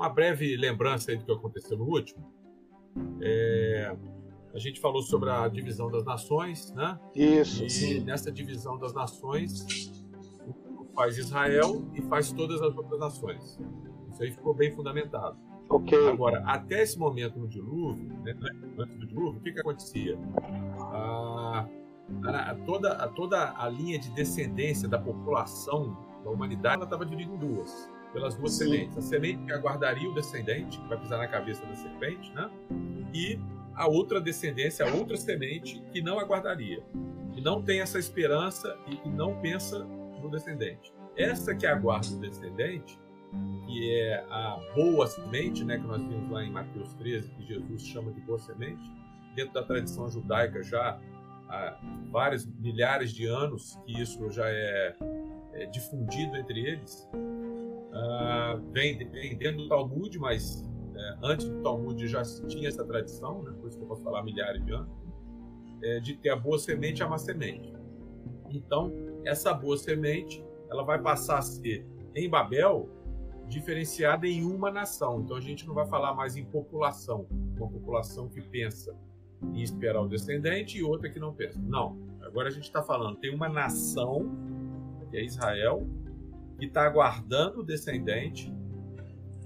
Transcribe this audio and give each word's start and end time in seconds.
uma 0.00 0.08
breve 0.08 0.56
lembrança 0.56 1.14
do 1.14 1.24
que 1.24 1.30
aconteceu 1.30 1.76
no 1.76 1.84
último. 1.84 2.32
É, 3.20 3.94
a 4.54 4.58
gente 4.58 4.80
falou 4.80 5.02
sobre 5.02 5.28
a 5.30 5.46
divisão 5.46 5.90
das 5.90 6.04
nações, 6.04 6.72
né? 6.72 6.98
Isso. 7.14 7.62
E 7.62 7.70
sim. 7.70 8.00
nessa 8.00 8.32
divisão 8.32 8.78
das 8.78 8.94
nações 8.94 9.92
faz 10.94 11.18
Israel 11.18 11.84
e 11.94 12.00
faz 12.02 12.32
todas 12.32 12.62
as 12.62 12.74
outras 12.74 12.98
nações. 12.98 13.60
Isso 14.10 14.22
aí 14.22 14.32
ficou 14.32 14.54
bem 14.54 14.72
fundamentado. 14.72 15.38
Ok. 15.68 16.08
Agora, 16.08 16.42
até 16.46 16.82
esse 16.82 16.98
momento 16.98 17.38
no 17.38 17.46
dilúvio, 17.46 18.08
né, 18.24 18.34
antes 18.78 18.96
do 18.98 19.06
dilúvio, 19.06 19.38
o 19.38 19.42
que, 19.42 19.52
que 19.52 19.60
acontecia? 19.60 20.18
Ah, 20.80 21.68
a, 22.24 22.54
toda, 22.66 22.92
a, 22.94 23.06
toda 23.06 23.54
a 23.56 23.68
linha 23.68 23.98
de 23.98 24.10
descendência 24.10 24.88
da 24.88 24.98
população 24.98 25.96
da 26.24 26.30
humanidade 26.30 26.82
estava 26.82 27.04
dividida 27.04 27.34
em 27.34 27.38
duas, 27.38 27.88
pelas 28.12 28.34
duas 28.34 28.52
Sim. 28.52 28.64
sementes. 28.64 28.98
A 28.98 29.02
semente 29.02 29.44
que 29.44 29.52
aguardaria 29.52 30.08
o 30.08 30.14
descendente, 30.14 30.78
que 30.78 30.88
vai 30.88 30.98
pisar 30.98 31.18
na 31.18 31.28
cabeça 31.28 31.64
da 31.64 31.74
serpente, 31.74 32.32
né? 32.32 32.50
e 33.12 33.38
a 33.74 33.88
outra 33.88 34.20
descendência, 34.20 34.86
a 34.86 34.94
outra 34.94 35.16
semente 35.16 35.82
que 35.92 36.02
não 36.02 36.18
aguardaria, 36.18 36.82
que 37.32 37.40
não 37.40 37.62
tem 37.62 37.80
essa 37.80 37.98
esperança 37.98 38.76
e 38.86 38.96
que 38.96 39.08
não 39.08 39.40
pensa 39.40 39.78
no 40.20 40.30
descendente. 40.30 40.92
Essa 41.16 41.54
que 41.54 41.66
aguarda 41.66 42.14
o 42.14 42.20
descendente 42.20 42.98
que 43.66 43.94
é 43.94 44.24
a 44.28 44.58
boa 44.74 45.06
semente, 45.06 45.64
né, 45.64 45.78
que 45.78 45.86
nós 45.86 46.02
vimos 46.02 46.30
lá 46.30 46.44
em 46.44 46.50
Mateus 46.50 46.92
13, 46.94 47.30
que 47.30 47.46
Jesus 47.46 47.82
chama 47.86 48.12
de 48.12 48.20
boa 48.20 48.38
semente, 48.38 48.82
dentro 49.34 49.54
da 49.54 49.62
tradição 49.62 50.10
judaica 50.10 50.62
já 50.62 51.00
há 51.48 51.78
vários 52.10 52.46
milhares 52.46 53.12
de 53.12 53.26
anos 53.26 53.78
que 53.86 54.00
isso 54.00 54.28
já 54.30 54.48
é, 54.48 54.96
é 55.52 55.66
difundido 55.66 56.36
entre 56.36 56.60
eles. 56.60 57.08
Uh, 57.90 58.70
vem, 58.72 58.96
vem, 59.10 59.36
dentro 59.36 59.62
do 59.62 59.68
Talmud, 59.68 60.16
mas 60.18 60.64
é, 60.94 61.18
antes 61.22 61.48
do 61.48 61.60
Talmud 61.62 62.06
já 62.06 62.22
tinha 62.46 62.68
essa 62.68 62.84
tradição, 62.84 63.42
né, 63.42 63.52
por 63.58 63.68
isso 63.68 63.78
que 63.78 63.84
eu 63.84 63.88
posso 63.88 64.02
falar 64.02 64.22
milhares 64.22 64.64
de 64.64 64.72
anos, 64.72 64.92
é, 65.82 65.98
de 65.98 66.14
ter 66.14 66.30
a 66.30 66.36
boa 66.36 66.58
semente 66.58 67.00
e 67.00 67.02
a 67.02 67.08
má 67.08 67.18
semente. 67.18 67.72
Então, 68.50 68.92
essa 69.24 69.52
boa 69.52 69.76
semente 69.76 70.44
ela 70.70 70.84
vai 70.84 71.00
passar 71.00 71.38
a 71.38 71.42
ser, 71.42 71.84
em 72.14 72.28
Babel, 72.28 72.88
diferenciada 73.48 74.26
em 74.26 74.44
uma 74.44 74.70
nação. 74.70 75.20
Então 75.20 75.36
a 75.36 75.40
gente 75.40 75.66
não 75.66 75.74
vai 75.74 75.86
falar 75.86 76.14
mais 76.14 76.36
em 76.36 76.44
população, 76.44 77.26
uma 77.56 77.68
população 77.68 78.28
que 78.28 78.40
pensa 78.40 78.96
em 79.42 79.62
esperar 79.62 80.00
o 80.00 80.08
descendente 80.08 80.78
e 80.78 80.82
outra 80.82 81.10
que 81.10 81.18
não 81.18 81.34
pensa. 81.34 81.58
Não. 81.60 81.98
Agora 82.22 82.48
a 82.48 82.50
gente 82.50 82.64
está 82.64 82.82
falando, 82.82 83.16
tem 83.16 83.34
uma 83.34 83.48
nação, 83.48 84.30
que 85.10 85.16
é 85.16 85.24
Israel, 85.24 85.84
que 86.60 86.66
está 86.66 86.84
aguardando 86.84 87.60
o 87.60 87.64
descendente, 87.64 88.54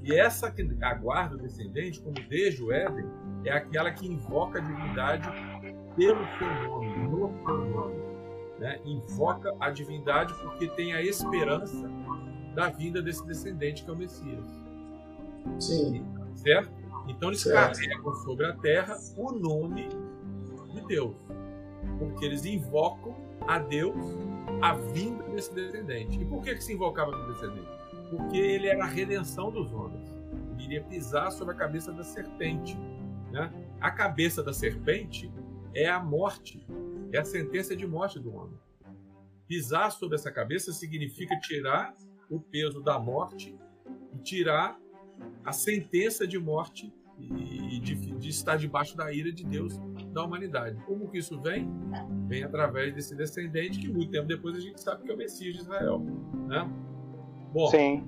e 0.02 0.14
essa 0.14 0.50
que 0.50 0.62
aguarda 0.82 1.36
o 1.36 1.38
descendente, 1.38 2.00
como 2.02 2.14
desde 2.28 2.62
o 2.62 2.70
Éden, 2.70 3.06
é 3.44 3.52
aquela 3.52 3.90
que 3.90 4.06
invoca 4.06 4.58
a 4.58 4.62
divindade 4.62 5.28
pelo 5.96 6.26
seu 6.38 6.68
nome, 6.68 6.98
no 7.08 7.32
seu 7.46 7.64
nome. 7.70 7.94
Né? 8.58 8.80
Invoca 8.84 9.54
a 9.60 9.70
divindade 9.70 10.34
porque 10.42 10.68
tem 10.68 10.92
a 10.92 11.00
esperança 11.00 11.88
da 12.54 12.68
vinda 12.68 13.00
desse 13.00 13.24
descendente 13.26 13.84
que 13.84 13.90
é 13.90 13.92
o 13.92 13.96
Messias. 13.96 14.44
Sim. 15.58 16.04
Certo? 16.34 16.70
Então 17.08 17.30
eles 17.30 17.40
certo. 17.40 17.78
carregam 17.78 18.14
sobre 18.16 18.46
a 18.46 18.56
terra 18.56 18.98
o 19.16 19.32
nome 19.32 19.88
de 20.72 20.86
Deus. 20.86 21.16
Porque 21.98 22.24
eles 22.24 22.44
invocam 22.44 23.14
a 23.46 23.58
Deus 23.58 23.96
a 24.64 24.72
vinda 24.72 25.22
desse 25.24 25.54
descendente. 25.54 26.18
E 26.18 26.24
por 26.24 26.42
que, 26.42 26.54
que 26.54 26.64
se 26.64 26.72
invocava 26.72 27.10
o 27.10 27.26
descendente? 27.30 27.68
Porque 28.08 28.38
ele 28.38 28.66
era 28.66 28.84
a 28.84 28.86
redenção 28.86 29.50
dos 29.50 29.70
homens. 29.74 30.08
Ele 30.54 30.64
iria 30.64 30.82
pisar 30.82 31.30
sobre 31.30 31.52
a 31.52 31.56
cabeça 31.56 31.92
da 31.92 32.02
serpente. 32.02 32.74
Né? 33.30 33.52
A 33.78 33.90
cabeça 33.90 34.42
da 34.42 34.54
serpente 34.54 35.30
é 35.74 35.86
a 35.86 36.00
morte, 36.00 36.66
é 37.12 37.18
a 37.18 37.24
sentença 37.26 37.76
de 37.76 37.86
morte 37.86 38.18
do 38.18 38.34
homem. 38.34 38.58
Pisar 39.46 39.92
sobre 39.92 40.14
essa 40.14 40.32
cabeça 40.32 40.72
significa 40.72 41.38
tirar 41.40 41.94
o 42.30 42.40
peso 42.40 42.80
da 42.80 42.98
morte 42.98 43.54
e 44.14 44.18
tirar 44.20 44.80
a 45.44 45.52
sentença 45.52 46.26
de 46.26 46.38
morte 46.38 46.90
e 47.18 47.78
de, 47.80 47.94
de, 47.94 48.28
estar 48.30 48.56
debaixo 48.56 48.96
da 48.96 49.12
ira 49.12 49.30
de 49.30 49.44
Deus 49.44 49.78
da 50.14 50.24
humanidade. 50.24 50.80
Como 50.86 51.10
que 51.10 51.18
isso 51.18 51.38
vem? 51.40 51.68
Vem 52.28 52.44
através 52.44 52.94
desse 52.94 53.14
descendente 53.14 53.78
que 53.80 53.88
muito 53.88 54.10
tempo 54.10 54.26
depois 54.26 54.56
a 54.56 54.60
gente 54.60 54.80
sabe 54.80 55.02
que 55.02 55.10
é 55.10 55.14
o 55.14 55.18
Messias 55.18 55.54
de 55.54 55.62
Israel. 55.62 56.00
Né? 56.46 56.70
Bom, 57.52 57.66
Sim. 57.66 58.06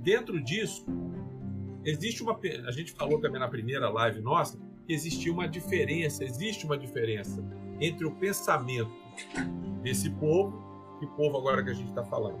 dentro 0.00 0.42
disso, 0.42 0.84
existe 1.84 2.22
uma. 2.22 2.38
A 2.66 2.70
gente 2.70 2.92
falou 2.92 3.20
também 3.20 3.38
na 3.38 3.48
primeira 3.48 3.88
live 3.88 4.20
nossa 4.20 4.58
que 4.86 4.92
existia 4.92 5.32
uma 5.32 5.48
diferença, 5.48 6.24
existe 6.24 6.64
uma 6.64 6.78
diferença 6.78 7.44
entre 7.80 8.06
o 8.06 8.12
pensamento 8.12 8.92
desse 9.82 10.10
povo, 10.10 10.96
que 10.98 11.06
povo 11.08 11.36
agora 11.36 11.62
que 11.62 11.70
a 11.70 11.74
gente 11.74 11.88
está 11.88 12.04
falando, 12.04 12.40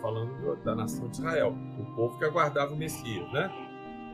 falando 0.00 0.56
da 0.64 0.74
nação 0.74 1.08
de 1.08 1.18
Israel, 1.18 1.54
o 1.78 1.94
povo 1.94 2.18
que 2.18 2.24
aguardava 2.24 2.72
o 2.72 2.76
Messias, 2.76 3.30
né? 3.32 3.50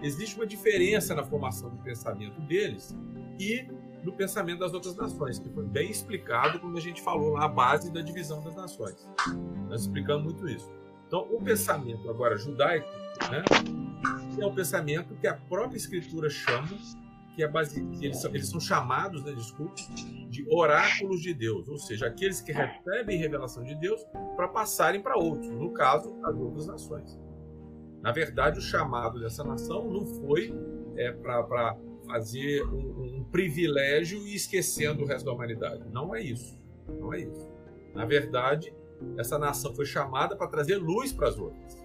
Existe 0.02 0.36
uma 0.36 0.46
diferença 0.46 1.14
na 1.14 1.24
formação 1.24 1.70
do 1.70 1.82
pensamento 1.82 2.40
deles 2.42 2.96
e 3.38 3.66
no 4.06 4.12
pensamento 4.12 4.60
das 4.60 4.72
outras 4.72 4.94
nações, 4.94 5.36
que 5.36 5.48
foi 5.50 5.64
bem 5.64 5.90
explicado 5.90 6.60
quando 6.60 6.78
a 6.78 6.80
gente 6.80 7.02
falou 7.02 7.32
lá 7.32 7.46
a 7.46 7.48
base 7.48 7.92
da 7.92 8.00
divisão 8.00 8.40
das 8.40 8.54
nações. 8.54 9.04
Nós 9.68 9.80
explicamos 9.80 10.22
muito 10.22 10.48
isso. 10.48 10.72
Então, 11.08 11.26
o 11.28 11.42
pensamento 11.42 12.08
agora 12.08 12.36
judaico, 12.36 12.88
né, 13.28 13.42
é 14.40 14.46
o 14.46 14.54
pensamento 14.54 15.12
que 15.16 15.26
a 15.26 15.34
própria 15.34 15.76
escritura 15.76 16.30
chama 16.30 16.68
que, 17.34 17.42
é 17.42 17.48
base, 17.48 17.84
que 17.84 18.06
eles, 18.06 18.18
são, 18.18 18.30
eles 18.30 18.48
são 18.48 18.60
chamados, 18.60 19.24
né, 19.24 19.32
desculpe, 19.32 19.82
de 20.28 20.46
oráculos 20.48 21.20
de 21.20 21.34
Deus, 21.34 21.68
ou 21.68 21.76
seja, 21.76 22.06
aqueles 22.06 22.40
que 22.40 22.52
recebem 22.52 23.18
revelação 23.18 23.64
de 23.64 23.74
Deus 23.74 24.00
para 24.36 24.46
passarem 24.46 25.02
para 25.02 25.18
outros, 25.18 25.50
no 25.50 25.72
caso, 25.72 26.16
as 26.24 26.36
outras 26.36 26.68
nações. 26.68 27.18
Na 28.02 28.12
verdade, 28.12 28.60
o 28.60 28.62
chamado 28.62 29.18
dessa 29.18 29.42
nação 29.42 29.90
não 29.90 30.06
foi 30.06 30.54
é, 30.96 31.10
para 31.10 31.76
fazer 32.06 32.64
um, 32.64 33.18
um, 33.18 33.24
privilégio 33.24 34.18
e 34.26 34.34
esquecendo 34.34 35.02
o 35.02 35.06
resto 35.06 35.26
da 35.26 35.32
humanidade. 35.32 35.84
Não 35.90 36.14
é 36.14 36.22
isso. 36.22 36.56
Não 36.88 37.12
é 37.12 37.20
isso. 37.20 37.48
Na 37.94 38.04
verdade, 38.04 38.72
essa 39.18 39.38
nação 39.38 39.74
foi 39.74 39.84
chamada 39.84 40.36
para 40.36 40.46
trazer 40.46 40.76
luz 40.76 41.12
para 41.12 41.28
as 41.28 41.38
outras. 41.38 41.76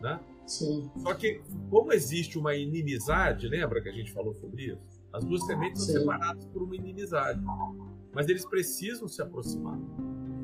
Né? 0.00 0.20
Sim. 0.46 0.90
Só 0.96 1.14
que, 1.14 1.42
como 1.70 1.92
existe 1.92 2.38
uma 2.38 2.54
inimizade, 2.54 3.48
lembra 3.48 3.80
que 3.80 3.88
a 3.88 3.92
gente 3.92 4.12
falou 4.12 4.34
sobre 4.34 4.72
isso? 4.72 4.98
As 5.12 5.24
duas 5.24 5.44
sementes 5.46 5.84
são 5.84 6.00
separadas 6.00 6.44
por 6.46 6.62
uma 6.62 6.76
inimizade. 6.76 7.40
Mas 8.12 8.28
eles 8.28 8.44
precisam 8.44 9.08
se 9.08 9.22
aproximar. 9.22 9.78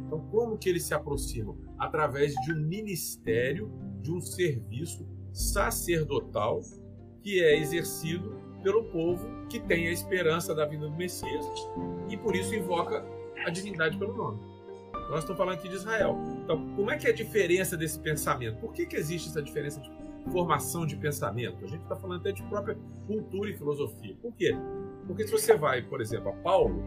Então, 0.07 0.21
como 0.31 0.59
que 0.59 0.69
eles 0.69 0.85
se 0.85 0.95
aproximam? 0.95 1.59
Através 1.79 2.35
de 2.35 2.53
um 2.53 2.61
ministério, 2.61 3.71
de 4.01 4.13
um 4.13 4.21
serviço 4.21 5.07
sacerdotal 5.33 6.61
que 7.23 7.43
é 7.43 7.59
exercido 7.59 8.39
pelo 8.65 8.83
povo 8.85 9.47
que 9.49 9.61
tem 9.61 9.87
a 9.87 9.93
esperança 9.93 10.53
da 10.53 10.67
vinda 10.67 10.89
do 10.89 10.97
Messias 10.97 11.47
e 12.09 12.17
por 12.17 12.35
isso 12.35 12.53
invoca 12.53 13.05
a 13.47 13.51
divindade 13.51 13.97
pelo 13.97 14.17
nome. 14.17 14.41
Nós 15.11 15.21
estamos 15.21 15.37
falando 15.37 15.55
aqui 15.55 15.69
de 15.69 15.77
Israel. 15.77 16.19
Então, 16.43 16.75
como 16.75 16.91
é 16.91 16.97
que 16.97 17.07
é 17.07 17.11
a 17.11 17.15
diferença 17.15 17.77
desse 17.77 18.01
pensamento? 18.01 18.59
Por 18.59 18.73
que, 18.73 18.87
que 18.87 18.97
existe 18.97 19.29
essa 19.29 19.43
diferença 19.43 19.81
de 19.81 19.91
formação 20.31 20.87
de 20.87 20.97
pensamento. 20.97 21.65
A 21.65 21.69
gente 21.69 21.83
está 21.83 21.97
falando 21.97 22.21
até 22.21 22.33
de 22.33 22.43
própria 22.45 22.77
cultura 23.07 23.51
e 23.51 23.55
filosofia. 23.55 24.17
Por 24.21 24.33
quê? 24.35 24.57
Porque 25.07 25.27
se 25.27 25.33
você 25.33 25.57
vai, 25.57 25.83
por 25.83 26.01
exemplo, 26.01 26.31
a 26.31 26.33
Paulo, 26.33 26.83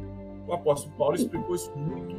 o 0.47 0.53
apóstolo 0.53 0.95
Paulo 0.97 1.16
explicou 1.16 1.55
isso 1.55 1.71
muito, 1.77 2.16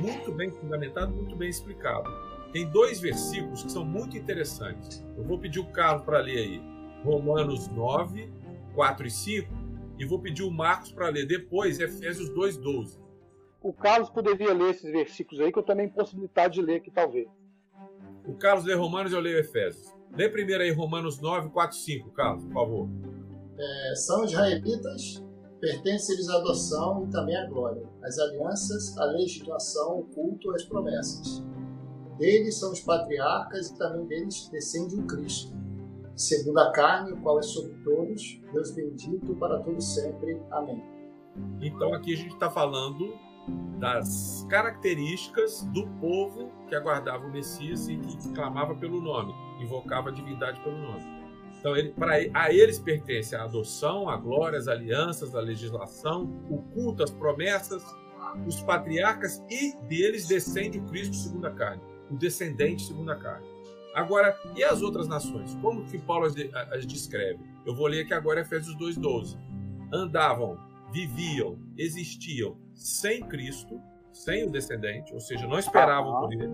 muito 0.00 0.32
bem 0.32 0.50
fundamentado, 0.50 1.12
muito 1.12 1.34
bem 1.36 1.48
explicado. 1.48 2.10
Tem 2.52 2.68
dois 2.70 3.00
versículos 3.00 3.62
que 3.62 3.72
são 3.72 3.84
muito 3.84 4.16
interessantes. 4.16 5.04
Eu 5.16 5.24
vou 5.24 5.38
pedir 5.38 5.60
o 5.60 5.66
Carlos 5.66 6.04
para 6.04 6.20
ler 6.20 6.38
aí. 6.38 6.62
Romanos 7.04 7.68
9, 7.68 8.28
4 8.76 9.06
e 9.06 9.10
5. 9.10 9.52
E 9.98 10.04
vou 10.04 10.20
pedir 10.20 10.42
o 10.42 10.50
Marcos 10.50 10.92
para 10.92 11.08
ler 11.08 11.26
depois 11.26 11.80
Efésios 11.80 12.28
2, 12.28 12.58
12. 12.58 13.00
O 13.62 13.72
Carlos 13.72 14.10
poderia 14.10 14.52
ler 14.52 14.70
esses 14.70 14.92
versículos 14.92 15.40
aí, 15.40 15.50
que 15.50 15.58
eu 15.58 15.62
também 15.62 15.88
possibilidade 15.88 16.54
de 16.54 16.62
ler 16.62 16.76
aqui, 16.76 16.90
talvez. 16.90 17.26
O 18.24 18.34
Carlos 18.34 18.64
lê 18.64 18.74
Romanos 18.74 19.10
e 19.10 19.14
eu 19.14 19.20
leio 19.20 19.38
Efésios. 19.38 19.96
Lê 20.12 20.28
primeiro 20.28 20.62
aí 20.62 20.70
Romanos 20.70 21.18
9, 21.20 21.48
4, 21.48 21.76
5, 21.76 22.10
Carlos, 22.12 22.44
por 22.44 22.52
favor. 22.52 22.88
É, 23.58 23.94
são 23.94 24.24
israelitas, 24.24 25.24
pertence-lhes 25.58 26.28
a 26.28 26.36
adoção 26.36 27.06
e 27.06 27.10
também 27.10 27.36
a 27.36 27.46
glória, 27.46 27.82
as 28.04 28.18
alianças, 28.18 28.96
a 28.98 29.04
legitimação, 29.06 30.00
o 30.00 30.04
culto, 30.04 30.50
as 30.52 30.64
promessas. 30.64 31.42
Deles 32.18 32.58
são 32.58 32.72
os 32.72 32.80
patriarcas 32.80 33.68
e 33.68 33.78
também 33.78 34.06
deles 34.06 34.48
descende 34.50 34.96
o 34.96 35.06
Cristo, 35.06 35.56
segundo 36.16 36.58
a 36.58 36.72
carne, 36.72 37.12
o 37.12 37.16
qual 37.18 37.38
é 37.38 37.42
sobre 37.42 37.74
todos, 37.84 38.40
Deus 38.52 38.70
bendito 38.72 39.34
para 39.36 39.60
todos 39.60 39.94
sempre. 39.94 40.40
Amém. 40.50 40.82
Então 41.60 41.92
aqui 41.94 42.14
a 42.14 42.16
gente 42.16 42.34
está 42.34 42.50
falando 42.50 43.14
das 43.78 44.44
características 44.48 45.62
do 45.72 45.86
povo 46.00 46.50
que 46.68 46.74
aguardava 46.74 47.26
o 47.26 47.30
Messias 47.30 47.88
e 47.88 47.96
que 47.96 48.32
clamava 48.32 48.74
pelo 48.74 49.00
nome 49.00 49.32
invocava 49.60 50.10
a 50.10 50.12
divindade 50.12 50.60
pelo 50.60 50.76
nome. 50.76 51.04
Então, 51.58 51.76
ele, 51.76 51.90
pra, 51.90 52.14
a 52.34 52.52
eles 52.52 52.78
pertence 52.78 53.34
a 53.34 53.44
adoção, 53.44 54.08
a 54.08 54.16
glória, 54.16 54.58
as 54.58 54.68
alianças, 54.68 55.34
a 55.34 55.40
legislação, 55.40 56.24
o 56.50 56.58
culto, 56.58 57.02
as 57.02 57.10
promessas, 57.10 57.82
os 58.46 58.60
patriarcas 58.62 59.42
e 59.50 59.74
deles 59.88 60.28
descende 60.28 60.78
o 60.78 60.82
Cristo 60.84 61.16
segundo 61.16 61.46
a 61.46 61.50
carne, 61.50 61.82
o 62.10 62.16
descendente 62.16 62.82
segundo 62.82 63.10
a 63.10 63.16
carne. 63.16 63.46
Agora, 63.96 64.38
e 64.54 64.62
as 64.62 64.82
outras 64.82 65.08
nações? 65.08 65.54
Como 65.62 65.86
que 65.86 65.96
Paulo 65.96 66.26
as, 66.26 66.34
as 66.70 66.86
descreve? 66.86 67.40
Eu 67.64 67.74
vou 67.74 67.86
ler 67.86 68.02
aqui 68.02 68.12
agora 68.12 68.42
Efésios 68.42 68.76
2,12. 68.76 69.38
Andavam, 69.90 70.58
viviam, 70.92 71.58
existiam 71.78 72.58
sem 72.74 73.22
Cristo, 73.22 73.80
sem 74.12 74.46
o 74.46 74.50
descendente, 74.50 75.14
ou 75.14 75.20
seja, 75.20 75.46
não 75.46 75.58
esperavam 75.58 76.20
por 76.20 76.30
ele, 76.30 76.52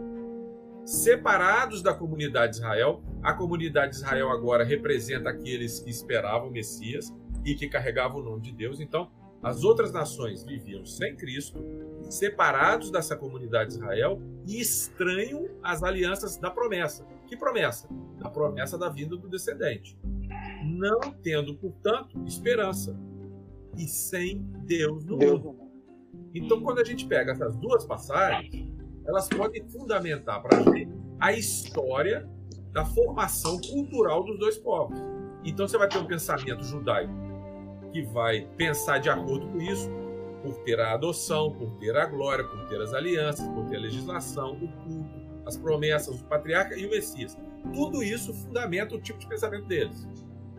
separados 0.84 1.82
da 1.82 1.92
comunidade 1.92 2.52
de 2.52 2.58
Israel. 2.58 3.02
A 3.20 3.34
comunidade 3.34 3.90
de 3.90 3.98
Israel 3.98 4.30
agora 4.30 4.62
representa 4.62 5.30
aqueles 5.30 5.80
que 5.80 5.90
esperavam 5.90 6.48
o 6.48 6.52
Messias 6.52 7.12
e 7.44 7.56
que 7.56 7.68
carregavam 7.68 8.20
o 8.20 8.24
nome 8.24 8.42
de 8.42 8.52
Deus. 8.52 8.78
Então, 8.78 9.10
as 9.42 9.64
outras 9.64 9.92
nações 9.92 10.44
viviam 10.44 10.86
sem 10.86 11.16
Cristo, 11.16 11.58
separados 12.08 12.92
dessa 12.92 13.16
comunidade 13.16 13.70
de 13.70 13.76
Israel 13.78 14.22
e 14.46 14.60
estranham 14.60 15.48
às 15.60 15.82
alianças 15.82 16.36
da 16.36 16.48
promessa. 16.48 17.04
Que 17.32 17.36
promessa? 17.38 17.88
Da 18.18 18.28
promessa 18.28 18.76
da 18.76 18.90
vinda 18.90 19.16
do 19.16 19.26
descendente. 19.26 19.98
Não 20.66 21.00
tendo, 21.22 21.54
portanto, 21.54 22.22
esperança 22.26 22.94
e 23.74 23.88
sem 23.88 24.42
Deus 24.66 25.02
no 25.06 25.16
mundo. 25.16 25.56
Então, 26.34 26.60
quando 26.60 26.80
a 26.80 26.84
gente 26.84 27.06
pega 27.06 27.32
essas 27.32 27.56
duas 27.56 27.86
passagens, 27.86 28.70
elas 29.06 29.30
podem 29.30 29.66
fundamentar 29.70 30.42
para 30.42 30.58
a 30.58 30.62
gente 30.62 30.92
a 31.18 31.32
história 31.32 32.28
da 32.70 32.84
formação 32.84 33.58
cultural 33.62 34.22
dos 34.24 34.38
dois 34.38 34.58
povos. 34.58 34.98
Então, 35.42 35.66
você 35.66 35.78
vai 35.78 35.88
ter 35.88 35.96
um 35.96 36.06
pensamento 36.06 36.62
judaico 36.62 37.14
que 37.94 38.02
vai 38.02 38.46
pensar 38.58 38.98
de 38.98 39.08
acordo 39.08 39.48
com 39.48 39.58
isso, 39.58 39.88
por 40.42 40.54
ter 40.64 40.78
a 40.78 40.92
adoção, 40.92 41.50
por 41.50 41.78
ter 41.78 41.96
a 41.96 42.04
glória, 42.04 42.44
por 42.44 42.68
ter 42.68 42.78
as 42.78 42.92
alianças, 42.92 43.48
por 43.48 43.64
ter 43.70 43.76
a 43.76 43.80
legislação, 43.80 44.52
o 44.52 44.68
culto, 44.84 45.21
as 45.46 45.56
promessas, 45.56 46.20
o 46.20 46.24
patriarca 46.24 46.76
e 46.76 46.86
o 46.86 46.90
Messias. 46.90 47.36
Tudo 47.72 48.02
isso 48.02 48.32
fundamenta 48.34 48.94
o 48.94 49.00
tipo 49.00 49.18
de 49.18 49.26
pensamento 49.26 49.66
deles 49.66 50.06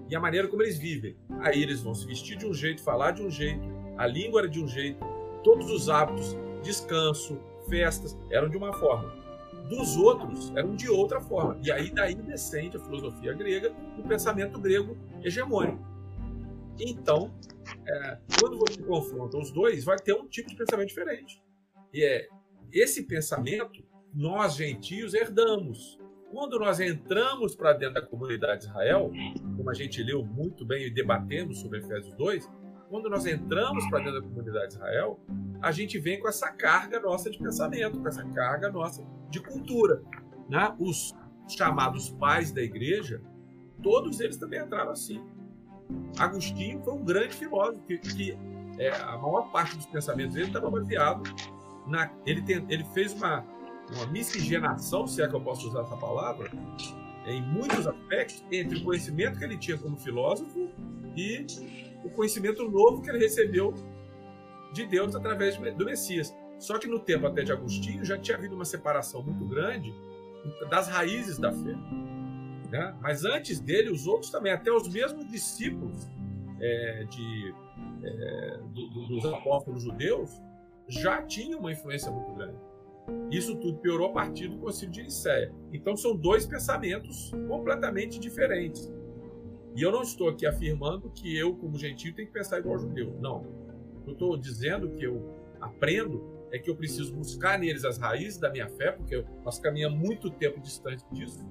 e 0.09 0.15
a 0.15 0.19
maneira 0.19 0.47
como 0.47 0.61
eles 0.61 0.77
vivem. 0.77 1.15
Aí 1.39 1.61
eles 1.61 1.81
vão 1.81 1.93
se 1.93 2.05
vestir 2.05 2.37
de 2.37 2.45
um 2.45 2.53
jeito, 2.53 2.83
falar 2.83 3.11
de 3.11 3.23
um 3.23 3.29
jeito, 3.29 3.63
a 3.97 4.05
língua 4.05 4.41
era 4.41 4.49
de 4.49 4.61
um 4.61 4.67
jeito, 4.67 5.03
todos 5.43 5.69
os 5.71 5.89
hábitos, 5.89 6.37
descanso, 6.61 7.39
festas, 7.69 8.17
eram 8.29 8.49
de 8.49 8.57
uma 8.57 8.73
forma. 8.73 9.11
Dos 9.69 9.95
outros 9.95 10.51
eram 10.55 10.75
de 10.75 10.89
outra 10.89 11.21
forma. 11.21 11.57
E 11.63 11.71
aí 11.71 11.89
daí 11.89 12.15
descende 12.15 12.77
a 12.77 12.79
filosofia 12.79 13.33
grega 13.33 13.73
e 13.97 14.01
o 14.01 14.03
pensamento 14.03 14.59
grego 14.59 14.97
hegemônico. 15.23 15.83
Então, 16.79 17.33
é, 17.87 18.17
quando 18.39 18.57
você 18.57 18.81
confronta 18.81 19.37
os 19.37 19.51
dois, 19.51 19.83
vai 19.83 19.97
ter 19.97 20.13
um 20.13 20.27
tipo 20.27 20.49
de 20.49 20.55
pensamento 20.55 20.89
diferente. 20.89 21.41
E 21.93 22.03
é 22.03 22.27
esse 22.71 23.03
pensamento 23.03 23.83
nós 24.13 24.55
gentios 24.55 25.13
herdamos. 25.13 25.99
Quando 26.31 26.57
nós 26.59 26.79
entramos 26.79 27.55
para 27.55 27.73
dentro 27.73 27.95
da 27.95 28.01
comunidade 28.01 28.61
de 28.61 28.67
Israel, 28.67 29.11
como 29.55 29.69
a 29.69 29.73
gente 29.73 30.01
leu 30.01 30.25
muito 30.25 30.65
bem 30.65 30.87
e 30.87 30.89
debatemos 30.89 31.59
sobre 31.59 31.79
Efésios 31.79 32.13
2, 32.15 32.49
quando 32.89 33.09
nós 33.09 33.25
entramos 33.25 33.87
para 33.89 33.99
dentro 33.99 34.21
da 34.21 34.27
comunidade 34.27 34.69
de 34.69 34.73
Israel, 34.75 35.19
a 35.61 35.71
gente 35.71 35.99
vem 35.99 36.19
com 36.19 36.27
essa 36.27 36.51
carga 36.51 36.99
nossa 36.99 37.29
de 37.29 37.37
pensamento, 37.37 37.99
com 37.99 38.07
essa 38.07 38.23
carga 38.23 38.71
nossa 38.71 39.03
de 39.29 39.39
cultura. 39.41 40.01
Né? 40.49 40.75
Os 40.79 41.13
chamados 41.47 42.09
pais 42.11 42.51
da 42.51 42.61
igreja, 42.61 43.21
todos 43.81 44.19
eles 44.19 44.37
também 44.37 44.61
entraram 44.61 44.91
assim. 44.91 45.23
Agostinho 46.17 46.81
foi 46.83 46.93
um 46.93 47.03
grande 47.03 47.35
filósofo 47.35 47.83
que, 47.85 47.97
que 47.97 48.37
é, 48.77 48.89
a 48.89 49.17
maior 49.17 49.51
parte 49.51 49.75
dos 49.75 49.85
pensamentos 49.85 50.35
dele 50.35 50.47
estava 50.47 50.69
baseado 50.69 51.23
na. 51.87 52.11
Ele, 52.25 52.41
tem, 52.41 52.65
ele 52.69 52.83
fez 52.85 53.13
uma, 53.13 53.45
uma 53.93 54.07
miscigenação, 54.07 55.07
se 55.07 55.21
é 55.21 55.27
que 55.27 55.35
eu 55.35 55.41
posso 55.41 55.67
usar 55.67 55.81
essa 55.81 55.97
palavra, 55.97 56.49
em 57.25 57.41
muitos 57.41 57.87
aspectos, 57.87 58.43
entre 58.51 58.79
o 58.79 58.83
conhecimento 58.83 59.39
que 59.39 59.45
ele 59.45 59.57
tinha 59.57 59.77
como 59.77 59.97
filósofo 59.97 60.69
e 61.15 61.45
o 62.03 62.09
conhecimento 62.09 62.69
novo 62.69 63.01
que 63.01 63.09
ele 63.09 63.19
recebeu 63.19 63.73
de 64.73 64.85
Deus 64.85 65.15
através 65.15 65.57
do 65.57 65.85
Messias. 65.85 66.35
Só 66.59 66.77
que 66.77 66.87
no 66.87 66.99
tempo 66.99 67.27
até 67.27 67.43
de 67.43 67.51
Agostinho 67.51 68.03
já 68.03 68.17
tinha 68.17 68.37
havido 68.37 68.55
uma 68.55 68.65
separação 68.65 69.23
muito 69.23 69.45
grande 69.45 69.93
das 70.69 70.87
raízes 70.87 71.37
da 71.37 71.51
fé. 71.51 71.75
Né? 72.69 72.95
Mas 73.01 73.23
antes 73.23 73.59
dele, 73.59 73.91
os 73.91 74.07
outros 74.07 74.31
também, 74.31 74.51
até 74.51 74.71
os 74.71 74.87
mesmos 74.87 75.27
discípulos 75.27 76.09
é, 76.59 77.05
de, 77.09 77.55
é, 78.03 78.57
do, 78.73 78.89
do, 78.89 79.07
dos 79.07 79.25
apóstolos 79.25 79.83
judeus, 79.83 80.41
já 80.87 81.21
tinham 81.21 81.59
uma 81.59 81.71
influência 81.71 82.11
muito 82.11 82.33
grande. 82.33 82.57
Isso 83.31 83.55
tudo 83.57 83.79
piorou 83.79 84.09
a 84.09 84.13
partir 84.13 84.47
do 84.47 84.57
Concílio 84.57 84.91
de 84.91 85.03
Nicéia. 85.03 85.53
Então 85.71 85.95
são 85.95 86.15
dois 86.15 86.45
pensamentos 86.45 87.31
completamente 87.47 88.19
diferentes. 88.19 88.91
E 89.75 89.81
eu 89.81 89.91
não 89.91 90.03
estou 90.03 90.29
aqui 90.29 90.45
afirmando 90.45 91.09
que 91.09 91.35
eu, 91.35 91.55
como 91.55 91.77
gentio, 91.77 92.13
tenho 92.13 92.27
que 92.27 92.33
pensar 92.33 92.59
igual 92.59 92.77
judeu. 92.77 93.17
Não. 93.19 93.45
Eu 94.05 94.13
estou 94.13 94.37
dizendo 94.37 94.91
que 94.91 95.03
eu 95.03 95.33
aprendo 95.59 96.31
é 96.51 96.59
que 96.59 96.69
eu 96.69 96.75
preciso 96.75 97.15
buscar 97.15 97.57
neles 97.57 97.83
as 97.83 97.97
raízes 97.97 98.39
da 98.39 98.51
minha 98.51 98.69
fé, 98.69 98.91
porque 98.91 99.25
nós 99.43 99.57
caminhamos 99.57 99.97
muito 99.97 100.29
tempo 100.29 100.61
distante 100.61 101.03
disso 101.11 101.43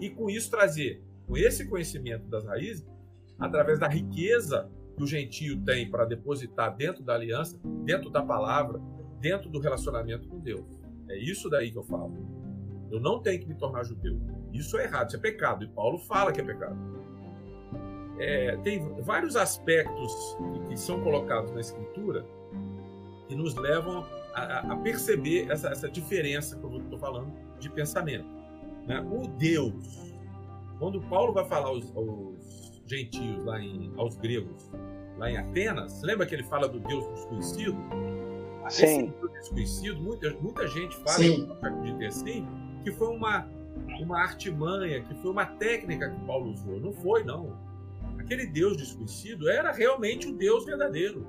e 0.00 0.08
com 0.08 0.30
isso 0.30 0.50
trazer, 0.50 1.02
com 1.26 1.36
esse 1.36 1.66
conhecimento 1.68 2.26
das 2.26 2.44
raízes, 2.44 2.86
através 3.38 3.78
da 3.78 3.86
riqueza 3.86 4.70
que 4.96 5.02
o 5.02 5.06
gentio 5.06 5.60
tem 5.62 5.90
para 5.90 6.06
depositar 6.06 6.74
dentro 6.74 7.04
da 7.04 7.14
aliança, 7.14 7.60
dentro 7.84 8.08
da 8.08 8.22
palavra, 8.22 8.80
dentro 9.20 9.50
do 9.50 9.58
relacionamento 9.58 10.26
com 10.26 10.38
Deus. 10.38 10.75
É 11.08 11.16
isso 11.16 11.48
daí 11.48 11.70
que 11.70 11.78
eu 11.78 11.84
falo. 11.84 12.12
Eu 12.90 13.00
não 13.00 13.20
tenho 13.20 13.40
que 13.40 13.46
me 13.46 13.54
tornar 13.54 13.84
judeu. 13.84 14.20
Isso 14.52 14.78
é 14.78 14.84
errado, 14.84 15.08
isso 15.08 15.16
é 15.16 15.20
pecado. 15.20 15.64
E 15.64 15.68
Paulo 15.68 15.98
fala 15.98 16.32
que 16.32 16.40
é 16.40 16.44
pecado. 16.44 16.76
É, 18.18 18.56
tem 18.58 18.80
vários 19.02 19.36
aspectos 19.36 20.36
que, 20.68 20.76
são 20.76 21.02
colocados 21.02 21.52
na 21.52 21.60
Escritura 21.60 22.26
que 23.28 23.34
nos 23.34 23.54
levam 23.54 24.06
a, 24.34 24.72
a 24.72 24.76
perceber 24.76 25.50
essa, 25.50 25.68
essa 25.68 25.88
diferença 25.88 26.56
que 26.56 26.64
eu 26.64 26.78
estou 26.78 26.98
falando 26.98 27.32
de 27.58 27.68
pensamento. 27.68 28.26
Né? 28.86 29.00
O 29.00 29.26
Deus. 29.26 30.14
Quando 30.78 31.00
Paulo 31.02 31.32
vai 31.32 31.44
falar 31.44 31.68
aos, 31.68 31.94
aos 31.96 32.80
gentios, 32.86 33.44
lá 33.44 33.60
em, 33.60 33.92
aos 33.96 34.16
gregos, 34.16 34.70
lá 35.18 35.30
em 35.30 35.36
Atenas, 35.36 36.02
lembra 36.02 36.26
que 36.26 36.34
ele 36.34 36.44
fala 36.44 36.68
do 36.68 36.78
Deus 36.78 37.06
desconhecido? 37.14 37.76
Sim. 38.70 38.84
Esse 38.84 39.06
Deus 39.06 39.32
desconhecido, 39.32 40.00
muita, 40.00 40.30
muita 40.40 40.66
gente 40.66 40.96
fala, 40.96 41.10
Sim. 41.10 41.50
acredita 41.62 42.06
assim, 42.06 42.46
que 42.82 42.92
foi 42.92 43.08
uma, 43.08 43.48
uma 44.00 44.20
artimanha, 44.20 45.02
que 45.02 45.14
foi 45.16 45.30
uma 45.30 45.46
técnica 45.46 46.10
que 46.10 46.24
Paulo 46.26 46.52
usou. 46.52 46.80
Não 46.80 46.92
foi, 46.92 47.24
não. 47.24 47.58
Aquele 48.18 48.46
Deus 48.46 48.76
desconhecido 48.76 49.48
era 49.48 49.72
realmente 49.72 50.28
o 50.28 50.36
Deus 50.36 50.64
verdadeiro. 50.64 51.26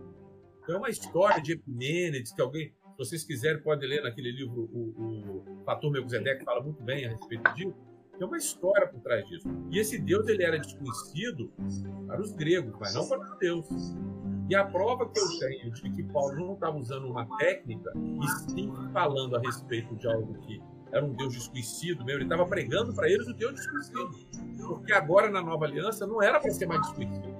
Então, 0.63 0.75
é 0.75 0.77
uma 0.79 0.89
história 0.89 1.41
de 1.41 1.53
Epimênides, 1.53 2.33
que 2.33 2.41
alguém 2.41 2.73
se 2.97 3.09
vocês 3.09 3.23
quiserem, 3.23 3.61
podem 3.61 3.87
ler 3.87 4.01
naquele 4.01 4.31
livro 4.31 4.67
o, 4.73 5.43
o 5.59 5.63
Fator 5.63 5.91
Melquisedeque, 5.91 6.39
que 6.39 6.45
fala 6.45 6.63
muito 6.63 6.81
bem 6.81 7.05
a 7.05 7.09
respeito 7.09 7.53
disso. 7.53 7.75
Tem 8.17 8.27
uma 8.27 8.37
história 8.37 8.87
por 8.87 8.99
trás 9.01 9.23
disso. 9.27 9.47
E 9.69 9.77
esse 9.77 9.99
Deus 9.99 10.27
ele 10.27 10.43
era 10.43 10.57
desconhecido 10.57 11.51
para 12.07 12.19
os 12.19 12.31
gregos, 12.31 12.75
mas 12.79 12.95
não 12.95 13.07
para 13.07 13.21
os 13.21 13.37
Deus. 13.37 13.67
E 14.49 14.55
a 14.55 14.63
prova 14.63 15.09
que 15.09 15.19
eu 15.19 15.39
tenho 15.39 15.71
de 15.71 15.89
que 15.91 16.03
Paulo 16.03 16.35
não 16.35 16.53
estava 16.53 16.77
usando 16.77 17.09
uma 17.09 17.25
técnica, 17.37 17.91
e 17.95 18.51
sim 18.51 18.73
falando 18.93 19.35
a 19.35 19.39
respeito 19.39 19.95
de 19.95 20.07
algo 20.07 20.33
que 20.39 20.61
era 20.91 21.03
um 21.03 21.13
Deus 21.13 21.33
desconhecido 21.33 22.05
mesmo, 22.05 22.19
ele 22.19 22.25
estava 22.25 22.45
pregando 22.45 22.93
para 22.93 23.09
eles 23.09 23.27
o 23.27 23.33
Deus 23.33 23.55
desconhecido. 23.55 24.09
Porque 24.67 24.93
agora 24.93 25.29
na 25.29 25.41
nova 25.41 25.65
aliança 25.65 26.07
não 26.07 26.21
era 26.21 26.39
para 26.39 26.51
ser 26.51 26.65
mais 26.65 26.81
desconhecido. 26.81 27.35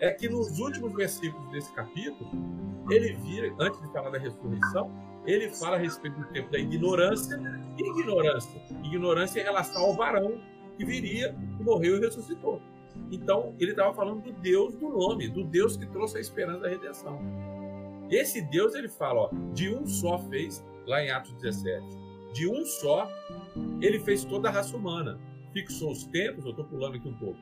É 0.00 0.10
que 0.10 0.28
nos 0.28 0.58
últimos 0.58 0.92
versículos 0.94 1.48
desse 1.52 1.72
capítulo, 1.72 2.28
ele 2.90 3.12
vira, 3.14 3.54
antes 3.60 3.80
de 3.80 3.92
falar 3.92 4.10
da 4.10 4.18
ressurreição, 4.18 4.90
ele 5.26 5.50
fala 5.50 5.76
a 5.76 5.78
respeito 5.78 6.18
do 6.18 6.26
tempo 6.28 6.50
da 6.50 6.58
ignorância 6.58 7.40
e 7.78 8.00
ignorância. 8.00 8.60
Ignorância 8.82 9.40
em 9.40 9.44
relação 9.44 9.82
ao 9.82 9.94
varão 9.94 10.40
que 10.76 10.84
viria, 10.84 11.36
que 11.56 11.62
morreu 11.62 11.98
e 11.98 12.00
ressuscitou. 12.00 12.60
Então, 13.10 13.54
ele 13.58 13.72
estava 13.72 13.92
falando 13.92 14.22
do 14.22 14.32
Deus 14.32 14.74
do 14.74 14.88
nome, 14.88 15.28
do 15.28 15.44
Deus 15.44 15.76
que 15.76 15.86
trouxe 15.86 16.18
a 16.18 16.20
esperança 16.20 16.60
da 16.60 16.68
redenção. 16.68 17.20
Esse 18.10 18.40
Deus, 18.42 18.74
ele 18.74 18.88
fala, 18.88 19.22
ó, 19.22 19.30
de 19.52 19.72
um 19.72 19.86
só 19.86 20.18
fez, 20.18 20.64
lá 20.86 21.02
em 21.02 21.10
Atos 21.10 21.32
17, 21.34 21.84
de 22.32 22.48
um 22.48 22.64
só, 22.64 23.08
ele 23.80 23.98
fez 23.98 24.24
toda 24.24 24.48
a 24.48 24.52
raça 24.52 24.76
humana. 24.76 25.18
Fixou 25.52 25.90
os 25.90 26.04
tempos, 26.06 26.44
eu 26.44 26.50
estou 26.50 26.64
pulando 26.64 26.96
aqui 26.96 27.08
um 27.08 27.14
pouco, 27.14 27.38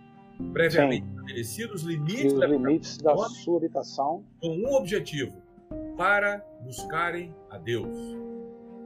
previamente 0.52 1.06
estabelecidos, 1.06 1.82
limites, 1.82 2.32
da, 2.32 2.46
limites 2.46 2.98
da 2.98 3.14
sua 3.16 3.58
habitação, 3.58 4.24
com 4.40 4.48
um 4.48 4.74
objetivo: 4.74 5.34
para 5.96 6.38
buscarem 6.62 7.34
a 7.50 7.58
Deus. 7.58 7.96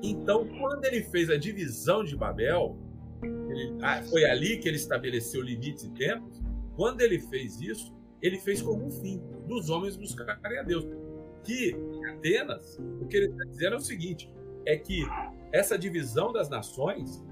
Então, 0.02 0.46
quando 0.58 0.84
ele 0.84 1.02
fez 1.02 1.30
a 1.30 1.36
divisão 1.36 2.02
de 2.02 2.16
Babel, 2.16 2.76
ele, 3.22 3.78
ah, 3.80 4.02
foi 4.02 4.24
ali 4.24 4.58
que 4.58 4.66
ele 4.66 4.76
estabeleceu 4.76 5.40
limites 5.40 5.84
e 5.84 5.90
tempos. 5.90 6.42
Quando 6.76 7.00
ele 7.00 7.18
fez 7.18 7.60
isso, 7.60 7.94
ele 8.20 8.38
fez 8.38 8.62
como 8.62 8.86
um 8.86 8.90
fim 8.90 9.20
dos 9.46 9.68
homens 9.68 9.96
buscarem 9.96 10.58
a 10.58 10.62
Deus. 10.62 10.86
Que 11.44 11.70
em 11.70 12.06
Atenas, 12.06 12.78
o 13.00 13.06
que 13.06 13.16
ele 13.16 13.26
está 13.26 13.44
dizendo 13.44 13.74
é 13.74 13.78
o 13.78 13.80
seguinte: 13.80 14.30
é 14.64 14.76
que 14.76 15.04
essa 15.52 15.76
divisão 15.78 16.32
das 16.32 16.48
nações 16.48 17.22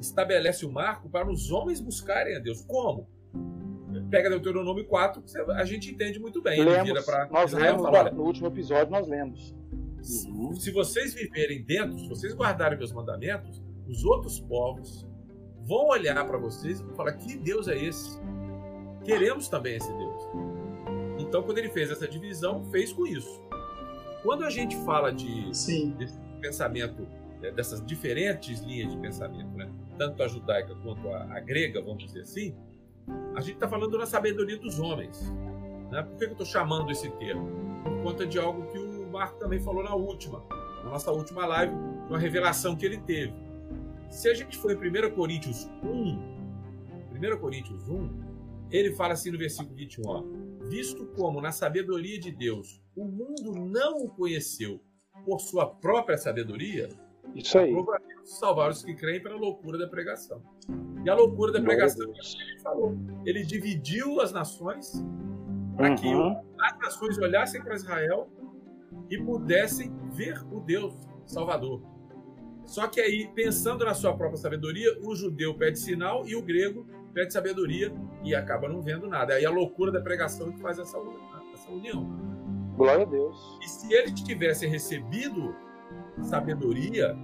estabelece 0.00 0.64
o 0.64 0.72
marco 0.72 1.08
para 1.08 1.30
os 1.30 1.50
homens 1.50 1.80
buscarem 1.80 2.36
a 2.36 2.38
Deus. 2.38 2.62
Como? 2.62 3.08
Pega 4.08 4.30
Deuteronômio 4.30 4.86
4, 4.86 5.22
a 5.54 5.64
gente 5.64 5.90
entende 5.90 6.18
muito 6.18 6.40
bem. 6.40 6.62
Lemos, 6.62 6.88
vira 6.88 7.02
para 7.02 7.28
nós 7.28 7.52
Israel 7.52 7.76
lemos, 7.76 7.90
fala, 7.90 8.10
no 8.10 8.22
último 8.22 8.46
episódio 8.46 8.90
nós 8.90 9.06
lemos. 9.06 9.54
Uhum. 10.28 10.54
Se 10.54 10.70
vocês 10.70 11.12
viverem 11.12 11.62
dentro, 11.62 11.98
se 11.98 12.08
vocês 12.08 12.34
guardarem 12.34 12.78
meus 12.78 12.92
mandamentos, 12.92 13.62
os 13.86 14.04
outros 14.04 14.40
povos 14.40 15.06
vão 15.66 15.88
olhar 15.88 16.24
para 16.26 16.38
vocês 16.38 16.80
e 16.80 16.84
vão 16.84 16.94
falar: 16.94 17.12
que 17.12 17.36
Deus 17.36 17.68
é 17.68 17.76
esse? 17.76 18.18
Queremos 19.04 19.48
também 19.48 19.76
esse 19.76 19.92
Deus. 19.92 20.22
Então, 21.18 21.42
quando 21.42 21.58
ele 21.58 21.70
fez 21.70 21.90
essa 21.90 22.08
divisão, 22.08 22.64
fez 22.70 22.92
com 22.92 23.06
isso. 23.06 23.40
Quando 24.22 24.44
a 24.44 24.50
gente 24.50 24.76
fala 24.84 25.12
de 25.12 25.50
pensamento, 26.40 27.06
né, 27.40 27.50
dessas 27.50 27.84
diferentes 27.84 28.60
linhas 28.60 28.92
de 28.92 28.98
pensamento, 28.98 29.50
né? 29.56 29.70
tanto 29.96 30.22
a 30.22 30.28
judaica 30.28 30.74
quanto 30.82 31.08
a, 31.08 31.36
a 31.36 31.40
grega, 31.40 31.80
vamos 31.80 32.04
dizer 32.04 32.22
assim, 32.22 32.54
a 33.34 33.40
gente 33.40 33.54
está 33.54 33.68
falando 33.68 33.98
da 33.98 34.06
sabedoria 34.06 34.58
dos 34.58 34.78
homens. 34.78 35.30
Né? 35.90 36.02
Por 36.02 36.18
que 36.18 36.24
eu 36.24 36.32
estou 36.32 36.46
chamando 36.46 36.90
esse 36.90 37.10
termo? 37.12 37.48
Por 37.82 38.02
conta 38.02 38.26
de 38.26 38.38
algo 38.38 38.66
que 38.70 38.78
o 38.78 39.10
Marco 39.10 39.38
também 39.38 39.60
falou 39.60 39.82
na 39.82 39.94
última, 39.94 40.42
na 40.84 40.90
nossa 40.90 41.10
última 41.10 41.46
live, 41.46 41.74
uma 42.08 42.18
revelação 42.18 42.76
que 42.76 42.84
ele 42.84 42.98
teve. 42.98 43.34
Se 44.10 44.28
a 44.28 44.34
gente 44.34 44.56
for 44.56 44.72
em 44.72 44.76
1 44.76 45.10
Coríntios 45.14 45.68
1, 45.82 45.86
1 47.12 47.38
Coríntios 47.38 47.88
1, 47.88 48.29
ele 48.70 48.92
fala 48.92 49.14
assim 49.14 49.30
no 49.30 49.38
versículo 49.38 49.74
21, 49.74 50.02
ó, 50.06 50.24
visto 50.68 51.06
como 51.16 51.40
na 51.40 51.52
sabedoria 51.52 52.18
de 52.18 52.30
Deus 52.30 52.80
o 52.94 53.04
mundo 53.04 53.54
não 53.54 53.98
o 53.98 54.08
conheceu 54.08 54.80
por 55.24 55.40
sua 55.40 55.66
própria 55.66 56.16
sabedoria, 56.16 56.88
isso 57.34 57.58
aí. 57.58 57.74
salvar 58.24 58.70
os 58.70 58.82
que 58.82 58.94
creem 58.94 59.22
pela 59.22 59.36
loucura 59.36 59.78
da 59.78 59.86
pregação. 59.86 60.42
E 61.04 61.10
a 61.10 61.14
loucura 61.14 61.52
da 61.52 61.60
pregação, 61.60 62.10
ele 62.10 62.60
falou, 62.60 62.96
ele 63.24 63.44
dividiu 63.44 64.20
as 64.20 64.32
nações 64.32 65.02
para 65.76 65.90
uhum. 65.90 65.96
que 65.96 66.08
as 66.60 66.78
nações 66.78 67.18
olhassem 67.18 67.62
para 67.62 67.74
Israel 67.74 68.28
e 69.08 69.18
pudessem 69.18 69.92
ver 70.12 70.42
o 70.52 70.60
Deus 70.60 70.94
Salvador. 71.26 71.82
Só 72.66 72.86
que 72.86 73.00
aí, 73.00 73.28
pensando 73.34 73.84
na 73.84 73.94
sua 73.94 74.16
própria 74.16 74.36
sabedoria, 74.36 74.96
o 75.02 75.14
judeu 75.14 75.54
pede 75.54 75.78
sinal 75.78 76.26
e 76.26 76.36
o 76.36 76.42
grego 76.42 76.86
pede 77.12 77.32
sabedoria 77.32 77.92
e 78.24 78.34
acaba 78.34 78.68
não 78.68 78.80
vendo 78.80 79.08
nada. 79.08 79.34
Aí 79.34 79.44
a 79.44 79.50
loucura 79.50 79.90
da 79.90 80.00
pregação 80.00 80.50
que 80.52 80.60
faz 80.60 80.78
essa, 80.78 80.98
essa 81.52 81.70
união. 81.70 82.04
Glória 82.76 83.02
a 83.02 83.08
Deus. 83.08 83.58
E 83.62 83.68
se 83.68 83.92
eles 83.92 84.20
tivessem 84.20 84.70
recebido 84.70 85.54
sabedoria, 86.22 87.16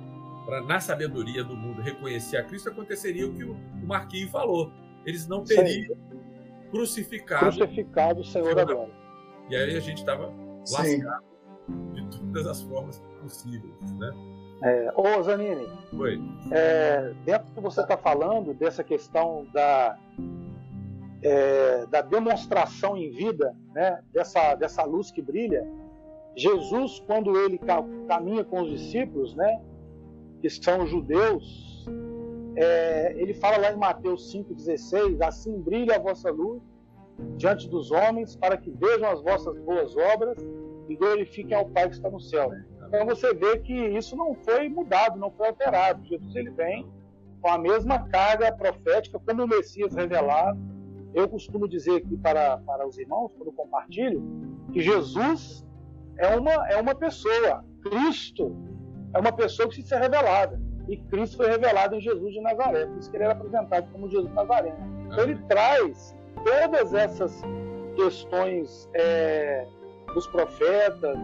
para 0.45 0.63
na 0.63 0.81
sabedoria 0.81 1.43
do 1.43 1.57
mundo 1.57 1.83
reconhecer 1.83 2.37
a 2.37 2.45
Cristo, 2.45 2.69
aconteceria 2.69 3.27
o 3.27 3.35
que 3.35 3.45
o 3.45 3.57
Marquinhos 3.87 4.31
falou. 4.31 4.73
Eles 5.05 5.27
não 5.27 5.45
teriam 5.45 5.95
Sim. 5.95 6.71
crucificado, 6.71 7.57
crucificado 7.57 8.21
o 8.21 8.25
Senhor 8.25 8.55
da 8.55 8.65
glória. 8.65 8.95
E 9.49 9.57
aí 9.57 9.77
a 9.77 9.81
gente 9.81 9.99
estava 9.99 10.33
lascado 10.71 11.25
de 11.93 12.11
todas 12.11 12.47
as 12.47 12.63
formas 12.63 13.03
possíveis, 13.21 13.93
né? 13.93 14.11
É, 14.63 14.93
ô 14.97 15.23
Zanini, 15.23 15.69
Oi. 15.99 16.21
É, 16.51 17.13
dentro 17.25 17.47
do 17.49 17.55
que 17.55 17.61
você 17.61 17.83
está 17.83 17.97
falando, 17.97 18.55
dessa 18.55 18.83
questão 18.83 19.47
da, 19.53 19.99
é, 21.23 21.87
da 21.87 22.01
demonstração 22.01 22.97
em 22.97 23.11
vida, 23.11 23.55
né, 23.75 24.03
dessa, 24.13 24.55
dessa 24.55 24.83
luz 24.85 25.11
que 25.11 25.21
brilha, 25.21 25.67
Jesus, 26.35 27.03
quando 27.07 27.37
ele 27.39 27.59
caminha 28.09 28.45
com 28.45 28.63
os 28.63 28.71
discípulos, 28.71 29.35
né, 29.35 29.61
que 30.41 30.49
são 30.51 30.87
judeus, 30.87 31.87
é, 32.57 33.15
ele 33.17 33.35
fala 33.35 33.59
lá 33.59 33.73
em 33.73 33.77
Mateus 33.77 34.33
5,16: 34.35 35.21
Assim 35.23 35.59
brilha 35.61 35.97
a 35.97 35.99
vossa 35.99 36.31
luz 36.31 36.63
diante 37.37 37.69
dos 37.69 37.91
homens, 37.91 38.37
para 38.37 38.57
que 38.57 38.71
vejam 38.71 39.09
as 39.09 39.23
vossas 39.23 39.59
boas 39.61 39.97
obras 39.97 40.37
e 40.89 40.97
glorifiquem 40.97 41.57
ao 41.57 41.67
Pai 41.67 41.89
que 41.89 41.97
está 41.97 42.11
no 42.11 42.21
céu. 42.21 42.51
Então 42.87 43.05
você 43.05 43.35
vê 43.35 43.59
que 43.59 43.73
isso 43.73 44.17
não 44.17 44.35
foi 44.35 44.69
mudado, 44.69 45.19
não 45.19 45.31
foi 45.31 45.49
alterado. 45.49 46.05
Jesus 46.05 46.35
ele 46.35 46.51
vem 46.51 46.87
com 47.41 47.49
a 47.49 47.59
mesma 47.59 48.09
carga 48.09 48.53
profética, 48.53 49.19
como 49.19 49.45
o 49.45 49.49
Messias 49.49 49.95
revelado. 49.95 50.59
Eu 51.15 51.29
costumo 51.29 51.69
dizer 51.69 51.97
aqui 51.97 52.17
para, 52.17 52.59
para 52.59 52.87
os 52.87 52.99
irmãos, 52.99 53.33
quando 53.37 53.53
compartilho, 53.53 54.23
que 54.73 54.81
Jesus 54.81 55.65
é 56.19 56.37
uma, 56.37 56.69
é 56.69 56.81
uma 56.81 56.95
pessoa, 56.95 57.65
Cristo 57.83 58.55
é 59.15 59.19
uma 59.19 59.33
pessoa 59.33 59.69
que 59.69 59.77
se 59.77 59.83
ser 59.83 59.99
revelada. 59.99 60.61
E 60.89 60.97
Cristo 60.97 61.39
foi 61.39 61.49
revelado 61.49 61.97
em 61.97 62.01
Jesus 62.01 62.33
de 62.33 62.41
Nazaré, 62.41 62.87
por 62.87 62.99
isso 62.99 63.11
que 63.11 63.17
ele 63.17 63.25
era 63.25 63.33
apresentado 63.33 63.91
como 63.91 64.09
Jesus 64.09 64.33
Nazareno. 64.35 64.77
Então 65.07 65.25
ele 65.25 65.37
traz 65.49 66.15
todas 66.45 66.95
essas 66.95 67.43
questões 67.97 68.89
é, 68.95 69.67
dos 70.15 70.27
profetas, 70.29 71.19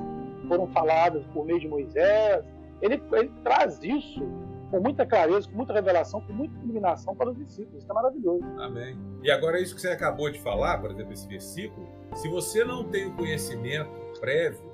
foram 0.48 0.66
faladas 0.68 1.24
por 1.32 1.44
meio 1.44 1.60
de 1.60 1.68
Moisés. 1.68 2.44
Ele, 2.80 3.02
ele 3.12 3.32
traz 3.42 3.82
isso 3.82 4.22
com 4.70 4.80
muita 4.80 5.04
clareza, 5.04 5.48
com 5.48 5.56
muita 5.56 5.72
revelação, 5.74 6.20
com 6.22 6.32
muita 6.32 6.58
iluminação 6.62 7.14
para 7.14 7.30
os 7.30 7.36
discípulos. 7.36 7.82
Isso 7.82 7.92
é 7.92 7.94
maravilhoso. 7.94 8.44
Amém. 8.58 8.96
E 9.22 9.30
agora, 9.30 9.60
isso 9.60 9.74
que 9.74 9.80
você 9.80 9.88
acabou 9.88 10.30
de 10.30 10.40
falar, 10.40 10.78
por 10.78 10.90
exemplo, 10.90 11.12
esse 11.12 11.28
versículo, 11.28 11.86
se 12.14 12.28
você 12.28 12.64
não 12.64 12.84
tem 12.84 13.06
o 13.06 13.14
conhecimento 13.14 13.90
prévio, 14.18 14.72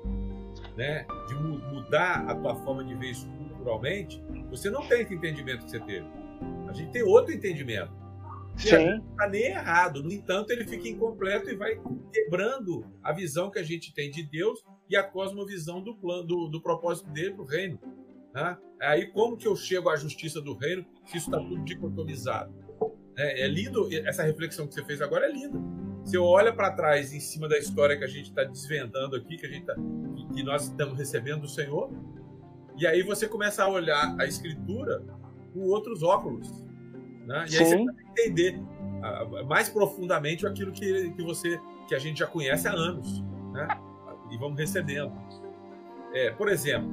né, 0.76 1.04
de 1.26 1.34
mudar 1.34 2.24
a 2.28 2.34
tua 2.36 2.54
forma 2.54 2.84
de 2.84 2.94
ver 2.94 3.10
isso 3.10 3.28
culturalmente, 3.36 4.22
você 4.48 4.70
não 4.70 4.86
tem 4.86 5.02
esse 5.02 5.14
entendimento 5.14 5.64
que 5.64 5.70
você 5.72 5.80
teve. 5.80 6.06
A 6.68 6.72
gente 6.72 6.92
tem 6.92 7.02
outro 7.02 7.34
entendimento. 7.34 7.90
Sim. 8.56 8.86
Não 8.86 9.10
está 9.10 9.28
nem 9.28 9.46
errado. 9.46 10.02
No 10.02 10.12
entanto, 10.12 10.50
ele 10.50 10.64
fica 10.64 10.88
incompleto 10.88 11.50
e 11.50 11.56
vai 11.56 11.80
quebrando 12.12 12.84
a 13.02 13.12
visão 13.12 13.50
que 13.50 13.58
a 13.58 13.62
gente 13.62 13.92
tem 13.92 14.10
de 14.10 14.22
Deus 14.22 14.64
e 14.88 14.96
a 14.96 15.02
cosmovisão 15.02 15.82
do 15.82 15.94
plano, 15.94 16.24
do, 16.24 16.48
do 16.48 16.60
propósito 16.60 17.10
dele 17.10 17.32
para 17.32 17.42
o 17.42 17.46
reino. 17.46 17.78
Né? 18.34 18.56
Aí 18.80 19.06
como 19.06 19.36
que 19.36 19.46
eu 19.46 19.56
chego 19.56 19.88
à 19.88 19.96
justiça 19.96 20.40
do 20.40 20.54
reino 20.54 20.84
se 21.04 21.18
isso 21.18 21.28
está 21.28 21.38
tudo 21.38 21.62
dicotomizado? 21.64 22.52
É, 23.16 23.42
é, 23.42 23.48
lindo, 23.48 23.88
essa 24.06 24.22
reflexão 24.22 24.66
que 24.66 24.74
você 24.74 24.84
fez 24.84 25.02
agora 25.02 25.26
é 25.26 25.32
linda. 25.32 25.58
Você 26.04 26.16
olha 26.16 26.52
para 26.52 26.70
trás 26.70 27.12
em 27.12 27.20
cima 27.20 27.48
da 27.48 27.58
história 27.58 27.98
que 27.98 28.04
a 28.04 28.08
gente 28.08 28.30
está 28.30 28.44
desvendando 28.44 29.16
aqui, 29.16 29.36
que, 29.36 29.44
a 29.44 29.48
gente 29.48 29.66
tá, 29.66 29.74
que, 29.74 30.34
que 30.34 30.42
nós 30.42 30.64
estamos 30.68 30.96
recebendo 30.96 31.42
do 31.42 31.48
Senhor, 31.48 31.90
e 32.78 32.86
aí 32.86 33.02
você 33.02 33.26
começa 33.26 33.64
a 33.64 33.68
olhar 33.68 34.14
a 34.20 34.24
escritura 34.24 35.04
com 35.52 35.60
outros 35.64 36.02
óculos. 36.04 36.64
Né? 37.26 37.44
E 37.50 37.58
aí 37.58 37.66
Sim. 37.66 37.84
você 37.84 37.92
vai 37.92 38.04
entender 38.10 38.58
uh, 38.58 39.44
mais 39.46 39.68
profundamente 39.68 40.46
aquilo 40.46 40.70
que, 40.70 41.10
que 41.10 41.22
você 41.22 41.60
que 41.88 41.94
a 41.94 41.98
gente 41.98 42.20
já 42.20 42.26
conhece 42.26 42.68
há 42.68 42.72
anos. 42.72 43.20
Né? 43.52 43.66
E 44.30 44.36
vamos 44.36 44.58
recebendo. 44.58 45.12
É, 46.12 46.30
por 46.30 46.48
exemplo, 46.48 46.88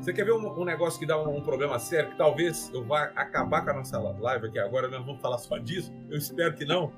você 0.00 0.12
quer 0.12 0.24
ver 0.24 0.32
um, 0.32 0.60
um 0.60 0.64
negócio 0.64 1.00
que 1.00 1.06
dá 1.06 1.20
um, 1.20 1.38
um, 1.38 1.42
problema 1.42 1.78
sério, 1.78 2.10
que 2.10 2.18
talvez 2.18 2.70
eu 2.74 2.84
vá 2.84 3.04
acabar 3.16 3.64
com 3.64 3.70
a 3.70 3.74
nossa 3.74 3.98
live 3.98 4.48
aqui 4.48 4.58
agora, 4.58 4.88
nós 4.88 5.04
vamos 5.04 5.20
falar 5.22 5.38
só 5.38 5.56
disso, 5.56 5.92
eu 6.10 6.18
espero 6.18 6.54
que 6.54 6.64
não. 6.64 6.92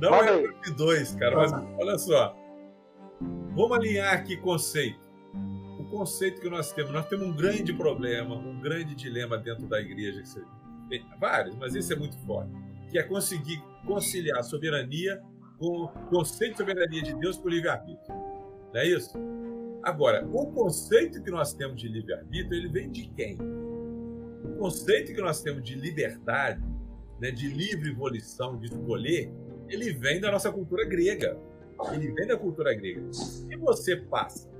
não 0.00 0.14
é 0.16 0.42
de 0.62 0.74
dois, 0.74 1.14
cara, 1.14 1.36
mas 1.36 1.52
olha 1.78 1.98
só. 1.98 2.36
Vamos 3.54 3.76
alinhar 3.76 4.14
aqui 4.14 4.36
conceito. 4.36 5.00
O 5.78 5.84
conceito 5.84 6.40
que 6.40 6.50
nós 6.50 6.72
temos, 6.72 6.92
nós 6.92 7.06
temos 7.06 7.26
um 7.26 7.32
grande 7.32 7.72
problema, 7.72 8.34
um 8.34 8.60
grande 8.60 8.94
dilema 8.94 9.38
dentro 9.38 9.66
da 9.66 9.80
igreja, 9.80 10.20
que 10.20 10.28
você, 10.28 10.42
vários, 11.20 11.56
mas 11.56 11.74
esse 11.74 11.92
é 11.92 11.96
muito 11.96 12.18
forte, 12.26 12.50
que 12.90 12.98
é 12.98 13.02
conseguir 13.02 13.62
conciliar 13.86 14.42
soberania 14.42 15.22
com 15.58 15.84
o 15.84 15.88
conceito 16.08 16.52
de 16.52 16.58
soberania 16.58 17.02
de 17.02 17.14
Deus 17.14 17.38
o 17.42 17.48
livre-arbítrio. 17.48 18.14
Não 18.72 18.80
é 18.80 18.86
isso? 18.86 19.18
Agora, 19.82 20.26
o 20.26 20.46
conceito 20.52 21.22
que 21.22 21.30
nós 21.30 21.52
temos 21.52 21.80
de 21.80 21.88
livre-arbítrio, 21.88 22.54
ele 22.54 22.68
vem 22.68 22.90
de 22.90 23.08
quem? 23.10 23.38
O 24.44 24.56
conceito 24.58 25.14
que 25.14 25.20
nós 25.20 25.42
temos 25.42 25.62
de 25.62 25.74
liberdade, 25.74 26.62
né, 27.20 27.30
de 27.30 27.48
livre 27.48 27.92
volição, 27.92 28.58
de 28.58 28.66
escolher, 28.66 29.32
ele 29.68 29.92
vem 29.92 30.20
da 30.20 30.30
nossa 30.30 30.50
cultura 30.52 30.84
grega. 30.84 31.38
Ele 31.92 32.10
vem 32.12 32.26
da 32.26 32.36
cultura 32.36 32.74
grega. 32.74 33.12
Se 33.12 33.56
você 33.56 33.96
passa 33.96 34.50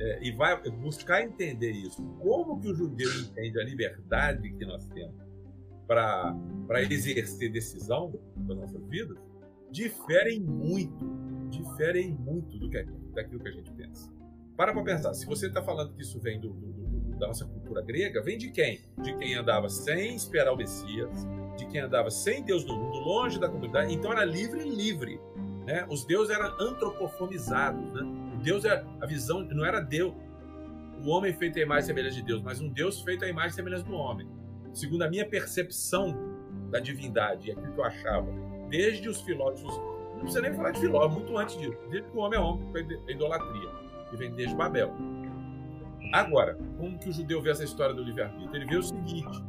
é, 0.00 0.18
e 0.22 0.32
vai 0.32 0.60
buscar 0.70 1.22
entender 1.22 1.70
isso, 1.70 2.02
como 2.20 2.60
que 2.60 2.68
o 2.68 2.74
judeu 2.74 3.10
entende 3.20 3.60
a 3.60 3.64
liberdade 3.64 4.52
que 4.52 4.64
nós 4.64 4.86
temos 4.86 5.14
para 5.86 6.36
exercer 6.90 7.50
decisão 7.50 8.12
das 8.36 8.56
nossas 8.56 8.86
vidas, 8.88 9.16
diferem 9.70 10.40
muito, 10.40 11.04
diferem 11.48 12.12
muito 12.12 12.58
do 12.58 12.68
que 12.68 12.82
daquilo 13.14 13.40
que 13.40 13.48
a 13.48 13.52
gente 13.52 13.70
pensa. 13.72 14.12
Para 14.56 14.72
para 14.72 14.82
pensar, 14.82 15.14
se 15.14 15.24
você 15.24 15.46
está 15.46 15.62
falando 15.62 15.92
que 15.94 16.02
isso 16.02 16.18
vem 16.18 16.40
do, 16.40 16.48
do, 16.48 16.72
do, 16.72 17.16
da 17.18 17.28
nossa 17.28 17.44
cultura 17.44 17.80
grega 17.82 18.20
vem 18.22 18.36
de 18.36 18.50
quem? 18.50 18.80
De 19.00 19.16
quem 19.16 19.34
andava 19.34 19.68
sem 19.68 20.16
esperar 20.16 20.52
o 20.52 20.56
Messias, 20.56 21.26
de 21.56 21.66
quem 21.66 21.80
andava 21.80 22.10
sem 22.10 22.42
Deus 22.42 22.64
no 22.64 22.76
mundo, 22.76 22.98
longe 22.98 23.38
da 23.38 23.48
comunidade. 23.48 23.94
Então 23.94 24.10
era 24.10 24.24
livre 24.24 24.60
e 24.60 24.68
livre. 24.68 25.20
Né? 25.64 25.86
Os 25.90 26.04
deuses 26.04 26.34
eram 26.34 26.56
antropofonizados. 26.60 27.92
Né? 27.92 28.02
O 28.34 28.42
Deus 28.42 28.64
era 28.64 28.86
a 29.00 29.06
visão, 29.06 29.42
não 29.44 29.64
era 29.64 29.80
Deus, 29.80 30.14
o 31.04 31.10
homem 31.10 31.32
feito 31.32 31.58
à 31.58 31.62
imagem 31.62 31.84
e 31.84 31.86
semelhança 31.86 32.16
de 32.16 32.22
Deus, 32.22 32.42
mas 32.42 32.60
um 32.60 32.68
Deus 32.68 33.00
feito 33.02 33.24
à 33.24 33.28
imagem 33.28 33.50
e 33.50 33.54
semelhança 33.54 33.84
do 33.84 33.94
homem. 33.94 34.26
Segundo 34.72 35.02
a 35.02 35.08
minha 35.08 35.26
percepção 35.26 36.16
da 36.70 36.80
divindade, 36.80 37.50
é 37.50 37.52
aquilo 37.52 37.72
que 37.72 37.80
eu 37.80 37.84
achava, 37.84 38.28
desde 38.68 39.08
os 39.08 39.20
filósofos, 39.20 39.74
não 40.12 40.20
precisa 40.20 40.40
nem 40.40 40.54
falar 40.54 40.72
de 40.72 40.80
filósofos, 40.80 41.22
muito 41.22 41.36
antes 41.36 41.58
disso, 41.58 41.78
desde 41.90 42.10
que 42.10 42.16
o 42.16 42.20
homem 42.20 42.38
é 42.38 42.42
homem, 42.42 42.64
a 43.06 43.10
idolatria, 43.10 43.70
que 44.10 44.16
vem 44.16 44.32
desde 44.32 44.54
Babel. 44.54 44.92
Agora, 46.12 46.56
como 46.78 46.98
que 46.98 47.08
o 47.08 47.12
judeu 47.12 47.42
vê 47.42 47.50
essa 47.50 47.64
história 47.64 47.94
do 47.94 48.02
livre-arbítrio? 48.02 48.54
Ele 48.54 48.64
vê 48.64 48.76
o 48.76 48.82
seguinte: 48.82 49.42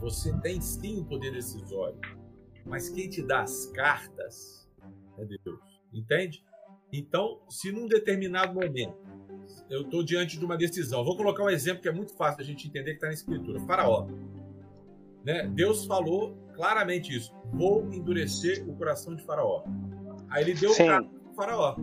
você 0.00 0.36
tem 0.40 0.60
sim 0.60 1.00
o 1.00 1.04
poder 1.04 1.32
decisório, 1.32 1.98
mas 2.64 2.88
quem 2.88 3.08
te 3.08 3.22
dá 3.22 3.42
as 3.42 3.66
cartas 3.66 4.68
é 5.18 5.24
Deus. 5.24 5.60
Entende? 5.92 6.44
Então, 6.92 7.40
se 7.48 7.70
num 7.70 7.86
determinado 7.86 8.54
momento 8.54 8.96
eu 9.70 9.82
estou 9.82 10.02
diante 10.02 10.38
de 10.38 10.44
uma 10.44 10.56
decisão, 10.56 11.04
vou 11.04 11.16
colocar 11.16 11.44
um 11.44 11.50
exemplo 11.50 11.82
que 11.82 11.88
é 11.88 11.92
muito 11.92 12.14
fácil 12.14 12.42
a 12.42 12.44
gente 12.44 12.66
entender 12.66 12.90
que 12.90 12.96
está 12.96 13.06
na 13.06 13.12
Escritura: 13.12 13.60
Faraó. 13.60 14.08
Né? 15.24 15.46
Deus 15.48 15.84
falou 15.84 16.36
claramente 16.58 17.16
isso: 17.16 17.32
vou 17.52 17.84
endurecer 17.92 18.68
o 18.68 18.74
coração 18.74 19.14
de 19.14 19.22
Faraó. 19.22 19.62
Aí 20.28 20.42
ele 20.42 20.54
deu 20.54 20.76
carta 20.76 21.08
para 21.08 21.34
Faraó. 21.34 21.76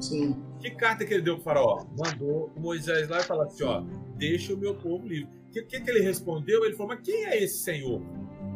Sim. 0.00 0.42
Que 0.58 0.72
carta 0.72 1.06
que 1.06 1.14
ele 1.14 1.22
deu 1.22 1.36
para 1.36 1.54
Faraó? 1.54 1.86
Mandou 1.96 2.50
Moisés 2.56 3.08
lá 3.08 3.20
e 3.20 3.22
falou 3.22 3.44
assim: 3.44 3.62
ó, 3.62 3.82
deixa 4.16 4.52
o 4.52 4.58
meu 4.58 4.74
povo 4.74 5.06
livre. 5.06 5.30
O 5.48 5.52
que, 5.52 5.62
que, 5.62 5.80
que 5.80 5.90
ele 5.90 6.00
respondeu? 6.00 6.64
Ele 6.64 6.74
falou: 6.74 6.94
mas 6.94 7.00
quem 7.02 7.26
é 7.26 7.42
esse 7.42 7.58
Senhor? 7.58 8.02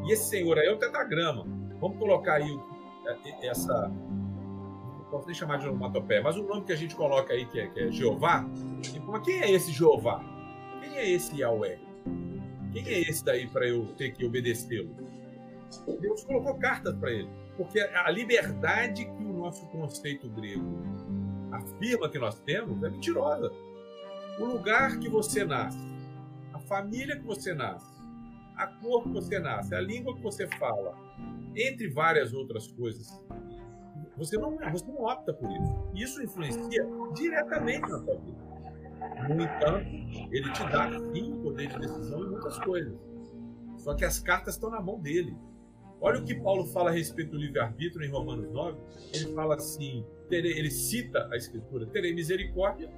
E 0.04 0.12
esse 0.12 0.28
Senhor 0.28 0.58
aí 0.58 0.66
é 0.66 0.72
o 0.72 0.78
tetragrama. 0.78 1.46
Vamos 1.80 1.96
colocar 1.96 2.34
aí 2.34 2.58
é, 3.06 3.46
essa 3.48 3.90
posso 5.12 5.26
nem 5.26 5.34
chamar 5.34 5.58
de 5.58 5.68
onomatopeia, 5.68 6.22
mas 6.22 6.38
o 6.38 6.42
nome 6.42 6.64
que 6.64 6.72
a 6.72 6.76
gente 6.76 6.94
coloca 6.94 7.34
aí, 7.34 7.44
que 7.44 7.60
é, 7.60 7.66
que 7.66 7.80
é 7.80 7.92
Jeová, 7.92 8.48
mas 9.06 9.22
quem 9.22 9.42
é 9.42 9.50
esse 9.50 9.70
Jeová? 9.70 10.24
Quem 10.80 10.96
é 10.96 11.10
esse 11.10 11.38
Yahweh? 11.38 11.78
Quem 12.72 12.88
é 12.88 13.00
esse 13.00 13.22
daí 13.22 13.46
para 13.46 13.68
eu 13.68 13.88
ter 13.98 14.12
que 14.12 14.24
obedecê-lo? 14.24 14.96
Deus 16.00 16.24
colocou 16.24 16.54
cartas 16.56 16.94
para 16.96 17.10
ele, 17.10 17.28
porque 17.56 17.80
a 17.80 18.10
liberdade 18.10 19.04
que 19.04 19.22
o 19.22 19.32
nosso 19.32 19.66
conceito 19.68 20.28
grego 20.28 20.82
afirma 21.50 22.08
que 22.08 22.18
nós 22.18 22.38
temos 22.40 22.82
é 22.82 22.90
mentirosa. 22.90 23.50
O 24.38 24.44
lugar 24.44 24.98
que 24.98 25.08
você 25.08 25.44
nasce, 25.44 25.78
a 26.52 26.58
família 26.58 27.16
que 27.18 27.26
você 27.26 27.54
nasce, 27.54 27.92
a 28.56 28.66
cor 28.66 29.02
que 29.02 29.10
você 29.10 29.38
nasce, 29.38 29.74
a 29.74 29.80
língua 29.80 30.14
que 30.14 30.22
você 30.22 30.46
fala, 30.58 30.96
entre 31.54 31.88
várias 31.88 32.32
outras 32.32 32.66
coisas 32.68 33.20
você 34.16 34.36
não, 34.36 34.56
você 34.70 34.86
não 34.86 35.02
opta 35.02 35.32
por 35.32 35.50
isso. 35.50 35.88
Isso 35.94 36.22
influencia 36.22 36.86
diretamente 37.14 37.80
na 37.82 37.98
sua 37.98 38.16
vida. 38.16 38.42
No 39.28 39.42
entanto, 39.42 39.86
ele 40.30 40.52
te 40.52 40.62
dá 40.70 40.90
sim 41.12 41.32
o 41.32 41.42
poder 41.42 41.68
de 41.68 41.78
decisão 41.78 42.24
em 42.24 42.30
muitas 42.30 42.58
coisas. 42.60 42.98
Só 43.78 43.94
que 43.94 44.04
as 44.04 44.20
cartas 44.20 44.54
estão 44.54 44.70
na 44.70 44.80
mão 44.80 45.00
dele. 45.00 45.36
Olha 46.02 46.18
o 46.18 46.24
que 46.24 46.34
Paulo 46.34 46.66
fala 46.66 46.90
a 46.90 46.92
respeito 46.92 47.30
do 47.30 47.38
livre-arbítrio 47.38 48.04
em 48.04 48.10
Romanos 48.10 48.50
9. 48.50 48.76
Ele 49.14 49.32
fala 49.34 49.54
assim: 49.54 50.04
ele 50.28 50.70
cita 50.70 51.28
a 51.32 51.36
escritura, 51.36 51.86
terei 51.86 52.12
misericórdia. 52.12 52.90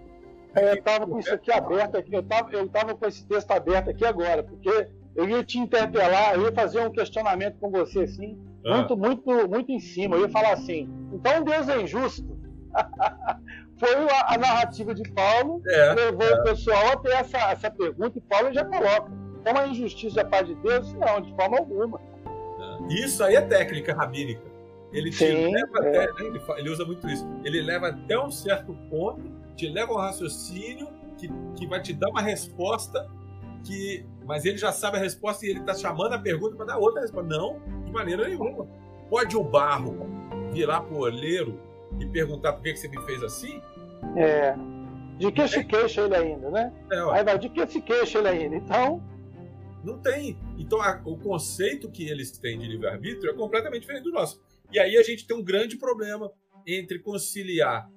É, 0.55 0.71
eu 0.71 0.75
estava 0.75 1.07
com 1.07 1.19
isso 1.19 1.35
aqui 1.35 1.53
aberto 1.53 1.97
aqui, 1.97 2.15
eu 2.15 2.21
estava 2.21 2.51
eu 2.53 2.69
tava 2.69 2.95
com 2.95 3.07
esse 3.07 3.27
texto 3.27 3.51
aberto 3.51 3.91
aqui 3.91 4.05
agora, 4.07 4.43
porque 4.43 4.89
eu 5.15 5.29
ia 5.29 5.45
te 5.45 5.59
interpelar, 5.59 6.35
eu 6.35 6.43
ia 6.43 6.53
fazer 6.53 6.81
um 6.81 6.91
questionamento 6.91 7.59
com 7.59 7.71
você 7.71 8.05
assim, 8.05 8.39
ah. 8.65 8.77
muito, 8.77 8.97
muito, 8.97 9.49
muito 9.49 9.73
em 9.73 9.81
cima. 9.81 10.17
Eu 10.17 10.23
ia 10.23 10.29
falar 10.29 10.53
assim: 10.53 10.89
então 11.13 11.45
Deus 11.45 11.69
é 11.69 11.83
injusto? 11.83 12.39
Foi 13.77 13.95
a, 13.95 14.35
a, 14.35 14.39
narrativa 14.39 14.95
de 14.95 15.03
Paulo 15.13 15.61
é, 15.69 15.93
levou 15.95 16.27
é. 16.27 16.41
o 16.41 16.43
pessoal 16.45 16.93
a 16.93 16.97
ter 16.97 17.13
essa, 17.13 17.39
essa 17.51 17.71
pergunta 17.71 18.17
e 18.17 18.21
Paulo 18.23 18.53
já 18.53 18.65
coloca: 18.65 19.13
como 19.45 19.59
a 19.59 19.67
injustiça 19.67 20.21
é 20.21 20.25
parte 20.25 20.55
de 20.55 20.63
Deus? 20.63 20.95
Não, 20.95 21.21
de 21.21 21.35
forma 21.35 21.59
alguma. 21.59 22.14
Isso 22.89 23.23
aí 23.23 23.37
é 23.37 23.41
técnica 23.41 23.95
rabínica. 23.95 24.55
Ele 24.93 25.11
te 25.11 25.17
Sim, 25.17 25.53
leva 25.53 25.79
é. 25.87 26.05
até, 26.05 26.25
ele, 26.25 26.41
ele, 26.57 26.71
usa 26.71 26.85
muito 26.85 27.09
isso. 27.09 27.27
Ele 27.45 27.61
leva 27.61 27.89
até 27.89 28.19
um 28.19 28.31
certo 28.31 28.73
ponto, 28.89 29.23
te 29.57 29.69
leva 29.69 29.93
ao 29.93 29.99
raciocínio 29.99 30.89
que, 31.17 31.29
que 31.57 31.67
vai 31.67 31.83
te 31.83 31.93
dar 31.93 32.11
uma 32.11 32.23
resposta 32.23 33.09
que. 33.65 34.07
Mas 34.25 34.45
ele 34.45 34.57
já 34.57 34.73
sabe 34.73 34.97
a 34.97 35.01
resposta 35.01 35.45
e 35.45 35.51
ele 35.51 35.61
está 35.61 35.75
chamando 35.75 36.15
a 36.15 36.19
pergunta 36.19 36.57
para 36.57 36.67
dar 36.67 36.79
outra 36.79 37.03
resposta. 37.03 37.29
Não, 37.29 37.61
de 37.85 37.93
maneira 37.93 38.29
nenhuma. 38.29 38.67
Pode 39.11 39.37
o 39.37 39.43
barro 39.43 40.07
virar 40.53 40.83
para 40.83 40.95
o 40.95 41.01
olheiro 41.01 41.61
e 41.99 42.07
perguntar 42.07 42.53
por 42.53 42.63
que, 42.63 42.73
que 42.73 42.79
você 42.79 42.89
me 42.89 43.01
fez 43.03 43.23
assim? 43.23 43.61
É. 44.17 44.55
De 45.19 45.31
que 45.31 45.47
se 45.47 45.65
queixa 45.65 46.03
ele 46.03 46.17
ainda, 46.17 46.51
né? 46.51 46.73
É, 46.91 46.99
Aí 47.13 47.25
vai, 47.25 47.39
de 47.39 47.49
que 47.49 47.67
se 47.67 47.81
queixa 47.81 48.19
ele 48.19 48.29
ainda? 48.29 48.57
Então. 48.57 49.03
Não 49.85 50.01
tem. 50.01 50.39
Então, 50.59 50.81
a, 50.81 51.01
o 51.05 51.19
conceito 51.19 51.91
que 51.91 52.09
eles 52.09 52.31
têm 52.39 52.59
de 52.59 52.67
livre-arbítrio 52.67 53.31
é 53.31 53.35
completamente 53.35 53.83
diferente 53.83 54.05
do 54.05 54.13
nosso. 54.13 54.43
E 54.73 54.79
aí 54.79 54.97
a 54.97 55.03
gente 55.03 55.27
tem 55.27 55.37
um 55.37 55.45
grande 55.45 55.77
problema 55.77 56.33
entre 56.67 56.99
conciliar 56.99 57.89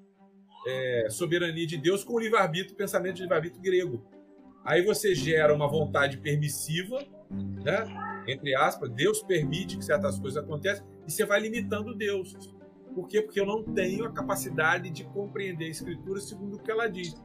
é, 0.67 1.07
soberania 1.09 1.65
de 1.65 1.77
Deus 1.77 2.03
com 2.03 2.13
o 2.13 2.19
livre-arbítrio, 2.19 2.75
pensamento 2.75 3.15
de 3.15 3.21
livre-arbítrio 3.21 3.61
grego. 3.61 4.05
Aí 4.65 4.81
você 4.81 5.15
gera 5.15 5.53
uma 5.53 5.67
vontade 5.67 6.17
permissiva, 6.17 6.99
né? 7.63 7.85
Entre 8.27 8.53
aspas, 8.53 8.89
Deus 8.89 9.23
permite 9.23 9.77
que 9.77 9.85
certas 9.85 10.19
coisas 10.19 10.43
aconteçam 10.43 10.85
e 11.07 11.11
você 11.11 11.25
vai 11.25 11.39
limitando 11.39 11.95
Deus. 11.95 12.35
Por 12.93 13.07
quê? 13.07 13.21
Porque 13.21 13.39
eu 13.39 13.45
não 13.45 13.63
tenho 13.63 14.03
a 14.05 14.11
capacidade 14.11 14.89
de 14.89 15.05
compreender 15.05 15.65
a 15.65 15.69
Escritura 15.69 16.19
segundo 16.19 16.57
o 16.57 16.59
que 16.59 16.69
ela 16.69 16.87
diz. 16.87 17.15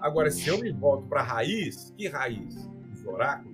Agora, 0.00 0.30
se 0.30 0.48
eu 0.48 0.58
me 0.58 0.70
volto 0.70 1.08
para 1.08 1.20
a 1.20 1.24
raiz, 1.24 1.94
que 1.96 2.08
raiz? 2.08 2.68
Os 2.92 3.06
oráculos. 3.06 3.51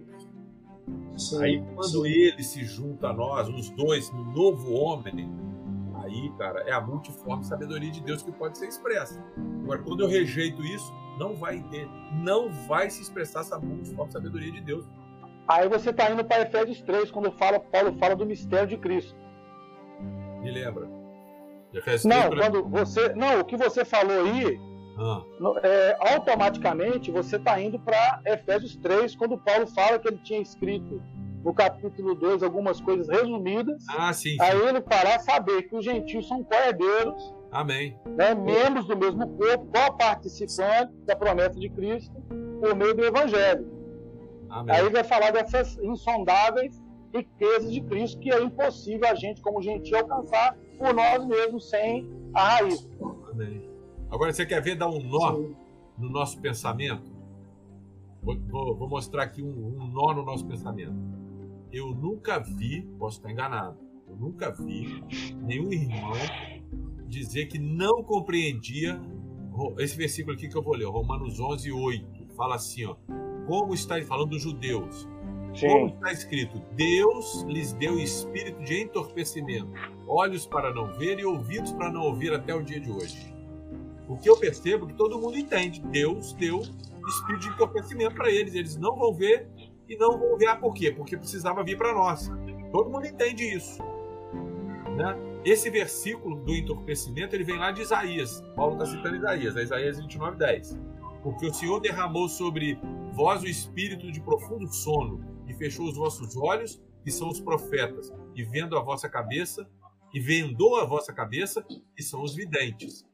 Sim, 1.17 1.43
aí, 1.43 1.65
quando 1.75 2.03
sim. 2.03 2.09
ele 2.09 2.43
se 2.43 2.65
junta 2.65 3.09
a 3.09 3.13
nós, 3.13 3.49
os 3.49 3.71
dois, 3.71 4.11
no 4.13 4.25
novo 4.25 4.73
homem, 4.73 5.29
aí, 5.97 6.31
cara, 6.39 6.61
é 6.61 6.73
a 6.73 6.81
multiforme 6.81 7.45
sabedoria 7.45 7.91
de 7.91 8.01
Deus 8.01 8.23
que 8.23 8.31
pode 8.31 8.57
ser 8.57 8.69
expressa. 8.69 9.23
Agora, 9.63 9.83
quando 9.83 10.01
eu 10.01 10.09
rejeito 10.09 10.65
isso, 10.65 10.93
não 11.19 11.35
vai 11.35 11.61
ter, 11.65 11.89
não 12.23 12.51
vai 12.67 12.89
se 12.89 13.03
expressar 13.03 13.41
essa 13.41 13.59
multiforme 13.59 14.13
sabedoria 14.13 14.53
de 14.53 14.61
Deus. 14.61 14.87
Aí 15.47 15.69
você 15.69 15.91
está 15.91 16.11
indo 16.11 16.25
para 16.25 16.43
Efésios 16.43 16.81
3, 16.83 17.11
quando 17.11 17.33
fala, 17.33 17.59
Paulo 17.59 17.97
fala 17.99 18.15
do 18.15 18.27
mistério 18.27 18.69
de 18.69 18.77
Cristo. 18.77 19.17
Me 20.41 20.51
lembra. 20.51 20.89
Efésios 21.73 22.05
não, 22.05 22.31
3, 22.31 22.41
quando 22.41 22.69
você, 22.69 23.13
não, 23.15 23.41
o 23.41 23.45
que 23.45 23.57
você 23.57 23.85
falou 23.85 24.25
aí, 24.25 24.59
ah. 24.99 25.23
é, 25.63 25.97
automaticamente 26.01 27.11
você 27.11 27.37
está 27.37 27.61
indo 27.61 27.79
para 27.79 28.21
Efésios 28.25 28.77
3, 28.77 29.15
quando 29.17 29.39
Paulo 29.39 29.67
fala 29.67 29.99
que 29.99 30.09
ele 30.09 30.19
tinha 30.19 30.41
escrito 30.41 31.03
no 31.45 31.55
capítulo 31.55 32.15
2 32.15 32.43
algumas 32.43 32.81
coisas 32.81 33.09
resumidas. 33.09 33.85
Ah, 33.89 34.13
sim, 34.13 34.31
sim. 34.31 34.37
Aí 34.41 34.61
ele 34.61 34.81
fará 34.83 35.19
saber 35.21 35.63
que 35.63 35.77
os 35.77 35.85
gentios 35.85 36.27
são 36.27 36.43
coerdeiros 36.43 37.39
Amém. 37.51 37.99
Né, 38.07 38.35
membros 38.35 38.87
do 38.87 38.97
mesmo 38.97 39.27
corpo, 39.37 39.67
co-participantes 39.67 40.95
da 41.05 41.17
promessa 41.17 41.59
de 41.59 41.69
Cristo 41.71 42.15
por 42.61 42.75
meio 42.75 42.95
do 42.95 43.05
Evangelho. 43.05 43.67
Amém. 44.51 44.75
Aí 44.75 44.89
vai 44.91 45.05
falar 45.05 45.31
dessas 45.31 45.79
insondáveis 45.79 46.83
riquezas 47.13 47.73
de 47.73 47.81
Cristo 47.83 48.21
que 48.21 48.31
é 48.31 48.41
impossível 48.41 49.09
a 49.09 49.15
gente, 49.15 49.41
como 49.41 49.63
gentil, 49.63 49.99
alcançar 49.99 50.57
por 50.77 50.93
nós 50.93 51.25
mesmos 51.27 51.71
sem 51.71 52.11
a 52.35 52.57
raiz. 52.57 52.89
Amém. 53.33 53.68
Agora 54.11 54.33
você 54.33 54.47
quer 54.47 54.63
ver 54.63 54.77
dar 54.77 54.89
um 54.89 55.03
nó 55.03 55.37
Sim. 55.37 55.57
no 55.99 56.09
nosso 56.11 56.41
pensamento? 56.41 57.11
Vou, 58.23 58.39
vou, 58.49 58.77
vou 58.77 58.89
mostrar 58.89 59.25
aqui 59.25 59.43
um, 59.43 59.49
um 59.49 59.87
nó 59.89 60.15
no 60.15 60.25
nosso 60.25 60.47
pensamento. 60.47 60.97
Eu 61.71 61.95
nunca 61.95 62.39
vi, 62.39 62.83
posso 62.99 63.19
estar 63.19 63.31
enganado, 63.31 63.79
eu 64.09 64.17
nunca 64.17 64.51
vi 64.51 65.05
nenhum 65.43 65.71
irmão 65.71 66.13
dizer 67.07 67.47
que 67.47 67.59
não 67.59 68.03
compreendia 68.03 69.01
esse 69.79 69.97
versículo 69.97 70.37
aqui 70.37 70.49
que 70.49 70.57
eu 70.57 70.63
vou 70.63 70.75
ler, 70.75 70.87
Romanos 70.87 71.39
11, 71.39 71.71
8. 71.71 72.27
Fala 72.37 72.55
assim, 72.55 72.85
ó. 72.87 72.97
Como 73.47 73.75
está 73.75 74.01
falando 74.03 74.31
dos 74.31 74.43
judeus. 74.43 75.09
Sim. 75.55 75.69
Como 75.69 75.87
está 75.95 76.13
escrito, 76.13 76.63
Deus 76.75 77.43
lhes 77.43 77.73
deu 77.73 77.99
espírito 77.99 78.63
de 78.63 78.83
entorpecimento, 78.83 79.73
olhos 80.07 80.47
para 80.47 80.73
não 80.73 80.93
ver 80.93 81.19
e 81.19 81.25
ouvidos 81.25 81.73
para 81.73 81.91
não 81.91 82.03
ouvir 82.03 82.33
até 82.33 82.55
o 82.55 82.63
dia 82.63 82.79
de 82.79 82.91
hoje. 82.91 83.38
O 84.09 84.17
que 84.17 84.29
eu 84.29 84.37
percebo 84.37 84.87
que 84.87 84.95
todo 84.95 85.19
mundo 85.19 85.37
entende. 85.37 85.81
Deus 85.81 86.33
deu 86.33 86.63
espírito 87.07 87.41
de 87.41 87.49
entorpecimento 87.49 88.15
para 88.15 88.31
eles. 88.31 88.55
Eles 88.55 88.77
não 88.77 88.97
vão 88.97 89.13
ver 89.13 89.49
e 89.89 89.97
não 89.97 90.19
vão 90.19 90.37
ver. 90.39 90.47
Ah, 90.47 90.57
por 90.57 90.73
quê? 90.75 90.91
Porque 90.91 91.17
precisava 91.17 91.63
vir 91.63 91.77
para 91.77 91.93
nós. 91.93 92.31
Todo 92.73 92.91
mundo 92.91 93.07
entende 93.07 93.45
isso. 93.45 93.83
Né? 94.97 95.17
Esse 95.45 95.71
versículo 95.71 96.37
do 96.45 96.55
entorpecimento 96.55 97.35
ele 97.35 97.45
vem 97.45 97.59
lá 97.59 97.71
de 97.71 97.83
Isaías. 97.83 98.43
Paulo 98.57 98.73
está 98.75 98.87
citando 98.87 99.17
Isaías, 99.17 99.57
é 99.57 99.63
Isaías 99.63 99.99
29, 99.99 100.37
10. 100.37 100.79
Porque 101.23 101.47
o 101.47 101.55
Senhor 101.55 101.81
derramou 101.81 102.29
sobre 102.29 102.79
vós 103.13 103.43
o 103.43 103.47
espírito 103.47 104.11
de 104.11 104.21
profundo 104.21 104.67
sono 104.73 105.25
e 105.47 105.55
fechou 105.55 105.87
os 105.87 105.97
vossos 105.97 106.37
olhos, 106.37 106.83
que 107.03 107.11
são 107.11 107.29
os 107.29 107.41
profetas, 107.41 108.13
e 108.35 108.43
vendo 108.43 108.77
a 108.77 108.83
vossa 108.83 109.09
cabeça, 109.09 109.69
e 110.13 110.21
vendou 110.21 110.77
a 110.77 110.85
vossa 110.85 111.13
cabeça, 111.13 111.65
que 111.97 112.03
são 112.03 112.23
os 112.23 112.35
videntes. 112.35 113.08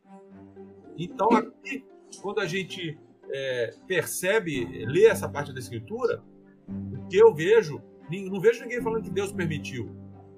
Então, 0.96 1.28
aqui, 1.32 1.84
quando 2.22 2.40
a 2.40 2.46
gente 2.46 2.98
é, 3.30 3.74
percebe, 3.86 4.84
lê 4.86 5.06
essa 5.06 5.28
parte 5.28 5.52
da 5.52 5.58
Escritura, 5.58 6.22
o 6.68 7.08
que 7.08 7.16
eu 7.16 7.34
vejo, 7.34 7.82
não 8.30 8.40
vejo 8.40 8.62
ninguém 8.62 8.82
falando 8.82 9.02
que 9.02 9.10
Deus 9.10 9.32
permitiu. 9.32 9.90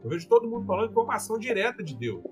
Eu 0.02 0.10
vejo 0.10 0.28
todo 0.28 0.48
mundo 0.48 0.66
falando 0.66 0.88
que 0.88 0.94
foi 0.94 1.02
uma 1.02 1.14
ação 1.14 1.38
direta 1.38 1.82
de 1.82 1.96
Deus. 1.96 2.22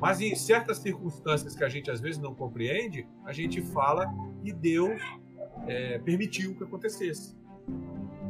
Mas 0.00 0.20
em 0.20 0.34
certas 0.34 0.78
circunstâncias 0.78 1.54
que 1.54 1.64
a 1.64 1.68
gente 1.68 1.90
às 1.90 2.00
vezes 2.00 2.20
não 2.20 2.34
compreende, 2.34 3.06
a 3.24 3.32
gente 3.32 3.60
fala 3.62 4.06
que 4.42 4.52
Deus 4.52 5.00
é, 5.66 5.98
permitiu 5.98 6.54
que 6.56 6.64
acontecesse. 6.64 7.36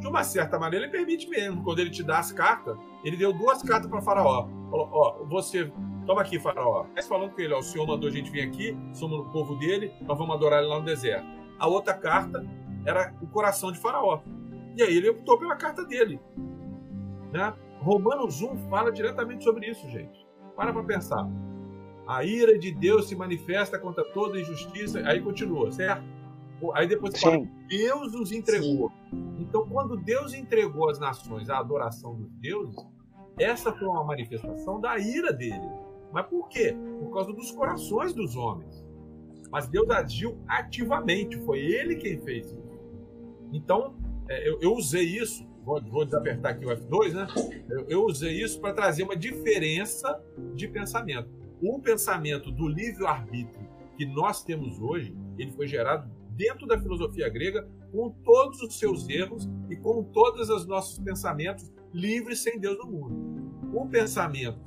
De 0.01 0.07
uma 0.07 0.23
certa 0.23 0.59
maneira, 0.59 0.87
ele 0.87 0.93
permite 0.93 1.29
mesmo. 1.29 1.63
Quando 1.63 1.81
ele 1.81 1.91
te 1.91 2.03
dá 2.03 2.19
as 2.19 2.33
cartas, 2.33 2.77
ele 3.05 3.17
deu 3.17 3.33
duas 3.33 3.63
cartas 3.63 3.91
para 3.91 4.01
Faraó. 4.01 4.47
Falou: 4.71 4.89
Ó, 4.93 5.25
você, 5.25 5.71
toma 6.09 6.23
aqui, 6.23 6.41
Faraó. 6.41 6.87
Mas 6.97 7.07
falando 7.07 7.33
com 7.33 7.41
ele: 7.41 7.53
Ó, 7.53 7.59
o 7.59 7.63
senhor 7.63 7.87
mandou 7.87 8.09
a 8.09 8.13
gente 8.13 8.31
vir 8.31 8.41
aqui, 8.41 8.77
somos 8.95 9.21
o 9.21 9.31
povo 9.31 9.55
dele, 9.57 9.93
nós 10.01 10.17
vamos 10.17 10.35
adorar 10.35 10.61
ele 10.61 10.69
lá 10.69 10.79
no 10.81 10.85
deserto. 10.85 11.27
A 11.59 11.69
outra 11.69 11.93
carta 11.93 12.45
era 12.87 13.15
o 13.21 13.27
coração 13.27 13.71
de 13.71 13.79
Faraó. 13.79 14.23
E 14.75 14.83
aí 14.83 14.97
ele 14.97 15.11
optou 15.11 15.39
pela 15.39 15.55
carta 15.55 15.85
dele. 15.85 16.19
Né? 17.31 17.53
Romanos 17.81 18.41
1 18.41 18.57
fala 18.71 18.91
diretamente 18.91 19.45
sobre 19.45 19.69
isso, 19.69 19.87
gente. 19.89 20.27
Para 20.57 20.73
para 20.73 20.83
pensar. 20.83 21.29
A 22.07 22.25
ira 22.25 22.59
de 22.59 22.73
Deus 22.73 23.09
se 23.09 23.15
manifesta 23.15 23.79
contra 23.79 24.03
toda 24.13 24.41
injustiça. 24.41 25.01
Aí 25.01 25.21
continua, 25.21 25.71
certo? 25.71 26.03
Aí 26.75 26.87
depois 26.87 27.15
Sim. 27.15 27.21
fala, 27.21 27.49
Deus 27.69 28.15
os 28.15 28.33
entregou. 28.33 28.91
Sim. 29.11 29.37
Então, 29.41 29.69
quando 29.69 29.97
Deus 29.97 30.33
entregou 30.33 30.89
às 30.89 30.99
nações 30.99 31.51
a 31.51 31.59
adoração 31.59 32.15
dos 32.15 32.33
deuses, 32.37 32.77
essa 33.39 33.73
foi 33.73 33.87
uma 33.87 34.05
manifestação 34.05 34.81
da 34.81 34.99
ira 34.99 35.33
dele. 35.33 35.69
Mas 36.13 36.27
por 36.27 36.49
quê? 36.49 36.75
Por 37.01 37.13
causa 37.13 37.33
dos 37.33 37.51
corações 37.51 38.13
dos 38.13 38.37
homens. 38.37 38.85
Mas 39.51 39.69
Deus 39.69 39.89
agiu 39.91 40.39
ativamente, 40.47 41.39
foi 41.43 41.61
ele 41.61 41.97
quem 41.97 42.21
fez 42.21 42.47
isso. 42.47 42.69
Então, 43.53 43.97
é, 44.29 44.49
eu, 44.49 44.59
eu 44.61 44.75
usei 44.75 45.05
isso, 45.05 45.47
vou, 45.65 45.83
vou, 45.83 46.05
desapertar 46.05 46.53
aqui 46.53 46.67
o 46.67 46.69
F2, 46.69 47.13
né? 47.15 47.27
Eu, 47.69 47.87
eu 47.89 48.05
usei 48.05 48.43
isso 48.43 48.61
para 48.61 48.75
trazer 48.75 49.05
uma 49.05 49.17
diferença 49.17 50.23
de 50.55 50.69
pensamento 50.69 51.39
o 51.61 51.81
pensamento 51.81 52.51
do 52.51 52.69
livre-arbítrio 52.69 53.69
que 53.97 54.07
nós 54.07 54.45
temos 54.45 54.81
hoje, 54.81 55.15
ele 55.37 55.51
foi 55.53 55.67
gerado 55.67 56.09
dentro 56.31 56.67
da 56.67 56.81
filosofia 56.81 57.29
grega, 57.29 57.69
com 57.91 58.11
todos 58.11 58.63
os 58.63 58.79
seus 58.79 59.09
erros 59.09 59.49
e 59.69 59.77
com 59.77 60.05
todos 60.05 60.49
os 60.51 60.67
nossos 60.67 60.99
pensamentos 61.01 61.73
livres 61.93 62.41
sem 62.41 62.61
Deus 62.61 62.79
no 62.79 62.87
mundo. 62.87 63.73
O 63.73 63.89
pensamento 63.89 64.61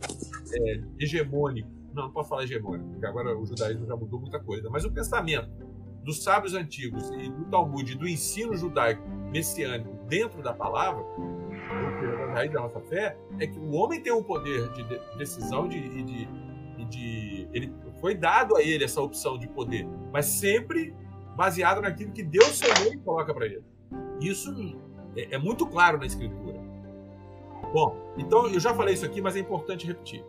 é, 0.54 0.82
hegemônico, 1.00 1.70
não, 1.94 2.04
não 2.04 2.12
posso 2.12 2.30
falar 2.30 2.44
hegemônico, 2.44 2.90
porque 2.92 3.06
agora 3.06 3.38
o 3.38 3.46
judaísmo 3.46 3.86
já 3.86 3.96
mudou 3.96 4.20
muita 4.20 4.40
coisa, 4.40 4.70
mas 4.70 4.86
o 4.86 4.92
pensamento 4.92 5.50
dos 6.04 6.24
sábios 6.24 6.54
antigos 6.54 7.10
e 7.12 7.30
do 7.30 7.46
Talmud, 7.46 7.96
do 7.96 8.08
ensino 8.08 8.56
judaico 8.56 9.08
messiânico 9.32 9.90
dentro 10.08 10.42
da 10.42 10.54
palavra, 10.54 11.04
a 12.30 12.34
raiz 12.34 12.52
da 12.52 12.62
nossa 12.62 12.80
fé, 12.82 13.18
é 13.40 13.48
que 13.48 13.60
o 13.60 13.72
homem 13.74 14.02
tem 14.02 14.12
um 14.12 14.24
poder 14.24 14.70
de 14.72 14.84
decisão 15.18 15.68
de, 15.68 16.04
de, 16.04 16.28
de 16.90 17.48
ele 17.54 17.72
foi 18.00 18.16
dado 18.16 18.56
a 18.56 18.64
ele 18.64 18.84
essa 18.84 19.02
opção 19.02 19.38
de 19.38 19.48
poder, 19.48 19.88
mas 20.12 20.26
sempre 20.26 20.96
baseado 21.36 21.82
naquilo 21.82 22.12
que 22.12 22.24
Deus 22.24 22.58
Senhor 22.58 22.98
coloca 23.04 23.34
para 23.34 23.46
ele. 23.46 23.64
Isso 24.20 24.52
é, 25.16 25.36
é 25.36 25.38
muito 25.38 25.66
claro 25.66 25.98
na 25.98 26.06
Escritura. 26.06 26.60
Bom, 27.74 27.96
então 28.18 28.48
eu 28.48 28.60
já 28.60 28.74
falei 28.74 28.96
isso 28.96 29.06
aqui, 29.06 29.22
mas 29.22 29.36
é 29.36 29.40
importante 29.40 29.88
repetir. 29.88 30.26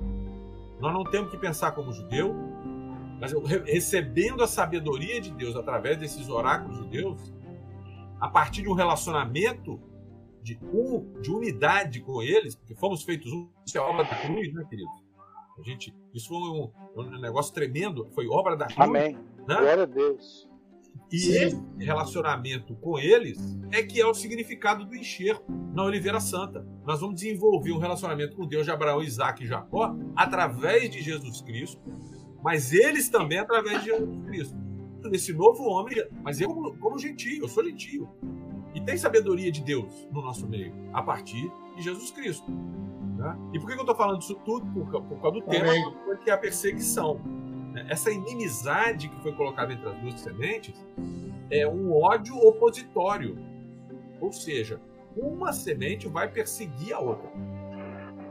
Nós 0.82 0.92
não 0.92 1.04
temos 1.04 1.30
que 1.30 1.36
pensar 1.36 1.70
como 1.70 1.92
judeu, 1.92 2.34
mas 3.20 3.32
recebendo 3.64 4.42
a 4.42 4.48
sabedoria 4.48 5.20
de 5.20 5.30
Deus 5.30 5.54
através 5.54 5.96
desses 5.96 6.28
oráculos 6.28 6.82
de 6.82 6.88
Deus, 6.88 7.32
a 8.20 8.28
partir 8.28 8.62
de 8.62 8.68
um 8.68 8.74
relacionamento 8.74 9.80
de, 10.42 10.58
um, 10.60 11.20
de 11.20 11.30
unidade 11.30 12.00
com 12.00 12.20
eles, 12.20 12.56
porque 12.56 12.74
fomos 12.74 13.04
feitos 13.04 13.32
um, 13.32 13.48
isso 13.64 13.78
é 13.78 13.80
obra 13.80 14.02
da 14.02 14.16
cruz, 14.16 14.52
né, 14.52 14.66
queridos? 14.68 14.92
A 15.56 15.62
gente, 15.62 15.94
isso 16.12 16.26
foi 16.30 16.38
um, 16.38 16.72
um 16.96 17.20
negócio 17.20 17.54
tremendo, 17.54 18.08
foi 18.12 18.26
obra 18.26 18.56
da 18.56 18.66
cruz. 18.66 18.80
Amém. 18.80 19.14
Né? 19.46 19.54
Glória 19.54 19.84
a 19.84 19.86
Deus. 19.86 20.48
E 21.10 21.18
Sim. 21.18 21.32
esse 21.32 21.62
relacionamento 21.78 22.74
com 22.76 22.98
eles 22.98 23.38
é 23.70 23.82
que 23.82 24.00
é 24.00 24.06
o 24.06 24.14
significado 24.14 24.84
do 24.84 24.96
enxerto 24.96 25.44
na 25.74 25.84
Oliveira 25.84 26.18
Santa. 26.18 26.66
Nós 26.86 27.00
vamos 27.00 27.16
desenvolver 27.16 27.72
um 27.72 27.78
relacionamento 27.78 28.34
com 28.34 28.46
Deus 28.46 28.64
de 28.64 28.70
Abraão, 28.70 29.02
Isaac 29.02 29.44
e 29.44 29.46
Jacó 29.46 29.94
através 30.16 30.90
de 30.90 31.02
Jesus 31.02 31.42
Cristo, 31.42 31.80
mas 32.42 32.72
eles 32.72 33.10
também 33.10 33.38
através 33.38 33.80
de 33.80 33.90
Jesus 33.90 34.24
Cristo. 34.24 34.56
Esse 35.12 35.32
novo 35.34 35.64
homem, 35.64 35.96
mas 36.22 36.40
eu 36.40 36.48
como, 36.48 36.76
como 36.78 36.98
gentio, 36.98 37.42
eu 37.42 37.48
sou 37.48 37.62
gentio. 37.64 38.08
E 38.74 38.80
tem 38.80 38.96
sabedoria 38.96 39.52
de 39.52 39.62
Deus 39.62 40.08
no 40.10 40.22
nosso 40.22 40.48
meio, 40.48 40.72
a 40.94 41.02
partir 41.02 41.52
de 41.76 41.82
Jesus 41.82 42.10
Cristo. 42.10 42.50
Né? 42.50 43.38
E 43.52 43.60
por 43.60 43.66
que 43.66 43.74
eu 43.74 43.80
estou 43.80 43.94
falando 43.94 44.22
isso 44.22 44.34
tudo? 44.44 44.64
Por, 44.66 45.02
por 45.02 45.20
causa 45.20 45.40
do 45.40 45.42
tema, 45.42 45.72
que 46.24 46.30
é 46.30 46.32
a 46.32 46.38
perseguição. 46.38 47.20
Essa 47.92 48.10
inimizade 48.10 49.10
que 49.10 49.20
foi 49.20 49.32
colocada 49.32 49.70
entre 49.70 49.86
as 49.86 49.94
duas 49.98 50.18
sementes 50.18 50.74
é 51.50 51.68
um 51.68 51.92
ódio 51.92 52.34
opositório. 52.38 53.36
Ou 54.18 54.32
seja, 54.32 54.80
uma 55.14 55.52
semente 55.52 56.08
vai 56.08 56.26
perseguir 56.26 56.94
a 56.94 57.00
outra. 57.00 57.30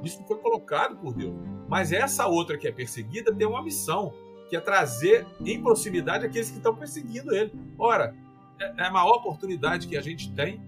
Isso 0.01 0.23
foi 0.23 0.39
colocado 0.39 0.97
por 0.97 1.13
Deus. 1.13 1.35
Mas 1.67 1.91
essa 1.91 2.25
outra 2.25 2.57
que 2.57 2.67
é 2.67 2.71
perseguida 2.71 3.31
tem 3.31 3.45
uma 3.45 3.61
missão, 3.61 4.11
que 4.49 4.55
é 4.55 4.59
trazer 4.59 5.27
em 5.39 5.61
proximidade 5.61 6.25
aqueles 6.25 6.49
que 6.49 6.57
estão 6.57 6.75
perseguindo 6.75 7.31
ele. 7.31 7.53
Ora, 7.77 8.15
é, 8.59 8.81
é 8.81 8.85
a 8.87 8.91
maior 8.91 9.17
oportunidade 9.17 9.87
que 9.87 9.95
a 9.95 10.01
gente 10.01 10.33
tem 10.33 10.59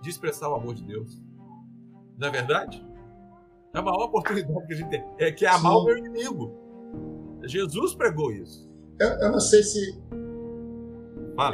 de 0.00 0.10
expressar 0.10 0.48
o 0.48 0.54
amor 0.54 0.76
de 0.76 0.84
Deus. 0.84 1.20
Não 2.16 2.28
é 2.28 2.30
verdade? 2.30 2.86
É 3.74 3.78
a 3.80 3.82
maior 3.82 4.04
oportunidade 4.04 4.64
que 4.64 4.74
a 4.74 4.76
gente 4.76 4.90
tem. 4.90 5.04
É 5.18 5.32
que 5.32 5.44
é 5.44 5.48
amar 5.48 5.72
Sim. 5.72 5.78
o 5.78 5.84
meu 5.86 5.98
inimigo. 5.98 6.67
Jesus 7.48 7.94
pregou 7.94 8.32
isso. 8.32 8.68
Eu, 8.98 9.08
eu 9.08 9.32
não 9.32 9.40
sei 9.40 9.62
se. 9.62 9.98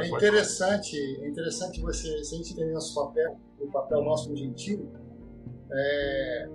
É 0.01 0.07
interessante, 0.07 0.97
é 0.97 1.27
interessante 1.27 1.79
você, 1.79 2.23
se 2.23 2.33
a 2.33 2.37
gente 2.37 2.55
tem 2.55 2.71
nosso 2.71 2.95
papel, 2.95 3.39
o 3.59 3.67
papel 3.67 4.03
nosso 4.03 4.31
no 4.31 4.35
gentil, 4.35 4.91
é, 5.71 6.49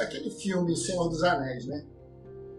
aquele 0.00 0.30
filme 0.30 0.76
Senhor 0.76 1.08
dos 1.08 1.24
Anéis, 1.24 1.66
né? 1.66 1.84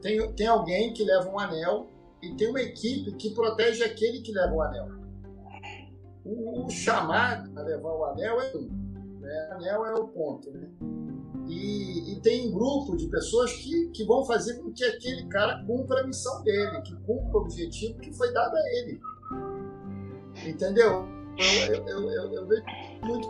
Tem, 0.02 0.32
tem 0.34 0.47
alguém 0.47 0.93
que 0.93 1.04
leva 1.04 1.30
um 1.30 1.39
anel 1.39 1.88
e 2.21 2.36
tem 2.36 2.49
uma 2.49 2.62
equipe 2.62 3.13
que 3.13 3.34
protege 3.34 3.84
aquele 3.84 4.21
que 4.21 4.34
leva 4.34 4.54
o 4.54 4.62
anel. 4.62 4.88
O, 6.25 6.65
o 6.65 6.69
chamado 6.69 7.58
a 7.58 7.63
levar 7.63 7.91
o 7.91 8.06
anel 8.06 8.41
é 8.41 8.58
um. 8.58 8.67
Né? 9.21 9.49
O 9.49 9.54
anel 9.56 9.86
é 9.86 9.93
o 9.93 10.08
ponto, 10.08 10.52
né? 10.52 10.69
E, 11.50 12.14
e, 12.14 12.20
tem 12.22 12.48
um 12.48 12.52
grupo 12.52 12.96
de 12.96 13.08
pessoas 13.08 13.52
que, 13.54 13.88
que 13.88 14.06
vão 14.06 14.24
fazer 14.24 14.60
com 14.60 14.72
que 14.72 14.84
aquele 14.86 15.26
cara 15.30 15.64
cumpra 15.66 16.02
a 16.02 16.08
missão 16.08 16.44
dele, 16.44 16.80
que 16.82 16.96
cumpra 16.98 17.40
o 17.40 17.42
objetivo 17.42 18.00
que 18.00 18.14
foi 18.14 18.32
dado 18.32 18.56
a 18.56 18.70
ele. 18.76 19.02
Entendeu? 20.46 21.08
Eu, 21.68 21.88
eu, 21.88 22.12
eu, 22.12 22.34
eu 22.34 22.48
vejo 22.48 22.64
muito 23.02 23.28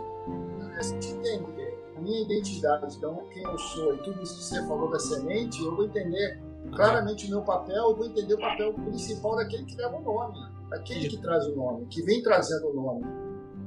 entender 0.88 1.78
a 1.96 2.00
minha 2.00 2.22
identidade, 2.22 2.96
então 2.96 3.26
quem 3.32 3.42
eu 3.42 3.58
sou 3.58 3.94
e 3.94 3.98
tudo 3.98 4.22
isso 4.22 4.36
que 4.36 4.44
você 4.44 4.66
falou 4.66 4.90
da 4.90 4.98
semente, 4.98 5.62
eu 5.62 5.74
vou 5.74 5.86
entender 5.86 6.40
claramente 6.74 7.26
o 7.26 7.30
meu 7.30 7.42
papel, 7.42 7.90
eu 7.90 7.96
vou 7.96 8.06
entender 8.06 8.34
o 8.34 8.38
papel 8.38 8.74
principal 8.74 9.36
daquele 9.36 9.64
que 9.64 9.76
leva 9.76 9.96
o 9.96 10.02
nome, 10.02 10.38
aquele 10.72 11.06
isso. 11.06 11.16
que 11.16 11.22
traz 11.22 11.46
o 11.46 11.54
nome, 11.54 11.86
que 11.86 12.02
vem 12.02 12.22
trazendo 12.22 12.68
o 12.68 12.74
nome. 12.74 13.06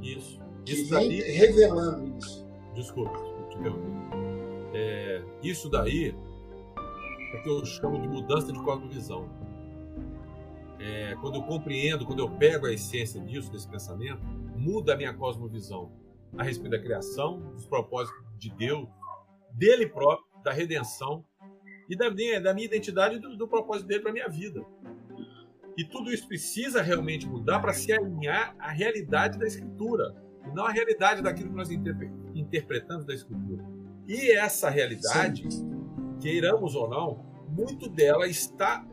Isso. 0.02 0.40
Que 0.66 0.74
isso 0.74 0.90
vem 0.90 1.10
daí... 1.10 1.32
revelando 1.32 2.18
isso. 2.18 2.46
Desculpa, 2.74 3.18
interromper. 3.52 3.93
É, 4.74 5.24
isso 5.44 5.70
daí 5.70 6.16
é 7.34 7.38
que 7.42 7.50
eu 7.50 7.64
chamo 7.66 8.02
de 8.02 8.08
mudança 8.08 8.52
de 8.52 8.62
cosmovisão. 8.64 9.30
É, 10.80 11.16
quando 11.22 11.36
eu 11.36 11.44
compreendo, 11.44 12.06
quando 12.06 12.20
eu 12.20 12.30
pego 12.30 12.66
a 12.66 12.74
essência 12.74 13.22
disso, 13.22 13.52
desse 13.52 13.70
pensamento, 13.70 14.22
muda 14.56 14.94
a 14.94 14.98
minha 14.98 15.14
cosmovisão 15.14 15.92
a 16.38 16.44
respeito 16.44 16.72
da 16.72 16.80
criação, 16.80 17.40
dos 17.54 17.66
propósitos 17.66 18.22
de 18.38 18.50
Deus, 18.50 18.88
dele 19.52 19.88
próprio, 19.88 20.26
da 20.44 20.52
redenção 20.52 21.24
e 21.90 21.96
da 21.96 22.10
minha, 22.10 22.42
da 22.42 22.54
minha 22.54 22.66
identidade 22.66 23.20
do, 23.20 23.38
do 23.38 23.48
propósito 23.48 23.88
dele 23.88 24.02
para 24.02 24.12
minha 24.12 24.28
vida. 24.28 24.66
E 25.78 25.84
tudo 25.84 26.12
isso 26.12 26.28
precisa 26.28 26.82
realmente 26.82 27.28
mudar 27.28 27.60
para 27.60 27.74
se 27.74 27.92
alinhar 27.92 28.56
à 28.60 28.70
realidade 28.70 29.40
da 29.40 29.48
Escritura, 29.48 30.16
e 30.46 30.54
não 30.54 30.66
à 30.66 30.72
realidade 30.72 31.22
daquilo 31.22 31.50
que 31.50 31.56
nós 31.56 31.70
interpretamos 31.72 33.06
da 33.06 33.14
Escritura. 33.14 33.64
E 34.08 34.32
essa 34.32 34.70
realidade, 34.70 35.50
Sim. 35.50 36.18
queiramos 36.20 36.76
ou 36.76 36.90
não, 36.90 37.26
muito 37.50 37.90
dela 37.90 38.28
está 38.28 38.86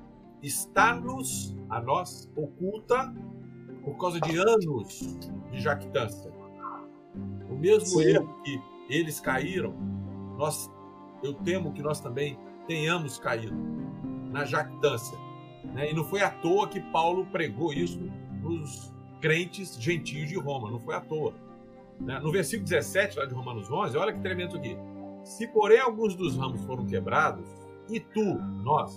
está 0.43 0.95
nos 0.95 1.55
a 1.69 1.81
nós 1.81 2.31
oculta 2.35 3.13
por 3.85 3.97
causa 3.99 4.21
de 4.21 4.39
anos 4.39 5.19
de 5.51 5.61
jactância. 5.61 6.33
O 7.49 7.55
mesmo 7.55 8.01
Sim. 8.01 8.09
erro 8.09 8.43
que 8.43 8.61
eles 8.89 9.21
caíram, 9.21 9.75
nós, 10.39 10.71
eu 11.23 11.35
temo 11.35 11.73
que 11.73 11.83
nós 11.83 12.01
também 12.01 12.39
tenhamos 12.67 13.19
caído 13.19 13.55
na 14.31 14.45
jactância. 14.45 15.19
Né? 15.65 15.91
E 15.91 15.95
não 15.95 16.05
foi 16.05 16.23
à 16.23 16.31
toa 16.31 16.69
que 16.69 16.81
Paulo 16.81 17.27
pregou 17.27 17.73
isso 17.73 18.01
nos 18.43 18.93
crentes 19.21 19.77
gentios 19.81 20.29
de 20.29 20.39
Roma, 20.39 20.71
não 20.71 20.81
foi 20.81 20.95
à 20.95 21.01
toa. 21.01 21.35
Né? 22.01 22.19
No 22.21 22.33
versículo 22.33 22.69
17 22.69 23.19
lá 23.19 23.27
de 23.27 23.35
Romanos 23.35 23.71
11, 23.71 23.97
olha 23.97 24.13
que 24.13 24.21
tremendo 24.21 24.57
aqui. 24.57 24.77
Se 25.25 25.47
porém 25.47 25.81
alguns 25.81 26.15
dos 26.15 26.37
ramos 26.37 26.65
foram 26.65 26.87
quebrados, 26.87 27.49
e 27.89 28.01
tu, 28.01 28.39
nós, 28.63 28.93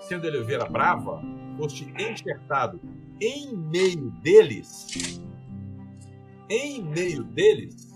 sendo 0.00 0.26
ovelha 0.38 0.66
brava, 0.66 1.22
foste 1.56 1.92
enxertado 1.98 2.80
em 3.20 3.56
meio 3.56 4.10
deles, 4.22 5.20
em 6.48 6.82
meio 6.82 7.22
deles, 7.22 7.90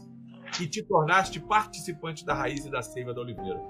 e 0.61 0.67
te 0.67 0.83
tornaste 0.83 1.41
participante 1.41 2.25
da 2.25 2.35
raiz 2.35 2.65
e 2.65 2.71
da 2.71 2.83
seiva 2.83 3.13
da 3.13 3.21
oliveira. 3.21 3.61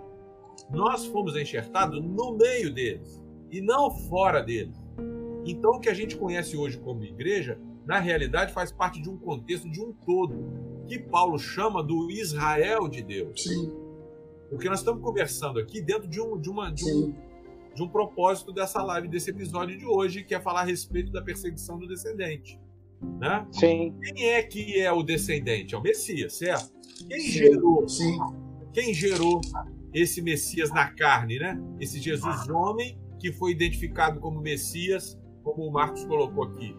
Nós 0.70 1.06
fomos 1.06 1.36
enxertados 1.36 2.00
no 2.00 2.36
meio 2.36 2.72
deles 2.72 3.22
e 3.50 3.60
não 3.60 3.90
fora 3.90 4.42
deles. 4.42 4.76
Então, 5.46 5.72
o 5.72 5.80
que 5.80 5.88
a 5.88 5.94
gente 5.94 6.16
conhece 6.16 6.56
hoje 6.56 6.78
como 6.78 7.04
igreja, 7.04 7.58
na 7.86 7.98
realidade, 7.98 8.52
faz 8.52 8.72
parte 8.72 9.00
de 9.00 9.10
um 9.10 9.16
contexto 9.16 9.70
de 9.70 9.80
um 9.80 9.92
todo, 9.92 10.34
que 10.86 10.98
Paulo 10.98 11.38
chama 11.38 11.82
do 11.82 12.10
Israel 12.10 12.88
de 12.88 13.02
Deus. 13.02 13.42
Sim. 13.42 13.72
Porque 14.48 14.68
nós 14.68 14.80
estamos 14.80 15.02
conversando 15.02 15.58
aqui 15.58 15.80
dentro 15.80 16.06
de 16.06 16.20
um, 16.20 16.38
de 16.38 16.48
uma, 16.50 16.70
de 16.70 16.84
um, 16.84 17.14
de 17.74 17.82
um 17.82 17.88
propósito 17.88 18.52
dessa 18.52 18.82
live, 18.82 19.08
desse 19.08 19.30
episódio 19.30 19.76
de 19.76 19.84
hoje, 19.84 20.22
que 20.22 20.34
é 20.34 20.40
falar 20.40 20.60
a 20.60 20.64
respeito 20.64 21.10
da 21.10 21.22
perseguição 21.22 21.78
do 21.78 21.88
descendente. 21.88 22.60
Né? 23.20 23.46
Sim. 23.52 23.94
Quem 24.02 24.26
é 24.30 24.42
que 24.42 24.80
é 24.80 24.92
o 24.92 25.02
descendente? 25.02 25.74
É 25.74 25.78
o 25.78 25.82
Messias, 25.82 26.34
certo? 26.34 26.72
Quem 27.08 27.20
Sim. 27.20 27.30
gerou? 27.30 27.88
Sim. 27.88 28.18
Quem 28.72 28.94
gerou 28.94 29.40
esse 29.92 30.20
Messias 30.22 30.70
na 30.70 30.88
carne, 30.88 31.38
né? 31.38 31.60
Esse 31.80 32.00
Jesus 32.00 32.48
homem 32.48 32.98
que 33.18 33.32
foi 33.32 33.52
identificado 33.52 34.20
como 34.20 34.40
Messias, 34.40 35.18
como 35.42 35.66
o 35.66 35.72
Marcos 35.72 36.04
colocou 36.04 36.44
aqui. 36.44 36.76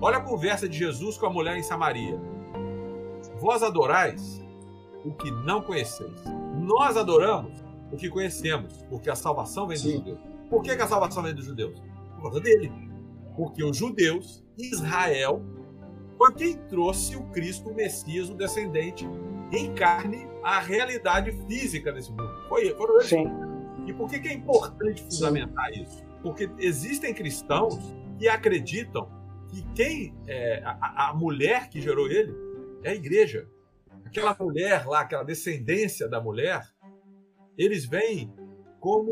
Olha 0.00 0.18
a 0.18 0.20
conversa 0.20 0.68
de 0.68 0.76
Jesus 0.76 1.16
com 1.16 1.26
a 1.26 1.30
mulher 1.30 1.56
em 1.56 1.62
Samaria. 1.62 2.20
Vós 3.44 3.62
adorais 3.62 4.42
o 5.04 5.12
que 5.12 5.30
não 5.30 5.60
conheceis. 5.60 6.24
Nós 6.62 6.96
adoramos 6.96 7.52
o 7.92 7.96
que 7.98 8.08
conhecemos, 8.08 8.82
porque 8.88 9.10
a 9.10 9.14
salvação 9.14 9.66
vem 9.66 9.76
dos 9.76 9.92
judeus. 9.92 10.18
Por 10.48 10.62
que, 10.62 10.74
que 10.74 10.80
a 10.80 10.86
salvação 10.86 11.22
vem 11.22 11.34
dos 11.34 11.44
judeus? 11.44 11.78
Por 12.14 12.22
causa 12.22 12.40
dele. 12.40 12.72
Porque 13.36 13.62
os 13.62 13.76
judeus, 13.76 14.42
Israel, 14.56 15.42
foi 16.16 16.32
quem 16.32 16.56
trouxe 16.56 17.16
o 17.16 17.24
Cristo, 17.24 17.68
o 17.68 17.74
Messias, 17.74 18.30
o 18.30 18.34
descendente, 18.34 19.06
em 19.52 19.74
carne, 19.74 20.26
a 20.42 20.58
realidade 20.58 21.30
física 21.46 21.92
desse 21.92 22.12
mundo. 22.12 22.32
Foi, 22.48 22.74
foram 22.74 22.94
eles. 22.94 23.10
Sim. 23.10 23.26
E 23.86 23.92
por 23.92 24.08
que, 24.08 24.20
que 24.20 24.28
é 24.28 24.32
importante 24.32 25.02
fundamentar 25.02 25.70
Sim. 25.70 25.82
isso? 25.82 26.02
Porque 26.22 26.48
existem 26.58 27.12
cristãos 27.12 27.78
que 28.18 28.26
acreditam 28.26 29.06
que 29.50 29.60
quem 29.74 30.14
é, 30.26 30.62
a, 30.64 31.10
a 31.10 31.14
mulher 31.14 31.68
que 31.68 31.78
gerou 31.78 32.08
ele 32.08 32.43
é 32.84 32.90
a 32.90 32.94
igreja. 32.94 33.48
Aquela 34.04 34.36
mulher 34.38 34.86
lá, 34.86 35.00
aquela 35.00 35.24
descendência 35.24 36.08
da 36.08 36.20
mulher, 36.20 36.62
eles 37.56 37.84
vêm 37.84 38.32
como 38.78 39.10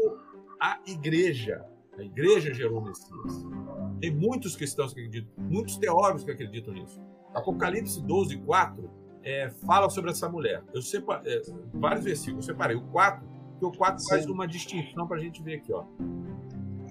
a 0.60 0.78
igreja. 0.86 1.64
A 1.98 2.02
igreja 2.02 2.54
gerou 2.54 2.78
o 2.78 2.84
Messias. 2.84 3.46
Tem 4.00 4.10
muitos 4.10 4.54
cristãos 4.54 4.92
que 4.92 5.00
acreditam, 5.00 5.32
muitos 5.44 5.76
teólogos 5.78 6.24
que 6.24 6.30
acreditam 6.30 6.74
nisso. 6.74 7.00
Apocalipse 7.34 8.00
12, 8.02 8.38
4 8.38 8.90
é, 9.22 9.50
fala 9.66 9.88
sobre 9.88 10.10
essa 10.10 10.28
mulher. 10.28 10.62
Eu 10.72 10.82
separei 10.82 11.38
é, 11.38 11.42
vários 11.72 12.04
versículos, 12.04 12.46
eu 12.46 12.54
separei 12.54 12.76
o 12.76 12.82
4, 12.88 13.26
que 13.58 13.64
o 13.64 13.72
4 13.72 14.00
Sim. 14.00 14.08
faz 14.08 14.26
uma 14.26 14.46
distinção 14.46 15.06
para 15.06 15.16
a 15.16 15.20
gente 15.20 15.42
ver 15.42 15.54
aqui. 15.56 15.72
Ó. 15.72 15.84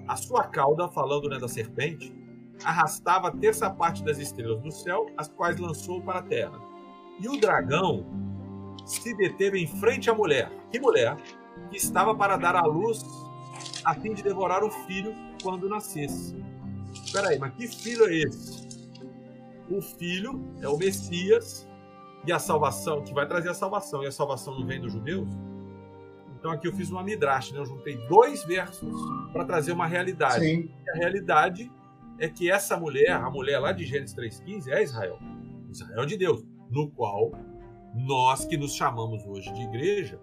A 0.08 0.16
sua 0.16 0.44
cauda, 0.44 0.88
falando 0.88 1.28
né, 1.28 1.38
da 1.38 1.48
serpente, 1.48 2.14
arrastava 2.64 3.28
a 3.28 3.30
terça 3.30 3.70
parte 3.70 4.04
das 4.04 4.18
estrelas 4.18 4.60
do 4.60 4.70
céu, 4.70 5.06
as 5.16 5.28
quais 5.28 5.58
lançou 5.58 6.02
para 6.02 6.18
a 6.18 6.22
terra. 6.22 6.71
E 7.20 7.28
o 7.28 7.38
dragão 7.38 8.04
se 8.84 9.14
deteve 9.16 9.58
em 9.58 9.66
frente 9.66 10.10
à 10.10 10.14
mulher. 10.14 10.50
Que 10.70 10.80
mulher? 10.80 11.16
que 11.70 11.76
estava 11.76 12.14
para 12.14 12.36
dar 12.36 12.56
à 12.56 12.64
luz 12.64 13.04
a 13.84 13.94
fim 13.94 14.12
de 14.12 14.22
devorar 14.22 14.62
o 14.62 14.70
filho 14.70 15.14
quando 15.42 15.68
nascesse. 15.68 16.36
Espera 16.92 17.28
aí, 17.28 17.38
mas 17.38 17.54
que 17.54 17.66
filho 17.66 18.06
é 18.06 18.14
esse? 18.14 18.68
O 19.70 19.80
filho 19.80 20.44
é 20.60 20.68
o 20.68 20.76
Messias 20.76 21.68
e 22.26 22.32
a 22.32 22.38
salvação, 22.38 23.02
que 23.02 23.12
vai 23.12 23.26
trazer 23.26 23.48
a 23.48 23.54
salvação, 23.54 24.02
e 24.02 24.06
a 24.06 24.12
salvação 24.12 24.58
não 24.58 24.66
vem 24.66 24.80
dos 24.80 24.92
judeus? 24.92 25.28
Então 26.38 26.50
aqui 26.50 26.68
eu 26.68 26.72
fiz 26.72 26.90
uma 26.90 27.02
midrash, 27.02 27.52
né? 27.52 27.58
eu 27.58 27.66
juntei 27.66 27.96
dois 28.08 28.44
versos 28.44 28.92
para 29.32 29.44
trazer 29.44 29.72
uma 29.72 29.86
realidade. 29.86 30.44
Sim. 30.44 30.70
E 30.84 30.90
a 30.90 30.94
realidade 30.94 31.70
é 32.18 32.28
que 32.28 32.50
essa 32.50 32.76
mulher, 32.76 33.12
a 33.12 33.30
mulher 33.30 33.58
lá 33.58 33.72
de 33.72 33.84
Gênesis 33.84 34.14
3,15, 34.14 34.68
é 34.68 34.82
Israel. 34.82 35.18
Israel 35.70 36.04
de 36.04 36.16
Deus, 36.16 36.44
no 36.72 36.90
qual 36.90 37.30
nós 37.94 38.44
que 38.46 38.56
nos 38.56 38.74
chamamos 38.74 39.24
hoje 39.26 39.52
de 39.52 39.62
igreja, 39.62 40.18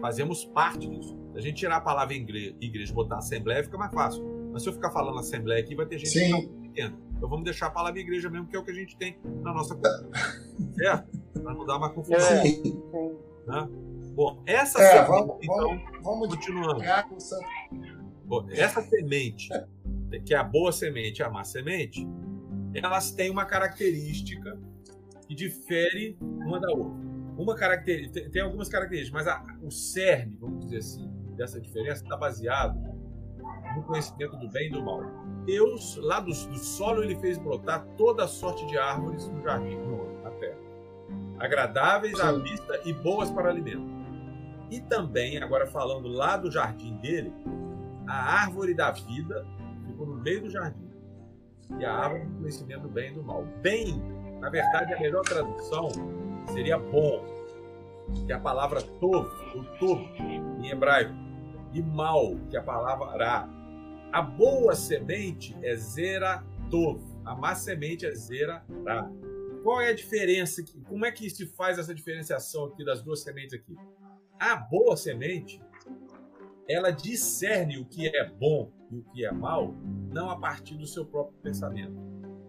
fazemos 0.00 0.44
parte 0.44 0.86
disso. 0.86 1.18
Se 1.32 1.38
a 1.38 1.40
gente 1.40 1.56
tirar 1.56 1.76
a 1.76 1.80
palavra 1.80 2.14
igreja 2.14 2.54
e 2.60 2.94
botar 2.94 3.18
assembleia, 3.18 3.64
fica 3.64 3.78
mais 3.78 3.92
fácil. 3.92 4.22
Mas 4.52 4.62
se 4.62 4.68
eu 4.68 4.72
ficar 4.72 4.90
falando 4.90 5.18
assembleia 5.18 5.60
aqui, 5.60 5.74
vai 5.74 5.86
ter 5.86 5.98
gente 5.98 6.10
Sim. 6.10 6.24
que 6.24 6.30
não 6.30 6.64
entende. 6.64 6.96
Então 7.16 7.28
vamos 7.28 7.44
deixar 7.44 7.66
a 7.66 7.70
palavra 7.70 7.98
igreja 7.98 8.28
mesmo, 8.28 8.46
que 8.46 8.54
é 8.54 8.58
o 8.58 8.64
que 8.64 8.70
a 8.70 8.74
gente 8.74 8.96
tem 8.96 9.18
na 9.42 9.52
nossa 9.52 9.74
cultura. 9.74 10.10
certo? 10.76 11.18
Para 11.42 11.54
não 11.54 11.64
dar 11.64 11.78
uma 11.78 11.90
confusão. 11.90 12.18
É. 12.18 12.44
Né? 13.46 13.68
Bom, 14.14 14.42
essa 14.46 14.80
É, 14.80 14.90
semente, 14.90 15.08
vamos, 15.08 15.36
então, 15.42 15.56
vamos, 15.56 16.02
vamos 16.02 16.28
continuando. 16.34 16.82
Bom, 18.24 18.46
essa 18.50 18.82
semente, 18.82 19.48
que 20.26 20.34
é 20.34 20.36
a 20.36 20.44
boa 20.44 20.70
semente 20.70 21.20
e 21.20 21.22
a 21.22 21.30
má 21.30 21.44
semente, 21.44 22.06
elas 22.74 23.10
têm 23.10 23.30
uma 23.30 23.46
característica 23.46 24.58
que 25.28 25.34
difere 25.34 26.16
uma 26.20 26.58
da 26.58 26.70
outra. 26.70 27.06
Uma 27.36 27.54
característica, 27.54 28.28
tem 28.30 28.42
algumas 28.42 28.68
características, 28.68 29.24
mas 29.24 29.28
a- 29.28 29.44
o 29.62 29.70
cerne, 29.70 30.36
vamos 30.40 30.64
dizer 30.64 30.78
assim, 30.78 31.08
dessa 31.36 31.60
diferença 31.60 32.02
está 32.02 32.16
baseado 32.16 32.76
no 33.76 33.82
conhecimento 33.84 34.36
do 34.38 34.48
bem 34.48 34.68
e 34.68 34.72
do 34.72 34.82
mal. 34.82 35.02
Deus, 35.44 35.96
lá 36.02 36.18
do, 36.18 36.30
do 36.30 36.58
solo, 36.58 37.02
ele 37.04 37.14
fez 37.16 37.38
brotar 37.38 37.84
toda 37.96 38.24
a 38.24 38.28
sorte 38.28 38.66
de 38.66 38.76
árvores 38.76 39.28
no 39.28 39.40
jardim, 39.42 39.76
no, 39.76 40.22
na 40.22 40.30
terra, 40.32 40.58
agradáveis 41.38 42.18
à 42.18 42.34
Sim. 42.34 42.42
vista 42.42 42.80
e 42.84 42.92
boas 42.92 43.30
para 43.30 43.48
alimento. 43.50 43.86
E 44.70 44.80
também, 44.80 45.38
agora 45.38 45.66
falando 45.66 46.08
lá 46.08 46.36
do 46.36 46.50
jardim 46.50 46.96
dele, 46.96 47.32
a 48.06 48.42
árvore 48.42 48.74
da 48.74 48.90
vida 48.90 49.46
ficou 49.86 50.06
no 50.06 50.16
meio 50.16 50.42
do 50.42 50.50
jardim. 50.50 50.88
E 51.78 51.84
a 51.84 51.94
árvore 51.94 52.24
do 52.24 52.38
conhecimento 52.40 52.82
do 52.82 52.88
bem 52.88 53.10
e 53.10 53.14
do 53.14 53.22
mal. 53.22 53.44
Bem, 53.62 54.02
na 54.40 54.48
verdade, 54.48 54.94
a 54.94 55.00
melhor 55.00 55.22
tradução 55.22 55.88
seria 56.52 56.78
bom, 56.78 57.24
que 58.26 58.32
é 58.32 58.34
a 58.34 58.40
palavra 58.40 58.80
tov, 58.80 59.28
o 59.54 59.64
tov, 59.78 60.00
em 60.18 60.70
hebraico, 60.70 61.14
e 61.72 61.82
mal, 61.82 62.36
que 62.48 62.56
é 62.56 62.60
a 62.60 62.62
palavra 62.62 63.06
ra. 63.16 63.48
A 64.12 64.22
boa 64.22 64.74
semente 64.74 65.56
é 65.62 65.76
zera 65.76 66.42
tov, 66.70 67.00
a 67.24 67.34
má 67.34 67.54
semente 67.54 68.06
é 68.06 68.14
zera 68.14 68.64
ra. 68.86 69.10
Qual 69.62 69.80
é 69.80 69.88
a 69.88 69.94
diferença? 69.94 70.62
Como 70.86 71.04
é 71.04 71.12
que 71.12 71.28
se 71.28 71.46
faz 71.46 71.78
essa 71.78 71.94
diferenciação 71.94 72.66
aqui 72.66 72.84
das 72.84 73.02
duas 73.02 73.22
sementes 73.22 73.54
aqui? 73.54 73.76
A 74.38 74.56
boa 74.56 74.96
semente, 74.96 75.60
ela 76.68 76.90
discerne 76.90 77.76
o 77.76 77.84
que 77.84 78.06
é 78.06 78.24
bom 78.24 78.70
e 78.90 78.96
o 78.96 79.02
que 79.02 79.24
é 79.24 79.32
mal, 79.32 79.74
não 80.10 80.30
a 80.30 80.38
partir 80.38 80.76
do 80.76 80.86
seu 80.86 81.04
próprio 81.04 81.36
pensamento, 81.42 81.98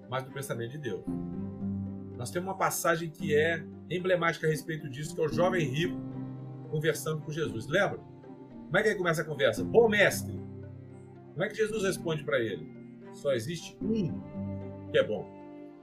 mas 0.09 0.23
do 0.23 0.31
pensamento 0.31 0.71
de 0.71 0.77
Deus. 0.77 1.03
Nós 2.19 2.29
temos 2.29 2.49
uma 2.49 2.57
passagem 2.57 3.09
que 3.09 3.33
é 3.33 3.63
emblemática 3.89 4.45
a 4.45 4.49
respeito 4.49 4.89
disso, 4.89 5.15
que 5.15 5.21
é 5.21 5.23
o 5.23 5.29
jovem 5.29 5.65
rico 5.65 5.95
conversando 6.69 7.21
com 7.21 7.31
Jesus. 7.31 7.65
Lembra? 7.65 7.97
Como 7.97 8.77
é 8.77 8.83
que 8.83 8.89
ele 8.89 8.97
começa 8.97 9.21
a 9.21 9.25
conversa? 9.25 9.63
Bom 9.63 9.87
mestre. 9.87 10.37
Como 11.31 11.43
é 11.45 11.47
que 11.47 11.55
Jesus 11.55 11.81
responde 11.81 12.25
para 12.25 12.37
ele? 12.37 12.69
Só 13.13 13.31
existe 13.31 13.77
um 13.81 14.21
que 14.91 14.97
é 14.97 15.03
bom, 15.03 15.25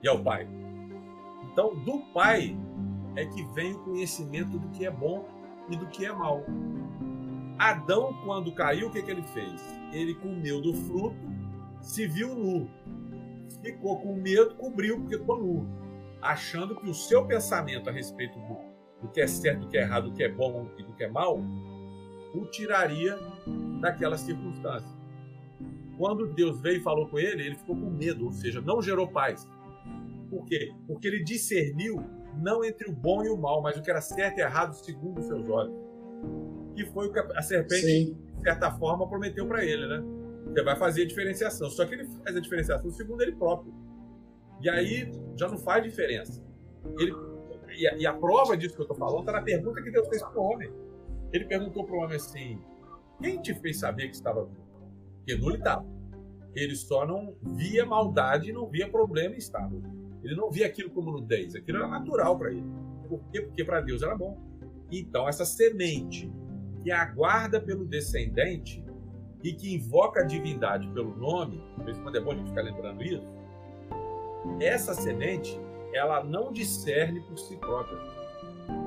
e 0.03 0.09
é 0.09 0.12
o 0.12 0.22
Pai. 0.22 0.46
Então, 1.51 1.75
do 1.75 2.01
Pai 2.12 2.55
é 3.16 3.25
que 3.25 3.42
vem 3.55 3.72
o 3.72 3.79
conhecimento 3.79 4.59
do 4.59 4.68
que 4.68 4.85
é 4.85 4.90
bom 4.90 5.27
e 5.70 5.77
do 5.77 5.87
que 5.87 6.05
é 6.05 6.12
mal. 6.12 6.44
Adão, 7.59 8.12
quando 8.27 8.53
caiu, 8.53 8.88
o 8.88 8.90
que, 8.90 9.03
que 9.03 9.11
ele 9.11 9.22
fez? 9.22 9.59
Ele 9.90 10.14
comeu 10.14 10.61
do 10.61 10.75
fruto, 10.75 11.16
se 11.81 12.07
viu 12.07 12.35
nu. 12.35 12.68
Ficou 13.62 13.99
com 14.01 14.14
medo, 14.16 14.55
cobriu 14.57 15.01
porque 15.01 15.16
ficou 15.16 15.42
nu. 15.42 15.86
Achando 16.20 16.74
que 16.76 16.88
o 16.88 16.94
seu 16.94 17.26
pensamento 17.26 17.88
a 17.88 17.92
respeito 17.92 18.38
do, 18.38 18.57
do 19.02 19.09
que 19.12 19.20
é 19.20 19.26
certo, 19.26 19.61
do 19.61 19.68
que 19.68 19.76
é 19.76 19.83
errado, 19.83 20.11
do 20.11 20.16
que 20.16 20.22
é 20.22 20.29
bom 20.29 20.68
e 20.79 20.83
do 20.83 20.92
que 20.92 21.05
é 21.05 21.09
mal, 21.09 21.38
o 22.35 22.46
tiraria 22.46 23.18
daquela 23.81 24.16
circunstância. 24.16 24.88
quando 25.98 26.26
Deus 26.26 26.61
veio 26.61 26.79
e 26.79 26.83
falou 26.83 27.09
com 27.09 27.18
ele, 27.18 27.46
ele 27.46 27.57
ficou 27.57 27.74
com 27.74 27.90
medo, 27.90 28.26
ou 28.26 28.33
seja, 28.33 28.61
não 28.61 28.83
gerou 28.83 29.09
paz. 29.09 29.46
Por 30.29 30.44
quê? 30.44 30.72
Porque 30.87 31.09
ele 31.09 31.24
discerniu 31.24 32.02
não 32.42 32.64
entre 32.64 32.88
o 32.88 32.92
bom 32.92 33.24
e 33.24 33.29
o 33.29 33.37
mal, 33.37 33.62
mas 33.62 33.76
o 33.76 33.83
que 33.83 33.90
era 33.90 34.00
certo 34.00 34.38
e 34.38 34.42
errado 34.42 34.74
segundo 34.74 35.18
os 35.18 35.26
seus 35.26 35.48
olhos. 35.48 35.74
Que 36.74 36.85
foi 36.87 37.09
o 37.09 37.12
que 37.12 37.18
a 37.18 37.42
serpente, 37.42 37.87
Sim. 37.87 38.18
de 38.37 38.42
certa 38.42 38.70
forma, 38.72 39.09
prometeu 39.09 39.46
para 39.46 39.64
ele, 39.64 39.87
né? 39.87 40.02
Você 40.46 40.62
vai 40.62 40.76
fazer 40.76 41.02
a 41.02 41.07
diferenciação. 41.07 41.70
Só 41.70 41.87
que 41.87 41.94
ele 41.94 42.05
faz 42.22 42.37
a 42.37 42.40
diferenciação 42.40 42.90
segundo 42.90 43.22
ele 43.22 43.33
próprio. 43.33 43.72
E 44.61 44.69
aí 44.69 45.11
já 45.37 45.49
não 45.49 45.59
faz 45.59 45.83
diferença. 45.83 46.42
Ele, 46.99 47.12
e, 47.77 47.87
a, 47.87 47.97
e 47.97 48.07
a 48.07 48.12
prova 48.12 48.57
disso 48.57 48.75
que 48.75 48.81
eu 48.81 48.85
estou 48.85 48.97
falando 48.97 49.21
está 49.21 49.33
na 49.33 49.42
pergunta 49.42 49.83
que 49.83 49.90
Deus 49.90 50.09
fez 50.09 50.23
para 50.23 50.40
o 50.40 50.45
homem. 50.45 50.71
Ele 51.33 51.45
perguntou 51.45 51.85
para 51.85 51.95
o 51.95 51.99
homem 51.99 52.16
assim: 52.16 52.61
Quem 53.21 53.40
te 53.40 53.55
fez 53.55 53.79
saber 53.79 54.09
que 54.09 54.14
estava 54.14 54.45
vivo? 54.45 54.66
Porque 55.19 55.37
não 55.37 55.55
estava. 55.55 55.87
Ele 56.55 56.75
só 56.75 57.07
não 57.07 57.37
via 57.42 57.85
maldade 57.85 58.51
não 58.51 58.66
via 58.66 58.88
problema 58.88 59.35
e 59.35 59.38
estava. 59.38 59.77
Ele 60.25 60.35
não 60.35 60.51
via 60.51 60.66
aquilo 60.66 60.90
como 60.90 61.12
nudez. 61.12 61.55
Aquilo 61.55 61.79
era 61.79 61.88
natural 61.88 62.38
para 62.38 62.51
ele. 62.51 62.64
Por 63.09 63.21
quê? 63.31 63.42
Porque 63.42 63.62
para 63.62 63.81
Deus 63.81 64.03
era 64.03 64.16
bom. 64.16 64.40
Então, 64.90 65.29
essa 65.29 65.45
semente 65.45 66.33
que 66.83 66.90
aguarda 66.90 67.61
pelo 67.61 67.85
descendente 67.85 68.85
e 69.42 69.53
que 69.53 69.75
invoca 69.75 70.21
a 70.21 70.25
divindade 70.25 70.88
pelo 70.88 71.14
nome, 71.16 71.62
quando 72.03 72.16
é 72.16 72.21
bom 72.21 72.33
a 72.33 72.35
gente 72.35 72.49
ficar 72.49 72.62
lembrando 72.62 73.03
isso, 73.03 73.27
essa 74.61 74.95
semente, 74.95 75.59
ela 75.93 76.23
não 76.23 76.53
discerne 76.53 77.21
por 77.21 77.39
si 77.39 77.57
própria. 77.57 77.99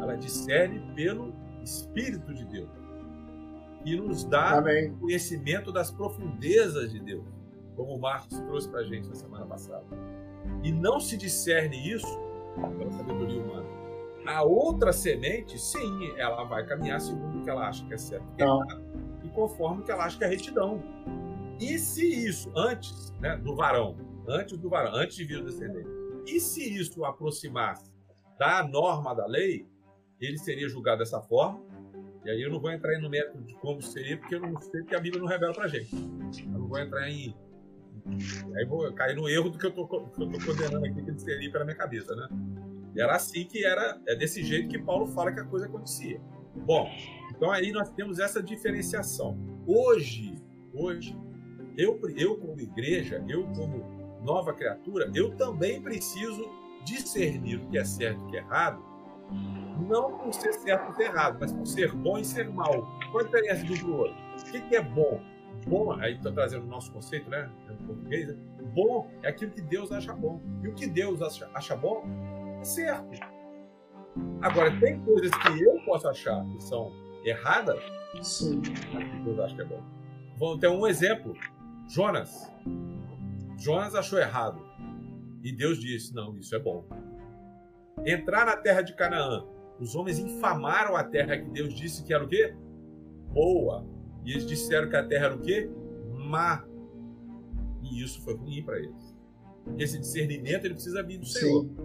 Ela 0.01 0.15
discerne 0.15 0.79
pelo 0.95 1.33
Espírito 1.63 2.33
de 2.33 2.45
Deus. 2.45 2.69
E 3.85 3.95
nos 3.95 4.23
dá 4.25 4.57
Amém. 4.57 4.93
conhecimento 4.99 5.71
das 5.71 5.89
profundezas 5.89 6.91
de 6.91 6.99
Deus, 6.99 7.23
como 7.75 7.95
o 7.95 7.99
Marcos 7.99 8.37
trouxe 8.39 8.67
para 8.67 8.81
a 8.81 8.83
gente 8.83 9.07
na 9.07 9.15
semana 9.15 9.45
passada. 9.45 9.85
E 10.63 10.71
não 10.71 10.99
se 10.99 11.15
discerne 11.15 11.91
isso 11.91 12.19
pela 12.77 12.91
sabedoria 12.91 13.41
humana. 13.41 13.67
A 14.25 14.43
outra 14.43 14.91
semente, 14.91 15.57
sim, 15.57 16.13
ela 16.17 16.43
vai 16.43 16.65
caminhar 16.65 16.99
segundo 16.99 17.39
o 17.39 17.43
que 17.43 17.49
ela 17.49 17.67
acha 17.67 17.85
que 17.85 17.93
é 17.93 17.97
certo 17.97 18.25
que 18.35 18.43
é 18.43 18.47
e 19.23 19.29
conforme 19.29 19.81
o 19.81 19.85
que 19.85 19.91
ela 19.91 20.05
acha 20.05 20.17
que 20.17 20.23
é 20.23 20.27
retidão. 20.27 20.83
E 21.59 21.77
se 21.77 22.05
isso, 22.27 22.51
antes 22.55 23.13
né, 23.19 23.37
do 23.37 23.55
varão, 23.55 23.95
antes 24.27 24.57
do 24.57 24.69
varão, 24.69 24.93
antes 24.95 25.15
de 25.15 25.25
vir 25.25 25.41
o 25.41 25.45
descendente. 25.45 25.89
E 26.25 26.39
se 26.39 26.75
isso 26.75 27.03
aproximasse 27.05 27.91
da 28.37 28.63
norma 28.63 29.13
da 29.13 29.25
lei, 29.25 29.67
ele 30.19 30.37
seria 30.37 30.67
julgado 30.69 30.99
dessa 30.99 31.21
forma. 31.21 31.61
E 32.25 32.29
aí 32.29 32.41
eu 32.41 32.49
não 32.49 32.59
vou 32.59 32.71
entrar 32.71 32.99
no 32.99 33.09
método 33.09 33.43
de 33.43 33.55
como 33.55 33.81
seria, 33.81 34.17
porque 34.17 34.35
eu 34.35 34.41
não 34.41 34.59
sei 34.59 34.83
que 34.83 34.95
a 34.95 34.99
Bíblia 34.99 35.21
não 35.21 35.27
revela 35.27 35.53
pra 35.53 35.67
gente. 35.67 35.95
Eu 35.95 36.59
não 36.59 36.67
vou 36.67 36.77
entrar 36.77 37.09
em. 37.09 37.35
Aí 38.55 38.65
vou 38.65 38.91
cair 38.93 39.15
no 39.15 39.29
erro 39.29 39.49
do 39.49 39.57
que 39.57 39.65
eu 39.65 39.71
tô 39.71 39.87
condenando 39.87 40.85
aqui, 40.85 41.01
que 41.01 41.09
ele 41.09 41.19
seria 41.19 41.51
pela 41.51 41.63
minha 41.63 41.75
cabeça, 41.75 42.15
né? 42.15 42.27
E 42.95 43.01
era 43.01 43.15
assim 43.15 43.45
que 43.45 43.65
era, 43.65 43.99
é 44.07 44.15
desse 44.15 44.43
jeito 44.43 44.67
que 44.67 44.79
Paulo 44.79 45.07
fala 45.07 45.31
que 45.31 45.39
a 45.39 45.45
coisa 45.45 45.65
acontecia. 45.65 46.19
Bom, 46.55 46.89
então 47.31 47.51
aí 47.51 47.71
nós 47.71 47.89
temos 47.91 48.19
essa 48.19 48.41
diferenciação. 48.41 49.37
Hoje, 49.65 50.35
hoje, 50.73 51.15
eu, 51.77 51.99
eu 52.15 52.37
como 52.37 52.59
igreja, 52.59 53.23
eu 53.27 53.47
como 53.53 53.98
nova 54.21 54.53
criatura, 54.53 55.09
eu 55.13 55.35
também 55.35 55.81
preciso 55.81 56.49
discernir 56.83 57.57
o 57.57 57.67
que 57.67 57.77
é 57.77 57.83
certo 57.83 58.21
e 58.21 58.23
o 58.25 58.27
que 58.29 58.37
é 58.37 58.39
errado, 58.39 58.83
não 59.87 60.17
por 60.17 60.33
ser 60.33 60.53
certo 60.53 60.93
ou 60.95 61.01
errado, 61.01 61.37
mas 61.39 61.51
por 61.51 61.65
ser 61.65 61.93
bom 61.93 62.17
e 62.17 62.25
ser 62.25 62.49
mal. 62.49 62.87
Qual 63.11 63.23
a 63.23 63.27
diferença 63.27 63.63
de 63.63 63.73
um 63.73 63.77
para 63.77 63.87
o 63.87 63.97
outro? 63.97 64.15
O 64.39 64.69
que, 64.69 64.75
é 64.75 64.81
bom? 64.81 65.21
Bom, 65.67 65.91
aí 65.93 66.15
estou 66.15 66.31
trazendo 66.31 66.63
o 66.63 66.67
nosso 66.67 66.91
conceito, 66.91 67.29
né? 67.29 67.49
Em 67.69 67.85
português, 67.85 68.27
né? 68.27 68.35
bom 68.73 69.09
é 69.23 69.29
aquilo 69.29 69.51
que 69.51 69.61
Deus 69.61 69.91
acha 69.91 70.13
bom. 70.13 70.41
E 70.63 70.67
o 70.67 70.73
que 70.73 70.87
Deus 70.87 71.21
acha, 71.21 71.49
acha 71.53 71.75
bom 71.75 72.03
é 72.61 72.63
certo. 72.63 73.19
Agora, 74.41 74.77
tem 74.79 74.99
coisas 75.01 75.31
que 75.31 75.63
eu 75.63 75.79
posso 75.85 76.07
achar 76.07 76.45
que 76.45 76.63
são 76.63 76.91
erradas, 77.23 77.79
Sim. 78.21 78.61
mas 78.93 79.03
que 79.03 79.19
Deus 79.19 79.39
acha 79.39 79.55
que 79.55 79.61
é 79.61 79.65
bom. 79.65 79.83
Vamos 80.37 80.59
ter 80.59 80.69
um 80.69 80.87
exemplo. 80.87 81.33
Jonas. 81.87 82.51
Jonas 83.59 83.93
achou 83.93 84.17
errado. 84.17 84.59
E 85.43 85.51
Deus 85.51 85.79
disse: 85.79 86.13
Não, 86.13 86.37
isso 86.37 86.55
é 86.55 86.59
bom. 86.59 86.85
Entrar 88.05 88.45
na 88.45 88.55
terra 88.55 88.81
de 88.81 88.95
Canaã. 88.95 89.45
Os 89.79 89.95
homens 89.95 90.19
infamaram 90.19 90.95
a 90.95 91.03
terra 91.03 91.37
que 91.37 91.49
Deus 91.49 91.73
disse 91.73 92.03
que 92.03 92.13
era 92.13 92.23
o 92.23 92.27
quê? 92.27 92.53
Boa. 93.33 93.85
E 94.25 94.31
eles 94.31 94.45
disseram 94.45 94.89
que 94.89 94.95
a 94.95 95.05
terra 95.05 95.27
era 95.27 95.35
o 95.35 95.39
quê? 95.39 95.69
Má. 96.13 96.65
E 97.81 98.03
isso 98.03 98.21
foi 98.21 98.35
ruim 98.35 98.63
para 98.63 98.77
eles. 98.77 99.17
Esse 99.77 99.99
discernimento 99.99 100.65
ele 100.65 100.73
precisa 100.73 101.03
vir 101.03 101.17
do 101.17 101.25
Senhor. 101.25 101.63
Sim. 101.63 101.75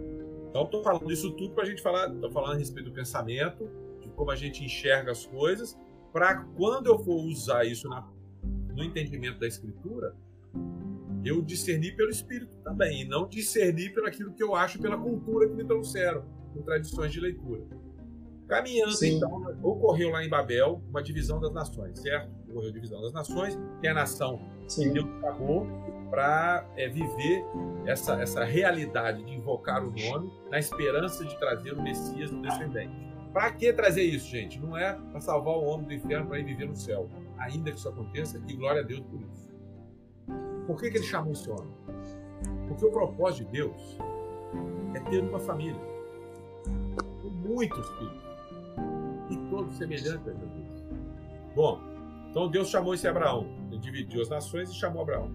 Então 0.49 0.63
estou 0.63 0.83
falando 0.83 1.11
isso 1.11 1.31
tudo 1.33 1.53
para 1.53 1.63
a 1.63 1.67
gente 1.67 1.81
falar. 1.81 2.13
Estou 2.13 2.31
falando 2.31 2.53
a 2.53 2.57
respeito 2.57 2.89
do 2.89 2.93
pensamento, 2.93 3.69
de 4.01 4.09
como 4.09 4.31
a 4.31 4.35
gente 4.35 4.63
enxerga 4.63 5.11
as 5.11 5.25
coisas, 5.25 5.77
para 6.11 6.43
quando 6.55 6.87
eu 6.87 6.97
for 6.99 7.15
usar 7.25 7.65
isso 7.65 7.87
na, 7.89 8.07
no 8.73 8.83
entendimento 8.83 9.39
da 9.39 9.47
Escritura, 9.47 10.15
eu 11.25 11.41
discerni 11.41 11.91
pelo 11.91 12.09
Espírito 12.09 12.55
também, 12.63 13.01
e 13.01 13.05
não 13.05 13.27
discerni 13.27 13.89
pelo 13.89 14.07
aquilo 14.07 14.33
que 14.33 14.43
eu 14.43 14.55
acho 14.55 14.79
pela 14.79 14.97
cultura 14.97 15.47
que 15.49 15.55
me 15.55 15.65
trouxeram, 15.65 16.23
com 16.53 16.61
tradições 16.61 17.11
de 17.11 17.19
leitura. 17.19 17.65
Caminhando, 18.47 18.91
Sim. 18.91 19.17
então, 19.17 19.57
ocorreu 19.63 20.11
lá 20.11 20.23
em 20.23 20.29
Babel 20.29 20.83
uma 20.89 21.01
divisão 21.01 21.39
das 21.39 21.51
nações, 21.51 21.99
certo? 21.99 22.31
Ocorreu 22.47 22.69
a 22.69 22.73
divisão 22.73 23.01
das 23.01 23.11
nações, 23.11 23.57
tem 23.81 23.89
a 23.89 23.93
nação 23.95 24.39
Sim. 24.67 24.83
que 24.83 24.89
Deus 24.91 25.09
chamou 25.19 25.67
para 26.11 26.69
é, 26.77 26.87
viver 26.87 27.43
essa, 27.87 28.21
essa 28.21 28.43
realidade 28.43 29.23
de 29.23 29.33
invocar 29.33 29.83
o 29.83 29.91
nome 29.91 30.31
na 30.51 30.59
esperança 30.59 31.25
de 31.25 31.37
trazer 31.39 31.73
o 31.73 31.81
Messias 31.81 32.29
do 32.29 32.39
descendente. 32.41 32.93
Para 33.33 33.51
que 33.51 33.73
trazer 33.73 34.03
isso, 34.03 34.29
gente? 34.29 34.59
Não 34.59 34.77
é 34.77 34.93
para 34.93 35.19
salvar 35.19 35.55
o 35.55 35.65
homem 35.65 35.87
do 35.87 35.93
inferno 35.93 36.27
para 36.27 36.39
ir 36.39 36.45
viver 36.45 36.67
no 36.67 36.75
céu. 36.75 37.09
Ainda 37.39 37.71
que 37.71 37.77
isso 37.77 37.89
aconteça, 37.89 38.41
e 38.47 38.53
glória 38.53 38.81
a 38.81 38.83
Deus 38.85 39.01
por 39.01 39.19
isso. 39.21 39.44
Por 40.65 40.79
que, 40.79 40.89
que 40.89 40.97
ele 40.97 41.05
chamou 41.05 41.33
esse 41.33 41.49
homem? 41.49 41.73
Porque 42.67 42.85
o 42.85 42.91
propósito 42.91 43.45
de 43.45 43.59
Deus 43.59 43.97
é 44.95 44.99
ter 45.09 45.21
uma 45.21 45.39
família 45.39 45.79
com 47.21 47.29
muitos 47.29 47.87
filhos 47.97 48.25
e 49.29 49.37
todos 49.49 49.77
semelhantes 49.77 50.27
a 50.27 50.33
Jesus. 50.33 50.85
Bom, 51.55 51.79
então 52.29 52.49
Deus 52.49 52.69
chamou 52.69 52.93
esse 52.93 53.07
Abraão. 53.07 53.47
Ele 53.71 53.79
dividiu 53.79 54.21
as 54.21 54.29
nações 54.29 54.69
e 54.69 54.73
chamou 54.75 55.01
Abraão. 55.01 55.31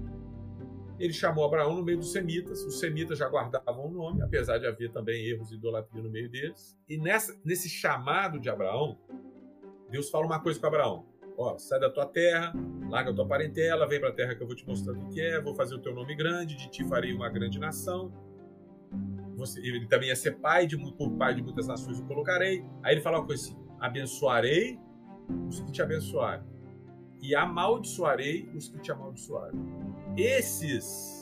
Ele 0.98 1.14
chamou 1.14 1.44
Abraão 1.46 1.76
no 1.76 1.82
meio 1.82 1.98
dos 1.98 2.12
semitas. 2.12 2.62
Os 2.62 2.78
semitas 2.78 3.18
já 3.18 3.28
guardavam 3.28 3.86
o 3.86 3.90
nome, 3.90 4.20
apesar 4.22 4.58
de 4.58 4.66
haver 4.66 4.92
também 4.92 5.24
erros 5.26 5.48
de 5.48 5.54
idolatria 5.54 6.02
no 6.02 6.10
meio 6.10 6.28
deles. 6.28 6.78
E 6.86 6.98
nessa, 6.98 7.40
nesse 7.42 7.70
chamado 7.70 8.38
de 8.38 8.50
Abraão, 8.50 8.98
Deus 9.88 10.10
fala 10.10 10.26
uma 10.26 10.40
coisa 10.40 10.60
com 10.60 10.66
Abraão: 10.66 11.06
ó, 11.40 11.56
sai 11.58 11.80
da 11.80 11.88
tua 11.88 12.06
terra, 12.06 12.52
larga 12.88 13.10
a 13.10 13.14
tua 13.14 13.26
parentela, 13.26 13.88
vem 13.88 13.98
para 13.98 14.10
a 14.10 14.12
terra 14.12 14.34
que 14.34 14.42
eu 14.42 14.46
vou 14.46 14.54
te 14.54 14.66
mostrar 14.66 14.92
o 14.92 15.08
que 15.08 15.20
é, 15.20 15.40
vou 15.40 15.54
fazer 15.54 15.74
o 15.74 15.78
teu 15.78 15.94
nome 15.94 16.14
grande, 16.14 16.54
de 16.54 16.70
ti 16.70 16.84
farei 16.84 17.14
uma 17.14 17.28
grande 17.30 17.58
nação. 17.58 18.12
Você, 19.36 19.58
ele 19.60 19.86
também 19.86 20.08
ia 20.08 20.16
ser 20.16 20.32
pai 20.36 20.66
de 20.66 20.76
por 20.76 21.12
pai 21.12 21.34
de 21.34 21.42
muitas 21.42 21.66
nações 21.66 21.98
eu 21.98 22.04
colocarei. 22.04 22.62
Aí 22.82 22.94
ele 22.94 23.00
fala 23.00 23.18
uma 23.18 23.26
coisa 23.26 23.42
assim: 23.42 23.56
abençoarei 23.78 24.78
os 25.48 25.60
que 25.60 25.72
te 25.72 25.80
abençoarem 25.80 26.44
e 27.22 27.34
amaldiçoarei 27.34 28.50
os 28.54 28.68
que 28.68 28.78
te 28.78 28.92
amaldiçoarem. 28.92 29.58
Esses 30.16 31.18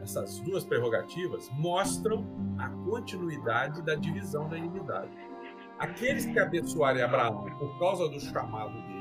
essas 0.00 0.40
duas 0.40 0.64
prerrogativas 0.64 1.50
mostram 1.52 2.24
a 2.58 2.68
continuidade 2.88 3.82
da 3.82 3.94
divisão 3.94 4.48
da 4.48 4.56
inimidade. 4.56 5.10
Aqueles 5.78 6.24
que 6.24 6.38
abençoarem 6.38 7.02
Abraão 7.02 7.44
por 7.58 7.78
causa 7.78 8.08
do 8.08 8.18
chamado 8.18 8.72
dele 8.86 8.95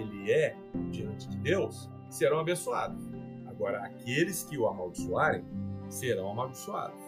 ele 0.00 0.30
é 0.30 0.56
diante 0.90 1.28
de 1.28 1.36
Deus 1.38 1.90
serão 2.10 2.40
abençoados. 2.40 3.02
Agora, 3.46 3.78
aqueles 3.78 4.42
que 4.42 4.58
o 4.58 4.66
amaldiçoarem 4.66 5.44
serão 5.88 6.30
amaldiçoados. 6.30 7.00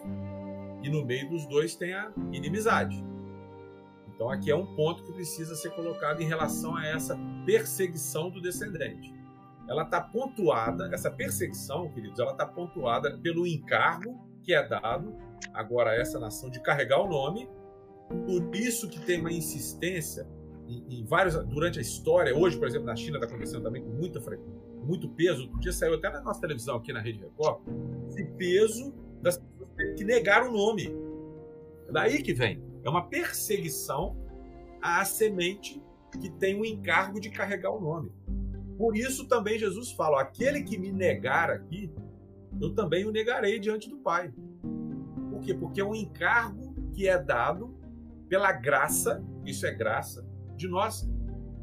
E 0.81 0.89
no 0.89 1.05
meio 1.05 1.29
dos 1.29 1.45
dois 1.45 1.75
tem 1.75 1.93
a 1.93 2.11
inimizade. 2.31 3.03
Então, 4.07 4.29
aqui 4.29 4.51
é 4.51 4.55
um 4.55 4.75
ponto 4.75 5.03
que 5.03 5.13
precisa 5.13 5.55
ser 5.55 5.71
colocado 5.71 6.21
em 6.21 6.27
relação 6.27 6.75
a 6.75 6.85
essa 6.85 7.17
perseguição 7.45 8.29
do 8.29 8.41
descendente. 8.41 9.13
Ela 9.67 9.83
está 9.83 10.01
pontuada, 10.01 10.89
essa 10.93 11.11
perseguição, 11.11 11.89
queridos, 11.89 12.19
ela 12.19 12.31
está 12.31 12.45
pontuada 12.45 13.17
pelo 13.19 13.45
encargo 13.45 14.19
que 14.43 14.53
é 14.53 14.67
dado 14.67 15.15
agora 15.53 15.91
a 15.91 15.95
essa 15.95 16.19
nação 16.19 16.49
de 16.49 16.59
carregar 16.59 16.99
o 17.01 17.07
nome. 17.07 17.47
Por 18.25 18.55
isso 18.55 18.89
que 18.89 18.99
tem 18.99 19.19
uma 19.19 19.31
insistência 19.31 20.27
em, 20.69 21.03
vários 21.03 21.35
durante 21.45 21.79
a 21.79 21.81
história, 21.81 22.35
hoje, 22.35 22.57
por 22.57 22.67
exemplo, 22.67 22.85
na 22.85 22.95
China 22.95 23.17
está 23.17 23.27
acontecendo 23.27 23.63
também 23.63 23.81
com 23.81 23.89
muita 23.89 24.19
muito 24.83 25.09
peso. 25.09 25.43
Outro 25.43 25.59
dia 25.59 25.73
saiu 25.73 25.95
até 25.95 26.09
na 26.09 26.21
nossa 26.21 26.39
televisão 26.39 26.77
aqui 26.77 26.93
na 26.93 27.01
Rede 27.01 27.19
Record 27.19 27.61
esse 28.07 28.23
peso 28.25 28.93
das 29.21 29.37
pessoas 29.37 29.97
que 29.97 30.03
negaram 30.03 30.49
o 30.49 30.53
nome. 30.53 30.95
É 31.87 31.91
daí 31.91 32.21
que 32.21 32.33
vem. 32.33 32.61
É 32.83 32.89
uma 32.89 33.07
perseguição 33.07 34.15
à 34.81 35.03
semente 35.03 35.81
que 36.19 36.29
tem 36.29 36.59
o 36.59 36.65
encargo 36.65 37.19
de 37.19 37.29
carregar 37.29 37.71
o 37.71 37.79
nome. 37.79 38.11
Por 38.77 38.95
isso 38.95 39.27
também 39.27 39.59
Jesus 39.59 39.91
fala: 39.91 40.21
aquele 40.21 40.63
que 40.63 40.77
me 40.77 40.91
negar 40.91 41.49
aqui, 41.49 41.91
eu 42.61 42.73
também 42.73 43.05
o 43.05 43.11
negarei 43.11 43.59
diante 43.59 43.89
do 43.89 43.97
Pai. 43.97 44.33
Por 45.29 45.41
quê? 45.41 45.53
Porque 45.53 45.81
é 45.81 45.85
um 45.85 45.95
encargo 45.95 46.73
que 46.93 47.07
é 47.07 47.17
dado 47.17 47.77
pela 48.27 48.51
graça, 48.51 49.23
isso 49.45 49.65
é 49.65 49.71
graça, 49.71 50.25
de 50.59 50.67
nós 50.67 51.09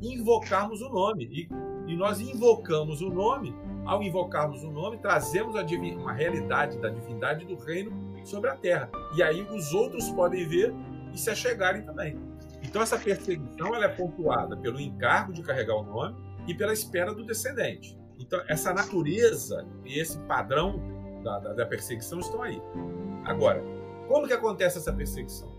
invocarmos 0.03 0.81
o 0.81 0.89
nome. 0.89 1.29
E, 1.31 1.93
e 1.93 1.97
nós 1.97 2.21
invocamos 2.21 3.01
o 3.01 3.11
nome, 3.11 3.55
ao 3.85 4.03
invocarmos 4.03 4.65
o 4.65 4.71
nome, 4.71 4.99
trazemos 4.99 5.55
uma 5.55 6.13
realidade 6.13 6.79
da 6.79 6.89
divindade 6.89 7.45
do 7.45 7.55
reino 7.57 7.93
sobre 8.25 8.51
a 8.51 8.57
terra. 8.57 8.91
E 9.15 9.23
aí 9.23 9.43
os 9.43 9.73
outros 9.73 10.11
podem 10.11 10.49
ver 10.49 10.75
e 11.13 11.19
se 11.19 11.31
achegarem 11.31 11.83
também. 11.83 12.19
Então 12.63 12.83
essa 12.83 12.99
perseguição 12.99 13.75
ela 13.75 13.85
é 13.85 13.89
pontuada 13.89 14.57
pelo 14.57 14.81
encargo 14.81 15.33
de 15.33 15.43
carregar 15.43 15.77
o 15.77 15.85
nome 15.85 16.17
e 16.49 16.55
pela 16.55 16.73
espera 16.73 17.15
do 17.15 17.25
descendente. 17.25 17.97
Então 18.19 18.41
essa 18.49 18.73
natureza 18.73 19.65
e 19.85 20.01
esse 20.01 20.19
padrão 20.21 20.81
da, 21.23 21.39
da, 21.39 21.53
da 21.53 21.67
perseguição 21.67 22.19
estão 22.19 22.43
aí. 22.43 22.61
Agora, 23.25 23.63
como 24.09 24.27
que 24.27 24.33
acontece 24.33 24.79
essa 24.79 24.93
perseguição? 24.93 25.56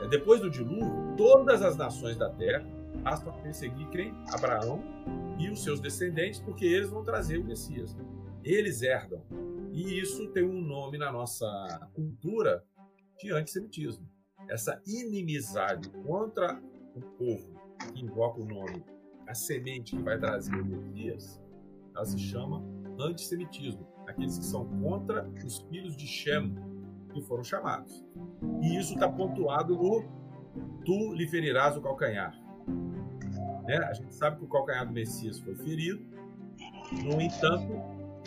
É, 0.00 0.08
depois 0.08 0.40
do 0.40 0.50
dilúvio, 0.50 1.16
todas 1.16 1.62
as 1.62 1.76
nações 1.76 2.16
da 2.16 2.30
terra 2.30 2.66
passam 3.02 3.30
a 3.30 3.32
perseguir 3.38 3.88
quem? 3.90 4.14
Abraão 4.32 4.82
e 5.38 5.48
os 5.48 5.62
seus 5.62 5.80
descendentes, 5.80 6.40
porque 6.40 6.64
eles 6.64 6.90
vão 6.90 7.04
trazer 7.04 7.38
o 7.38 7.44
Messias. 7.44 7.96
Eles 8.44 8.82
herdam. 8.82 9.22
E 9.72 10.00
isso 10.00 10.28
tem 10.28 10.44
um 10.44 10.60
nome 10.60 10.98
na 10.98 11.12
nossa 11.12 11.46
cultura 11.94 12.64
de 13.20 13.32
antissemitismo. 13.32 14.08
Essa 14.48 14.80
inimizade 14.86 15.90
contra 16.06 16.60
o 16.94 17.00
povo 17.00 17.60
que 17.92 18.02
invoca 18.02 18.40
o 18.40 18.44
nome, 18.44 18.84
a 19.26 19.34
semente 19.34 19.96
que 19.96 20.02
vai 20.02 20.18
trazer 20.18 20.54
o 20.54 20.64
Messias, 20.64 21.40
ela 21.94 22.04
se 22.04 22.18
chama 22.18 22.64
antissemitismo. 22.98 23.86
Aqueles 24.06 24.38
que 24.38 24.44
são 24.44 24.66
contra 24.80 25.28
os 25.44 25.58
filhos 25.68 25.96
de 25.96 26.06
Shem, 26.06 26.54
que 27.08 27.22
foram 27.22 27.44
chamados. 27.44 28.04
E 28.62 28.76
isso 28.76 28.94
está 28.94 29.08
pontuado 29.08 29.74
no 29.74 30.04
Tu 30.84 31.14
lhe 31.14 31.26
ferirás 31.28 31.76
o 31.76 31.80
calcanhar. 31.80 32.32
Né? 33.64 33.76
A 33.76 33.92
gente 33.92 34.14
sabe 34.14 34.38
que 34.38 34.44
o 34.44 34.48
calcanhar 34.48 34.86
do 34.86 34.92
Messias 34.92 35.38
foi 35.40 35.54
ferido, 35.54 36.02
no 37.04 37.20
entanto, 37.20 37.68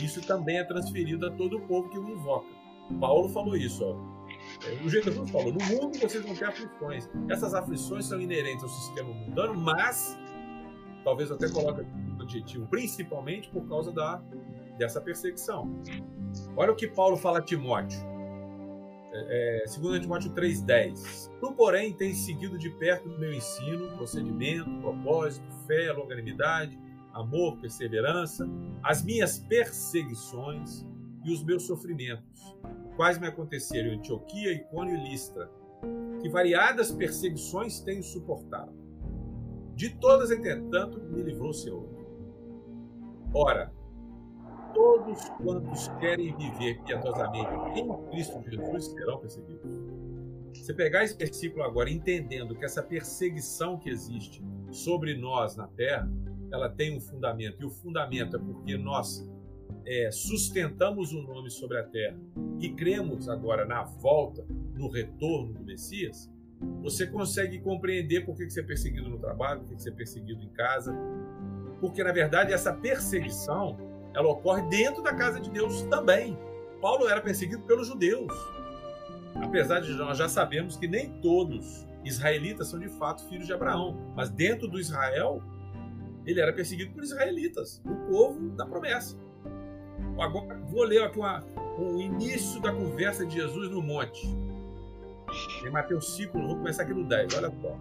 isso 0.01 0.21
também 0.21 0.57
é 0.57 0.63
transferido 0.63 1.27
a 1.27 1.31
todo 1.31 1.57
o 1.57 1.61
povo 1.61 1.89
que 1.89 1.97
o 1.97 2.09
invoca. 2.09 2.47
Paulo 2.99 3.29
falou 3.29 3.55
isso, 3.55 3.83
ó. 3.83 4.11
O 4.85 4.89
Jesus 4.89 5.29
falou: 5.29 5.53
no 5.53 5.65
mundo 5.65 5.97
vocês 5.99 6.23
vão 6.23 6.35
ter 6.35 6.45
aflições. 6.45 7.09
Essas 7.29 7.53
aflições 7.53 8.05
são 8.05 8.19
inerentes 8.19 8.63
ao 8.63 8.69
sistema 8.69 9.13
mundano, 9.13 9.55
mas, 9.55 10.17
talvez 11.03 11.31
até 11.31 11.49
coloque 11.49 11.81
um 11.81 12.21
adjetivo, 12.21 12.67
principalmente 12.67 13.49
por 13.49 13.67
causa 13.67 13.91
da, 13.91 14.21
dessa 14.77 15.01
perseguição. 15.01 15.81
Olha 16.55 16.71
o 16.71 16.75
que 16.75 16.87
Paulo 16.87 17.17
fala 17.17 17.39
a 17.39 17.41
Timóteo. 17.41 17.99
É, 19.13 19.65
2 19.65 19.95
é, 19.95 19.99
Timóteo 19.99 20.31
3,10. 20.31 21.29
Tu, 21.39 21.51
porém, 21.53 21.93
tens 21.93 22.17
seguido 22.19 22.57
de 22.57 22.69
perto 22.69 23.09
o 23.09 23.19
meu 23.19 23.33
ensino, 23.33 23.95
procedimento, 23.97 24.69
propósito, 24.79 25.45
fé, 25.67 25.91
longanimidade, 25.91 26.79
amor, 27.13 27.57
perseverança, 27.57 28.47
as 28.81 29.03
minhas 29.03 29.39
perseguições 29.39 30.85
e 31.23 31.31
os 31.31 31.43
meus 31.43 31.63
sofrimentos, 31.63 32.57
quais 32.95 33.19
me 33.19 33.27
aconteceram 33.27 33.89
em 33.89 33.97
Antioquia, 33.97 34.53
Icônio 34.53 34.95
e 34.95 35.09
Listra, 35.09 35.51
que 36.21 36.29
variadas 36.29 36.91
perseguições 36.91 37.81
tenho 37.81 38.03
suportado. 38.03 38.71
De 39.75 39.89
todas, 39.97 40.31
entretanto, 40.31 40.99
me 40.99 41.21
livrou 41.21 41.49
o 41.49 41.53
Senhor. 41.53 41.89
Ora, 43.33 43.71
todos 44.73 45.29
quantos 45.43 45.87
querem 45.99 46.35
viver 46.35 46.81
piedosamente 46.83 47.49
em 47.75 48.09
Cristo 48.09 48.41
Jesus 48.49 48.85
serão 48.85 49.19
perseguidos. 49.19 49.69
Você 50.53 50.73
pegar 50.73 51.03
esse 51.03 51.17
versículo 51.17 51.63
agora, 51.63 51.89
entendendo 51.89 52.55
que 52.55 52.65
essa 52.65 52.83
perseguição 52.83 53.77
que 53.77 53.89
existe 53.89 54.43
sobre 54.69 55.17
nós 55.17 55.55
na 55.55 55.67
terra, 55.67 56.11
ela 56.51 56.69
tem 56.69 56.95
um 56.95 56.99
fundamento, 56.99 57.61
e 57.61 57.65
o 57.65 57.69
fundamento 57.69 58.35
é 58.35 58.39
porque 58.39 58.77
nós 58.77 59.27
é, 59.85 60.11
sustentamos 60.11 61.13
o 61.13 61.21
nome 61.23 61.49
sobre 61.49 61.79
a 61.79 61.83
terra 61.83 62.19
e 62.59 62.69
cremos 62.69 63.27
agora 63.29 63.65
na 63.65 63.83
volta, 63.83 64.45
no 64.75 64.89
retorno 64.89 65.53
do 65.53 65.63
Messias, 65.63 66.29
você 66.81 67.07
consegue 67.07 67.59
compreender 67.59 68.25
por 68.25 68.35
que 68.35 68.49
você 68.49 68.61
é 68.61 68.63
perseguido 68.63 69.09
no 69.09 69.17
trabalho, 69.17 69.61
por 69.61 69.69
que 69.69 69.81
você 69.81 69.89
é 69.89 69.93
perseguido 69.93 70.43
em 70.43 70.49
casa. 70.49 70.95
Porque, 71.79 72.03
na 72.03 72.11
verdade, 72.11 72.53
essa 72.53 72.71
perseguição 72.71 73.77
ela 74.13 74.27
ocorre 74.29 74.61
dentro 74.63 75.01
da 75.01 75.13
casa 75.13 75.39
de 75.39 75.49
Deus 75.49 75.83
também. 75.83 76.37
Paulo 76.81 77.07
era 77.07 77.21
perseguido 77.21 77.63
pelos 77.63 77.87
judeus. 77.87 78.33
Apesar 79.35 79.79
de 79.79 79.93
nós 79.93 80.17
já 80.17 80.27
sabemos 80.27 80.75
que 80.75 80.87
nem 80.87 81.09
todos 81.21 81.87
israelitas 82.03 82.67
são 82.67 82.79
de 82.79 82.89
fato 82.89 83.23
filhos 83.27 83.45
de 83.45 83.53
Abraão, 83.53 83.95
mas 84.15 84.29
dentro 84.29 84.67
do 84.67 84.79
Israel, 84.79 85.41
ele 86.25 86.39
era 86.39 86.51
perseguido 86.51 86.91
por 86.91 87.03
israelitas, 87.03 87.81
o 87.85 87.95
povo 88.11 88.49
da 88.49 88.65
promessa. 88.65 89.17
Agora, 90.19 90.59
vou 90.67 90.83
ler 90.83 91.03
aqui 91.03 91.19
uma, 91.19 91.43
o 91.77 91.99
início 91.99 92.61
da 92.61 92.71
conversa 92.71 93.25
de 93.25 93.35
Jesus 93.35 93.69
no 93.69 93.81
monte. 93.81 94.27
Em 95.65 95.69
Mateus 95.69 96.15
5, 96.15 96.37
vou 96.37 96.57
começar 96.57 96.83
aqui 96.83 96.93
no 96.93 97.05
10, 97.05 97.33
olha 97.35 97.51
só. 97.61 97.77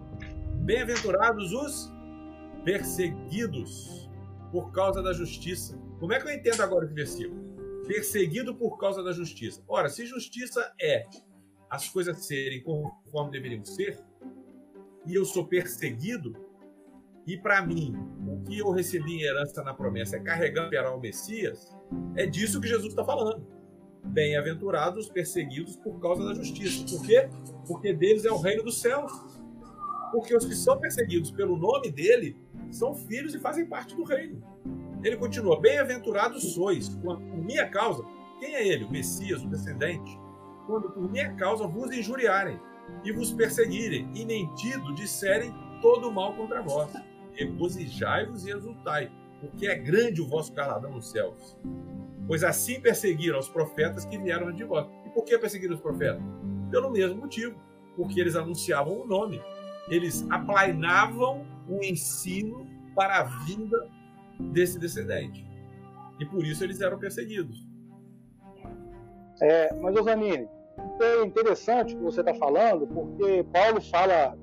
Bem-aventurados 0.63 1.51
os 1.51 1.91
perseguidos 2.63 4.09
por 4.51 4.71
causa 4.71 5.01
da 5.01 5.11
justiça, 5.11 5.77
como 6.01 6.13
é 6.13 6.19
que 6.19 6.27
eu 6.27 6.33
entendo 6.33 6.61
agora 6.61 6.83
esse 6.83 6.95
versículo? 6.95 7.39
Perseguido 7.85 8.55
por 8.55 8.79
causa 8.79 9.03
da 9.03 9.11
justiça. 9.11 9.61
Ora, 9.67 9.87
se 9.87 10.03
justiça 10.07 10.73
é 10.81 11.05
as 11.69 11.87
coisas 11.87 12.25
serem 12.25 12.63
conforme 12.63 13.31
deveriam 13.31 13.63
ser, 13.63 13.99
e 15.05 15.13
eu 15.13 15.23
sou 15.23 15.45
perseguido, 15.45 16.35
e 17.27 17.37
para 17.37 17.63
mim, 17.63 17.95
o 18.27 18.41
que 18.43 18.57
eu 18.57 18.71
recebi 18.71 19.17
em 19.17 19.21
herança 19.21 19.61
na 19.61 19.75
promessa 19.75 20.17
é 20.17 20.19
carregar 20.19 20.91
o 20.95 20.99
Messias, 20.99 21.77
é 22.15 22.25
disso 22.25 22.59
que 22.59 22.67
Jesus 22.67 22.89
está 22.89 23.05
falando. 23.05 23.45
Bem-aventurados 24.03 25.05
os 25.05 25.11
perseguidos 25.11 25.75
por 25.75 25.99
causa 25.99 26.25
da 26.25 26.33
justiça. 26.33 26.83
Por 26.97 27.05
quê? 27.05 27.29
Porque 27.67 27.93
deles 27.93 28.25
é 28.25 28.31
o 28.31 28.39
reino 28.39 28.63
dos 28.63 28.81
céus. 28.81 29.11
Porque 30.11 30.35
os 30.35 30.45
que 30.45 30.55
são 30.55 30.79
perseguidos 30.79 31.29
pelo 31.29 31.55
nome 31.55 31.91
dele 31.91 32.35
são 32.71 32.95
filhos 32.95 33.35
e 33.35 33.39
fazem 33.39 33.67
parte 33.67 33.95
do 33.95 34.03
reino. 34.03 34.43
Ele 35.03 35.17
continua: 35.17 35.59
Bem-aventurados 35.59 36.53
sois, 36.53 36.89
por 36.89 37.19
minha 37.19 37.67
causa. 37.69 38.03
Quem 38.39 38.55
é 38.55 38.67
ele? 38.67 38.85
O 38.85 38.91
Messias, 38.91 39.43
o 39.43 39.47
descendente. 39.47 40.19
Quando 40.65 40.89
por 40.89 41.09
minha 41.09 41.33
causa 41.35 41.67
vos 41.67 41.91
injuriarem 41.91 42.59
e 43.03 43.11
vos 43.11 43.31
perseguirem, 43.31 44.09
e 44.13 44.25
mentido 44.25 44.93
disserem 44.93 45.53
todo 45.81 46.11
mal 46.11 46.33
contra 46.35 46.61
vós. 46.61 46.91
Regozijai-vos 47.33 48.45
e 48.45 48.51
exultai, 48.51 49.11
porque 49.39 49.67
é 49.67 49.75
grande 49.75 50.21
o 50.21 50.27
vosso 50.27 50.53
galardão 50.53 50.91
nos 50.91 51.09
céus. 51.09 51.57
Pois 52.27 52.43
assim 52.43 52.79
perseguiram 52.79 53.39
os 53.39 53.49
profetas 53.49 54.05
que 54.05 54.17
vieram 54.17 54.51
de 54.51 54.63
vós. 54.63 54.87
E 55.05 55.09
por 55.09 55.23
que 55.23 55.37
perseguiram 55.37 55.75
os 55.75 55.81
profetas? 55.81 56.21
Pelo 56.69 56.89
mesmo 56.91 57.17
motivo, 57.17 57.55
porque 57.95 58.19
eles 58.19 58.35
anunciavam 58.35 59.01
o 59.01 59.07
nome. 59.07 59.41
Eles 59.89 60.25
aplainavam 60.29 61.45
o 61.67 61.83
ensino 61.83 62.67
para 62.95 63.19
a 63.19 63.23
vinda 63.23 63.89
desse 64.51 64.79
descendente. 64.79 65.45
E 66.19 66.25
por 66.25 66.43
isso 66.45 66.63
eles 66.63 66.81
eram 66.81 66.97
perseguidos. 66.97 67.67
É, 69.41 69.73
mas, 69.75 69.95
Osanine, 69.95 70.47
é 71.01 71.23
interessante 71.23 71.95
o 71.95 71.97
que 71.97 72.03
você 72.03 72.19
está 72.19 72.33
falando, 72.35 72.85
porque 72.87 73.43
Paulo 73.51 73.81
fala 73.81 74.37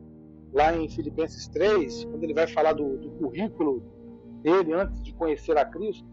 lá 0.53 0.75
em 0.75 0.89
Filipenses 0.89 1.47
3, 1.49 2.05
quando 2.05 2.25
ele 2.25 2.35
vai 2.35 2.47
falar 2.47 2.73
do, 2.73 2.97
do 2.97 3.11
currículo 3.13 3.83
dele 4.43 4.73
antes 4.73 5.03
de 5.03 5.13
conhecer 5.15 5.57
a 5.57 5.65
Cristo, 5.65 6.09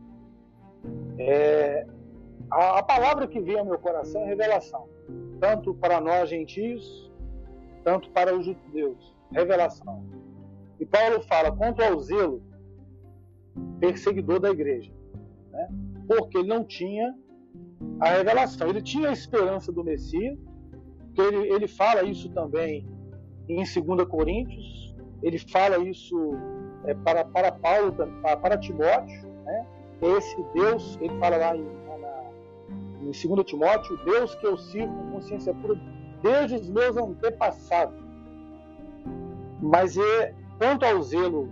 é, 1.18 1.88
a, 2.52 2.80
a, 2.80 2.84
palavra 2.84 3.28
que 3.28 3.40
veio 3.40 3.60
ao 3.60 3.66
meu 3.66 3.80
coração 3.80 4.22
é 4.22 4.26
revelação, 4.26 4.88
tanto 5.40 5.74
para 5.74 6.00
nós 6.00 6.30
gentios, 6.30 7.12
tanto 7.84 8.10
para 8.12 8.36
os 8.36 8.46
judeus, 8.46 9.16
revelação. 9.32 10.04
E 10.80 10.86
Paulo 10.86 11.22
fala 11.24 11.52
quanto 11.52 11.82
ao 11.82 12.00
zelo 12.00 12.44
perseguidor 13.80 14.40
da 14.40 14.50
igreja, 14.50 14.92
né? 15.52 15.70
porque 16.08 16.38
ele 16.38 16.48
não 16.48 16.64
tinha 16.64 17.14
a 18.00 18.10
revelação. 18.10 18.68
Ele 18.68 18.82
tinha 18.82 19.10
a 19.10 19.14
esperança 19.14 19.72
do 19.72 19.84
Messias, 19.84 20.38
que 21.14 21.22
ele, 21.22 21.54
ele 21.54 21.68
fala 21.68 22.04
isso 22.04 22.30
também 22.30 22.88
em 23.48 23.58
2 23.58 24.08
Coríntios, 24.08 24.96
ele 25.22 25.38
fala 25.40 25.78
isso 25.78 26.34
é, 26.86 26.94
para, 26.94 27.24
para 27.26 27.52
Paulo, 27.52 27.92
para, 27.94 28.38
para 28.38 28.58
Timóteo, 28.58 29.28
né? 29.46 29.66
esse 30.02 30.36
Deus, 30.54 30.98
ele 31.02 31.18
fala 31.20 31.38
lá 31.38 31.56
em, 31.56 31.64
na, 31.64 32.32
em 33.02 33.12
2 33.12 33.46
Timóteo, 33.46 33.98
Deus 34.04 34.36
que 34.36 34.46
eu 34.46 34.58
sirvo 34.58 34.94
com 34.94 35.12
consciência 35.12 35.54
pura 35.54 35.80
desde 36.22 36.56
os 36.56 36.70
meus 36.70 36.98
antepassados. 36.98 38.04
Mas 39.62 39.98
é, 39.98 40.34
quanto 40.58 40.84
ao 40.86 41.02
zelo 41.02 41.50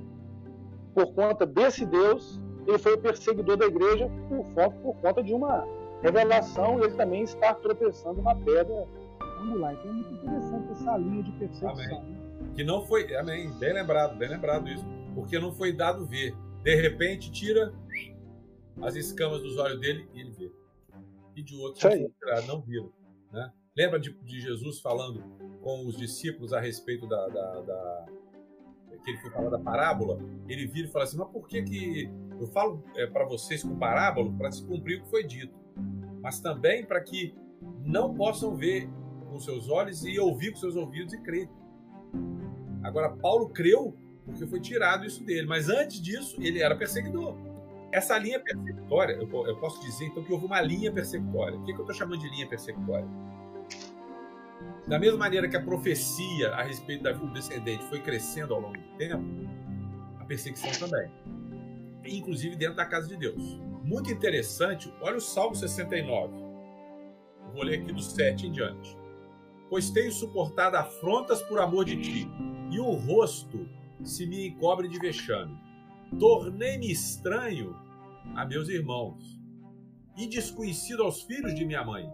por 0.93 1.13
conta 1.13 1.45
desse 1.45 1.85
Deus, 1.85 2.39
ele 2.67 2.77
foi 2.77 2.93
o 2.93 2.97
perseguidor 2.97 3.57
da 3.57 3.65
igreja 3.65 4.09
por, 4.29 4.71
por 4.73 4.95
conta 4.95 5.23
de 5.23 5.33
uma 5.33 5.67
revelação 6.01 6.79
e 6.79 6.83
ele 6.83 6.95
também 6.95 7.23
está 7.23 7.53
tropeçando 7.53 8.21
na 8.21 8.35
pedra 8.35 8.87
angular. 9.41 9.73
Então 9.73 9.89
é 9.89 9.93
muito 9.93 10.13
interessante 10.13 10.71
essa 10.71 10.97
linha 10.97 11.23
de 11.23 11.31
perseguição. 11.33 11.75
Né? 11.75 12.53
Que 12.55 12.63
não 12.63 12.85
foi, 12.85 13.15
amém, 13.15 13.51
bem 13.53 13.73
lembrado, 13.73 14.17
bem 14.17 14.29
lembrado 14.29 14.67
isso, 14.69 14.85
porque 15.15 15.39
não 15.39 15.51
foi 15.51 15.71
dado 15.71 16.05
ver. 16.05 16.35
De 16.61 16.75
repente 16.75 17.31
tira 17.31 17.73
as 18.81 18.95
escamas 18.95 19.41
dos 19.41 19.57
olhos 19.57 19.79
dele 19.79 20.07
e 20.13 20.21
ele 20.21 20.31
vê. 20.31 20.51
E 21.35 21.41
de 21.41 21.55
outros 21.55 21.83
não 22.47 22.61
viram. 22.61 22.91
Né? 23.31 23.51
Lembra 23.75 23.99
de, 23.99 24.11
de, 24.11 24.39
Jesus 24.39 24.79
falando 24.79 25.23
com 25.61 25.85
os 25.87 25.97
discípulos 25.97 26.53
a 26.53 26.59
respeito 26.59 27.07
da, 27.07 27.27
da, 27.27 27.61
da 27.61 28.05
que 29.03 29.11
ele 29.11 29.19
foi 29.19 29.31
falar 29.31 29.49
da 29.49 29.59
parábola? 29.59 30.19
Ele 30.47 30.65
vira 30.67 30.87
e 30.87 30.91
fala 30.91 31.05
assim: 31.05 31.17
mas 31.17 31.29
por 31.29 31.47
que 31.47 31.61
que 31.61 32.09
eu 32.39 32.47
falo 32.47 32.83
é, 32.95 33.05
para 33.07 33.25
vocês 33.25 33.63
com 33.63 33.75
parábola 33.77 34.31
para 34.37 34.51
se 34.51 34.65
cumprir 34.65 34.99
o 34.99 35.03
que 35.03 35.09
foi 35.09 35.23
dito, 35.23 35.53
mas 36.21 36.39
também 36.39 36.85
para 36.85 37.01
que 37.01 37.35
não 37.83 38.13
possam 38.13 38.55
ver 38.55 38.89
com 39.29 39.39
seus 39.39 39.69
olhos 39.69 40.05
e 40.05 40.19
ouvir 40.19 40.51
com 40.51 40.57
seus 40.57 40.75
ouvidos 40.75 41.13
e 41.13 41.21
crer. 41.21 41.49
Agora 42.83 43.09
Paulo 43.09 43.49
creu 43.49 43.95
porque 44.25 44.45
foi 44.47 44.59
tirado 44.59 45.05
isso 45.05 45.23
dele, 45.23 45.47
mas 45.47 45.69
antes 45.69 46.01
disso 46.01 46.41
ele 46.41 46.61
era 46.61 46.75
perseguidor. 46.75 47.35
Essa 47.91 48.17
linha 48.17 48.39
persecutória, 48.39 49.13
eu, 49.13 49.47
eu 49.47 49.57
posso 49.57 49.79
dizer 49.81 50.05
então 50.05 50.23
que 50.23 50.33
houve 50.33 50.45
uma 50.45 50.61
linha 50.61 50.91
persecutória. 50.91 51.57
O 51.57 51.63
que, 51.63 51.73
que 51.73 51.79
eu 51.79 51.83
estou 51.83 51.95
chamando 51.95 52.19
de 52.19 52.29
linha 52.29 52.47
persecutória? 52.47 53.07
Da 54.87 54.99
mesma 54.99 55.17
maneira 55.17 55.47
que 55.47 55.55
a 55.55 55.61
profecia 55.61 56.49
a 56.49 56.63
respeito 56.63 57.03
da 57.03 57.13
do 57.13 57.31
descendente 57.31 57.83
foi 57.85 58.01
crescendo 58.01 58.53
ao 58.53 58.59
longo 58.59 58.77
do 58.77 58.97
tempo, 58.97 59.23
a 60.19 60.25
perseguição 60.25 60.71
também. 60.87 61.09
Inclusive 62.05 62.55
dentro 62.55 62.75
da 62.75 62.85
casa 62.85 63.07
de 63.07 63.15
Deus. 63.15 63.61
Muito 63.83 64.11
interessante, 64.11 64.93
olha 65.01 65.17
o 65.17 65.21
Salmo 65.21 65.55
69. 65.55 66.33
Vou 67.53 67.63
ler 67.63 67.79
aqui 67.79 67.93
do 67.93 68.01
7 68.01 68.47
em 68.47 68.51
diante. 68.51 68.97
Pois 69.69 69.89
tenho 69.89 70.11
suportado 70.11 70.77
afrontas 70.77 71.41
por 71.41 71.59
amor 71.59 71.85
de 71.85 72.01
ti, 72.01 72.27
e 72.69 72.79
o 72.79 72.91
rosto 72.91 73.67
se 74.03 74.25
me 74.25 74.47
encobre 74.47 74.87
de 74.87 74.99
vexame. 74.99 75.57
Tornei-me 76.19 76.91
estranho 76.91 77.75
a 78.35 78.45
meus 78.45 78.69
irmãos 78.69 79.39
e 80.17 80.27
desconhecido 80.27 81.03
aos 81.03 81.21
filhos 81.23 81.55
de 81.55 81.65
minha 81.65 81.83
mãe. 81.83 82.09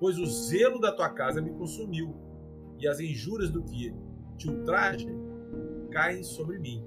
Pois 0.00 0.18
o 0.18 0.26
zelo 0.26 0.80
da 0.80 0.90
tua 0.90 1.10
casa 1.10 1.40
me 1.42 1.52
consumiu, 1.52 2.16
e 2.80 2.88
as 2.88 2.98
injúrias 2.98 3.50
do 3.50 3.62
que 3.62 3.94
te 4.38 4.48
ultraje 4.48 5.06
caem 5.90 6.22
sobre 6.22 6.58
mim. 6.58 6.82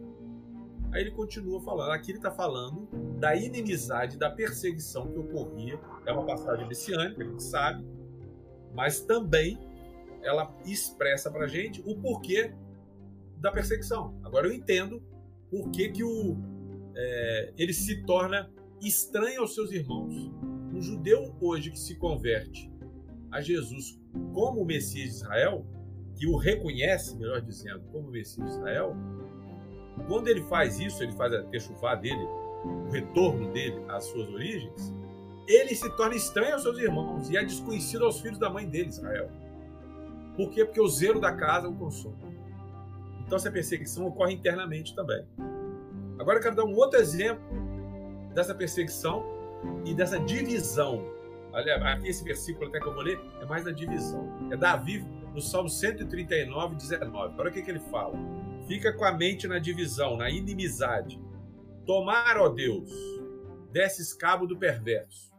Aí 0.91 1.01
ele 1.01 1.11
continua 1.11 1.61
falando. 1.61 1.91
Aqui 1.91 2.11
ele 2.11 2.17
está 2.17 2.31
falando 2.31 2.87
da 3.19 3.35
inimizade, 3.35 4.17
da 4.17 4.29
perseguição 4.29 5.07
que 5.11 5.19
ocorria. 5.19 5.79
É 6.05 6.11
uma 6.11 6.25
passagem 6.25 6.67
messiânica, 6.67 7.23
a 7.23 7.27
gente 7.27 7.43
sabe, 7.43 7.85
mas 8.73 9.01
também 9.01 9.59
ela 10.23 10.55
expressa 10.65 11.29
para 11.29 11.47
gente 11.47 11.81
o 11.85 11.95
porquê 11.99 12.53
da 13.37 13.51
perseguição. 13.51 14.19
Agora 14.23 14.47
eu 14.47 14.53
entendo 14.53 15.03
por 15.51 15.69
que, 15.69 15.89
que 15.89 16.03
o, 16.03 16.35
é, 16.95 17.53
ele 17.57 17.73
se 17.73 18.03
torna 18.03 18.51
estranho 18.81 19.41
aos 19.41 19.53
seus 19.53 19.71
irmãos. 19.71 20.31
Um 20.73 20.81
judeu 20.81 21.35
hoje 21.39 21.69
que 21.69 21.77
se 21.77 21.95
converte 21.95 22.72
a 23.33 23.41
Jesus 23.41 23.99
como 24.31 24.63
Messias 24.63 25.09
de 25.09 25.15
Israel, 25.15 25.65
que 26.15 26.27
o 26.27 26.37
reconhece, 26.37 27.17
melhor 27.17 27.41
dizendo, 27.41 27.81
como 27.91 28.09
Messias 28.09 28.47
de 28.47 28.53
Israel, 28.53 28.95
quando 30.07 30.27
ele 30.27 30.43
faz 30.43 30.79
isso, 30.79 31.01
ele 31.01 31.11
faz 31.13 31.33
a 31.33 31.43
techuvá 31.43 31.95
dele, 31.95 32.23
o 32.63 32.89
retorno 32.91 33.51
dele 33.51 33.83
às 33.89 34.05
suas 34.05 34.29
origens, 34.29 34.93
ele 35.47 35.75
se 35.75 35.89
torna 35.97 36.15
estranho 36.15 36.53
aos 36.53 36.61
seus 36.61 36.77
irmãos 36.77 37.29
e 37.29 37.35
é 37.35 37.43
desconhecido 37.43 38.05
aos 38.05 38.21
filhos 38.21 38.37
da 38.37 38.49
mãe 38.49 38.69
dele, 38.69 38.89
Israel. 38.89 39.29
Por 40.37 40.49
quê? 40.51 40.63
Porque 40.63 40.79
o 40.79 40.87
zelo 40.87 41.19
da 41.19 41.33
casa 41.33 41.67
o 41.67 41.75
consome. 41.75 42.37
Então 43.25 43.35
essa 43.35 43.51
perseguição 43.51 44.05
ocorre 44.05 44.33
internamente 44.33 44.95
também. 44.95 45.25
Agora 46.19 46.37
eu 46.37 46.41
quero 46.43 46.55
dar 46.55 46.65
um 46.65 46.75
outro 46.75 46.99
exemplo 46.99 47.43
dessa 48.33 48.53
perseguição 48.53 49.23
e 49.85 49.93
dessa 49.93 50.19
divisão. 50.19 51.03
Olha, 51.53 51.75
aqui 51.75 52.07
esse 52.07 52.23
versículo 52.23 52.67
até 52.67 52.79
que 52.79 52.87
eu 52.87 52.93
vou 52.93 53.03
ler 53.03 53.21
é 53.39 53.45
mais 53.45 53.63
da 53.63 53.71
divisão. 53.71 54.27
É 54.51 54.57
Davi 54.57 55.05
no 55.35 55.39
Salmo 55.39 55.69
139, 55.69 56.75
19. 56.75 57.35
Olha 57.37 57.49
o 57.49 57.53
que, 57.53 57.61
que 57.61 57.69
ele 57.69 57.79
fala. 57.79 58.17
Fica 58.67 58.91
com 58.91 59.05
a 59.05 59.11
mente 59.11 59.47
na 59.47 59.59
divisão, 59.59 60.17
na 60.17 60.31
inimizade. 60.31 61.21
Tomar, 61.85 62.37
ó 62.37 62.49
Deus, 62.49 62.89
desses 63.71 64.13
cabo 64.13 64.47
do 64.47 64.57
perverso. 64.57 65.31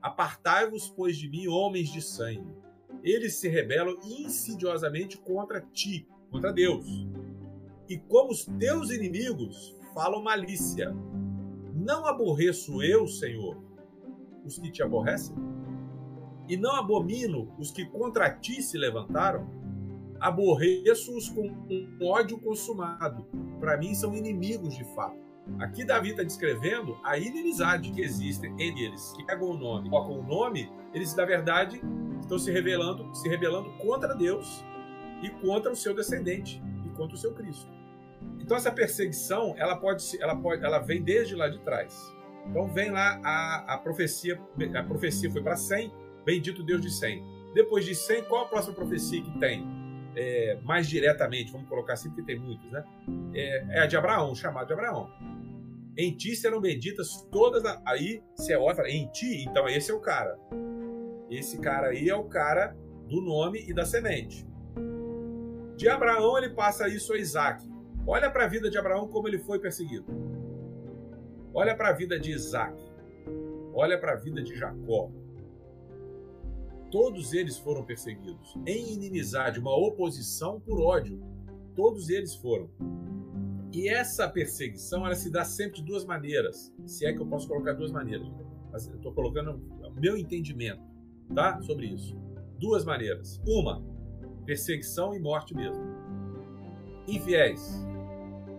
Apartai-vos, 0.00 0.88
pois, 0.88 1.18
de 1.18 1.28
mim, 1.28 1.48
homens 1.48 1.92
de 1.92 2.00
sangue. 2.00 2.56
Eles 3.02 3.34
se 3.34 3.48
rebelam 3.48 3.98
insidiosamente 4.02 5.18
contra 5.18 5.60
ti, 5.60 6.08
contra 6.30 6.50
Deus. 6.50 6.86
E 7.88 7.98
como 7.98 8.30
os 8.30 8.46
teus 8.58 8.90
inimigos 8.90 9.76
falam 9.92 10.22
malícia. 10.22 10.94
Não 11.74 12.06
aborreço 12.06 12.82
eu, 12.82 13.06
Senhor, 13.06 13.67
os 14.44 14.58
que 14.58 14.70
te 14.70 14.82
aborrecem? 14.82 15.36
E 16.48 16.56
não 16.56 16.76
abomino 16.76 17.54
os 17.58 17.70
que 17.70 17.84
contra 17.84 18.30
ti 18.30 18.62
se 18.62 18.78
levantaram? 18.78 19.48
Aborreço-os 20.18 21.28
com 21.28 21.46
um 21.46 21.98
ódio 22.02 22.38
consumado. 22.38 23.26
Para 23.60 23.76
mim 23.76 23.94
são 23.94 24.14
inimigos 24.14 24.74
de 24.74 24.84
fato. 24.94 25.28
Aqui 25.58 25.84
Davi 25.84 26.10
está 26.10 26.22
descrevendo 26.22 26.98
a 27.02 27.18
inimizade 27.18 27.90
que 27.90 28.00
existe 28.00 28.46
entre 28.46 28.84
eles, 28.84 29.12
que 29.12 29.24
pegam 29.24 29.50
o 29.50 29.56
nome, 29.56 29.88
colocam 29.88 30.20
o 30.20 30.22
nome, 30.22 30.70
eles 30.92 31.14
na 31.14 31.24
verdade 31.24 31.80
estão 32.20 32.38
se 32.38 32.50
rebelando, 32.52 33.14
se 33.14 33.28
rebelando 33.28 33.70
contra 33.78 34.14
Deus 34.14 34.62
e 35.22 35.30
contra 35.30 35.72
o 35.72 35.76
seu 35.76 35.94
descendente 35.94 36.62
e 36.84 36.90
contra 36.90 37.16
o 37.16 37.18
seu 37.18 37.32
Cristo. 37.32 37.70
Então 38.40 38.56
essa 38.56 38.70
perseguição, 38.70 39.54
ela 39.56 39.76
pode, 39.76 40.04
ela 40.20 40.36
pode, 40.36 40.64
ela 40.64 40.78
vem 40.78 41.02
desde 41.02 41.34
lá 41.34 41.48
de 41.48 41.58
trás. 41.60 41.94
Então 42.46 42.66
vem 42.68 42.90
lá 42.90 43.20
a, 43.22 43.74
a 43.74 43.78
profecia, 43.78 44.40
a 44.74 44.82
profecia 44.82 45.30
foi 45.30 45.42
para 45.42 45.56
100, 45.56 45.92
bendito 46.24 46.62
Deus 46.62 46.80
de 46.80 46.90
100. 46.90 47.22
Depois 47.54 47.84
de 47.84 47.94
100, 47.94 48.24
qual 48.24 48.44
a 48.44 48.48
próxima 48.48 48.74
profecia 48.74 49.22
que 49.22 49.38
tem? 49.38 49.66
É, 50.16 50.58
mais 50.62 50.88
diretamente, 50.88 51.52
vamos 51.52 51.68
colocar 51.68 51.92
assim, 51.92 52.08
porque 52.08 52.22
tem 52.22 52.38
muitos, 52.38 52.70
né? 52.70 52.84
É, 53.34 53.78
é 53.78 53.80
a 53.80 53.86
de 53.86 53.96
Abraão, 53.96 54.34
chamado 54.34 54.66
de 54.66 54.72
Abraão. 54.72 55.10
Em 55.96 56.16
ti 56.16 56.36
serão 56.36 56.60
benditas 56.60 57.26
todas. 57.30 57.64
A... 57.64 57.82
Aí 57.84 58.22
você 58.34 58.56
olha 58.56 58.72
e 58.72 58.76
fala, 58.76 58.90
em 58.90 59.08
ti? 59.08 59.44
Então 59.48 59.68
esse 59.68 59.90
é 59.90 59.94
o 59.94 60.00
cara. 60.00 60.38
Esse 61.30 61.60
cara 61.60 61.88
aí 61.88 62.08
é 62.08 62.14
o 62.14 62.24
cara 62.24 62.76
do 63.08 63.20
nome 63.20 63.64
e 63.68 63.74
da 63.74 63.84
semente. 63.84 64.46
De 65.76 65.88
Abraão, 65.88 66.36
ele 66.38 66.50
passa 66.50 66.88
isso 66.88 67.12
a 67.12 67.18
Isaac. 67.18 67.64
Olha 68.06 68.30
para 68.30 68.44
a 68.44 68.48
vida 68.48 68.70
de 68.70 68.78
Abraão 68.78 69.08
como 69.08 69.28
ele 69.28 69.38
foi 69.38 69.58
perseguido. 69.58 70.06
Olha 71.54 71.76
para 71.76 71.90
a 71.90 71.92
vida 71.92 72.18
de 72.18 72.30
Isaac. 72.32 72.76
Olha 73.74 73.98
para 73.98 74.12
a 74.12 74.16
vida 74.16 74.42
de 74.42 74.56
Jacó. 74.56 75.10
Todos 76.90 77.32
eles 77.32 77.58
foram 77.58 77.84
perseguidos 77.84 78.56
em 78.66 78.94
inimizade, 78.94 79.60
uma 79.60 79.76
oposição 79.76 80.58
por 80.60 80.80
ódio. 80.80 81.22
Todos 81.74 82.08
eles 82.08 82.34
foram. 82.34 82.70
E 83.72 83.88
essa 83.88 84.28
perseguição 84.28 85.04
ela 85.04 85.14
se 85.14 85.30
dá 85.30 85.44
sempre 85.44 85.80
de 85.80 85.84
duas 85.84 86.04
maneiras, 86.04 86.72
se 86.86 87.04
é 87.04 87.12
que 87.12 87.20
eu 87.20 87.26
posso 87.26 87.46
colocar 87.46 87.74
duas 87.74 87.92
maneiras. 87.92 88.26
Mas 88.72 88.88
eu 88.88 88.96
estou 88.96 89.12
colocando 89.12 89.60
o 89.82 90.00
meu 90.00 90.16
entendimento, 90.16 90.82
tá, 91.34 91.60
sobre 91.60 91.86
isso. 91.86 92.16
Duas 92.58 92.84
maneiras. 92.84 93.40
Uma, 93.46 93.84
perseguição 94.46 95.14
e 95.14 95.20
morte 95.20 95.54
mesmo. 95.54 95.82
Infiéis. 97.06 97.86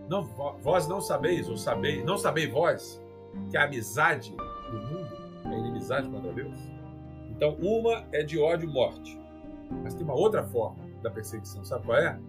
Não, 0.10 0.24
vós 0.24 0.88
não 0.88 1.00
sabeis, 1.00 1.48
ou 1.48 1.56
sabeis, 1.56 2.04
não 2.04 2.18
sabeis 2.18 2.52
vós, 2.52 3.02
que 3.52 3.56
a 3.56 3.66
amizade 3.66 4.36
do 4.72 4.78
mundo 4.78 5.10
é 5.46 5.58
inimizade 5.58 6.10
contra 6.10 6.34
Deus? 6.34 6.58
Então, 7.30 7.56
uma 7.62 8.08
é 8.12 8.24
de 8.24 8.40
ódio 8.40 8.68
e 8.68 8.74
morte. 8.74 9.22
Mas 9.84 9.94
tem 9.94 10.04
uma 10.04 10.16
outra 10.16 10.44
forma 10.44 10.84
da 11.04 11.12
perseguição, 11.12 11.64
sabe 11.64 11.86
qual 11.86 12.00
é? 12.00 12.20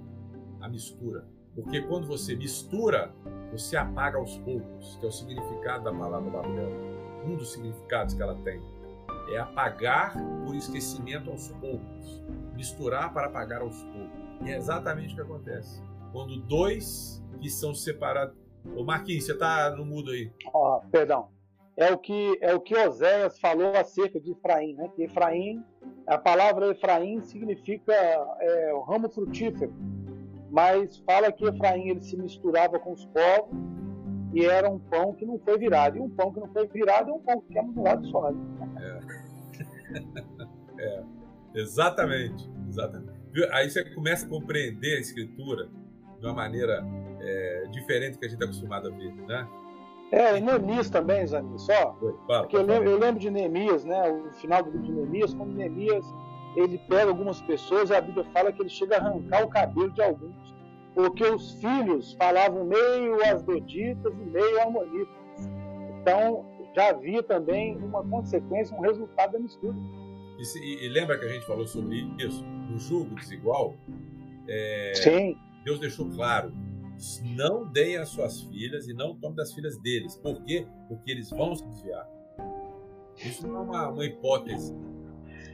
A 0.60 0.68
mistura. 0.68 1.26
Porque 1.54 1.80
quando 1.80 2.06
você 2.06 2.36
mistura, 2.36 3.12
você 3.50 3.78
apaga 3.78 4.18
aos 4.18 4.36
poucos, 4.38 4.96
que 5.00 5.06
é 5.06 5.08
o 5.08 5.12
significado 5.12 5.84
da 5.84 5.92
palavra 5.92 6.30
Babel. 6.30 6.70
Um 7.24 7.34
dos 7.34 7.50
significados 7.52 8.14
que 8.14 8.22
ela 8.22 8.34
tem 8.44 8.60
é 9.32 9.38
apagar 9.38 10.14
por 10.44 10.54
esquecimento 10.54 11.30
aos 11.30 11.48
poucos, 11.48 12.22
misturar 12.54 13.12
para 13.12 13.26
apagar 13.28 13.62
aos 13.62 13.82
poucos. 13.84 14.20
E 14.42 14.50
é 14.50 14.56
exatamente 14.56 15.12
o 15.14 15.16
que 15.16 15.22
acontece. 15.22 15.82
Quando 16.12 16.36
dois 16.36 17.19
que 17.40 17.50
são 17.50 17.74
separados. 17.74 18.34
Ô 18.76 18.84
Marquinhos, 18.84 19.24
você 19.24 19.32
está 19.32 19.74
no 19.74 19.84
mudo 19.84 20.10
aí. 20.10 20.30
Oh, 20.52 20.80
perdão. 20.90 21.28
É 21.76 21.92
o 21.92 21.98
que 21.98 22.38
é 22.42 22.54
o 22.54 22.60
que 22.60 22.76
Oséias 22.76 23.38
falou 23.40 23.74
acerca 23.74 24.20
de 24.20 24.32
Efraim, 24.32 24.74
né? 24.74 24.90
Que 24.94 25.04
Efraim, 25.04 25.64
a 26.06 26.18
palavra 26.18 26.70
Efraim 26.70 27.22
significa 27.22 27.92
é, 27.92 28.74
o 28.74 28.80
ramo 28.82 29.08
frutífero, 29.08 29.72
mas 30.50 30.98
fala 30.98 31.32
que 31.32 31.46
Efraim 31.46 31.88
ele 31.88 32.02
se 32.02 32.16
misturava 32.16 32.78
com 32.78 32.92
os 32.92 33.06
povos 33.06 33.58
e 34.34 34.44
era 34.44 34.68
um 34.68 34.78
pão 34.78 35.14
que 35.14 35.24
não 35.24 35.38
foi 35.38 35.58
virado. 35.58 35.96
E 35.96 36.00
um 36.00 36.10
pão 36.10 36.32
que 36.32 36.40
não 36.40 36.48
foi 36.52 36.68
virado 36.68 37.10
é 37.10 37.12
um 37.12 37.20
pão 37.20 37.40
que 37.40 37.58
é 37.58 37.62
um 37.62 37.82
lado 37.82 38.06
só. 38.08 38.30
É. 38.30 39.00
é. 40.84 41.02
Exatamente. 41.54 42.48
Exatamente. 42.68 43.20
Aí 43.52 43.70
você 43.70 43.84
começa 43.94 44.26
a 44.26 44.28
compreender 44.28 44.96
a 44.96 45.00
escritura 45.00 45.68
de 46.18 46.26
uma 46.26 46.34
maneira 46.34 46.84
é, 47.20 47.66
diferente 47.70 48.14
do 48.14 48.18
que 48.18 48.26
a 48.26 48.28
gente 48.28 48.38
está 48.38 48.46
acostumado 48.46 48.88
a 48.88 48.90
ver, 48.90 49.12
né? 49.14 49.48
É, 50.12 50.36
e 50.36 50.40
Neemias 50.40 50.90
também, 50.90 51.24
Zani, 51.26 51.58
só. 51.58 51.96
Porque 52.26 52.56
eu 52.56 52.62
lembro, 52.62 52.90
eu 52.90 52.98
lembro, 52.98 53.20
de 53.20 53.30
Neemias, 53.30 53.84
né? 53.84 54.10
O 54.10 54.32
final 54.32 54.62
do 54.62 54.70
livro 54.70 54.86
de 54.86 54.92
Neemias, 54.92 55.34
quando 55.34 55.52
Neemias 55.52 56.04
ele 56.56 56.78
pega 56.88 57.10
algumas 57.10 57.40
pessoas 57.42 57.90
e 57.90 57.94
a 57.94 58.00
Bíblia 58.00 58.24
fala 58.32 58.52
que 58.52 58.60
ele 58.60 58.68
chega 58.68 58.96
a 58.96 58.98
arrancar 58.98 59.44
o 59.44 59.48
cabelo 59.48 59.90
de 59.92 60.02
alguns. 60.02 60.54
Porque 60.94 61.22
os 61.24 61.52
filhos 61.60 62.14
falavam 62.14 62.64
meio 62.64 63.24
asdoditas 63.24 64.12
e 64.12 64.24
meio 64.24 64.60
amonitas. 64.62 65.14
Então, 66.00 66.44
já 66.74 66.90
havia 66.90 67.22
também 67.22 67.76
uma 67.76 68.02
consequência, 68.02 68.76
um 68.76 68.80
resultado 68.80 69.32
da 69.32 69.38
mistura. 69.38 69.76
E, 70.40 70.44
se, 70.44 70.58
e, 70.58 70.88
lembra 70.88 71.18
que 71.18 71.24
a 71.24 71.28
gente 71.28 71.46
falou 71.46 71.66
sobre 71.68 72.12
isso? 72.18 72.44
O 72.74 72.78
julgo 72.78 73.14
desigual? 73.14 73.76
É, 74.48 74.92
Sim. 74.96 75.36
Deus 75.64 75.78
deixou 75.78 76.10
claro 76.10 76.52
não 77.22 77.64
deem 77.64 77.96
as 77.96 78.10
suas 78.10 78.42
filhas 78.42 78.86
e 78.86 78.92
não 78.92 79.14
tomem 79.16 79.36
das 79.36 79.52
filhas 79.52 79.78
deles. 79.78 80.16
Por 80.16 80.42
quê? 80.44 80.66
Porque 80.88 81.10
eles 81.10 81.30
vão 81.30 81.54
se 81.54 81.66
desviar. 81.66 82.06
Isso 83.16 83.46
não 83.46 83.56
é 83.56 83.60
uma, 83.60 83.88
uma 83.88 84.04
hipótese. 84.04 84.74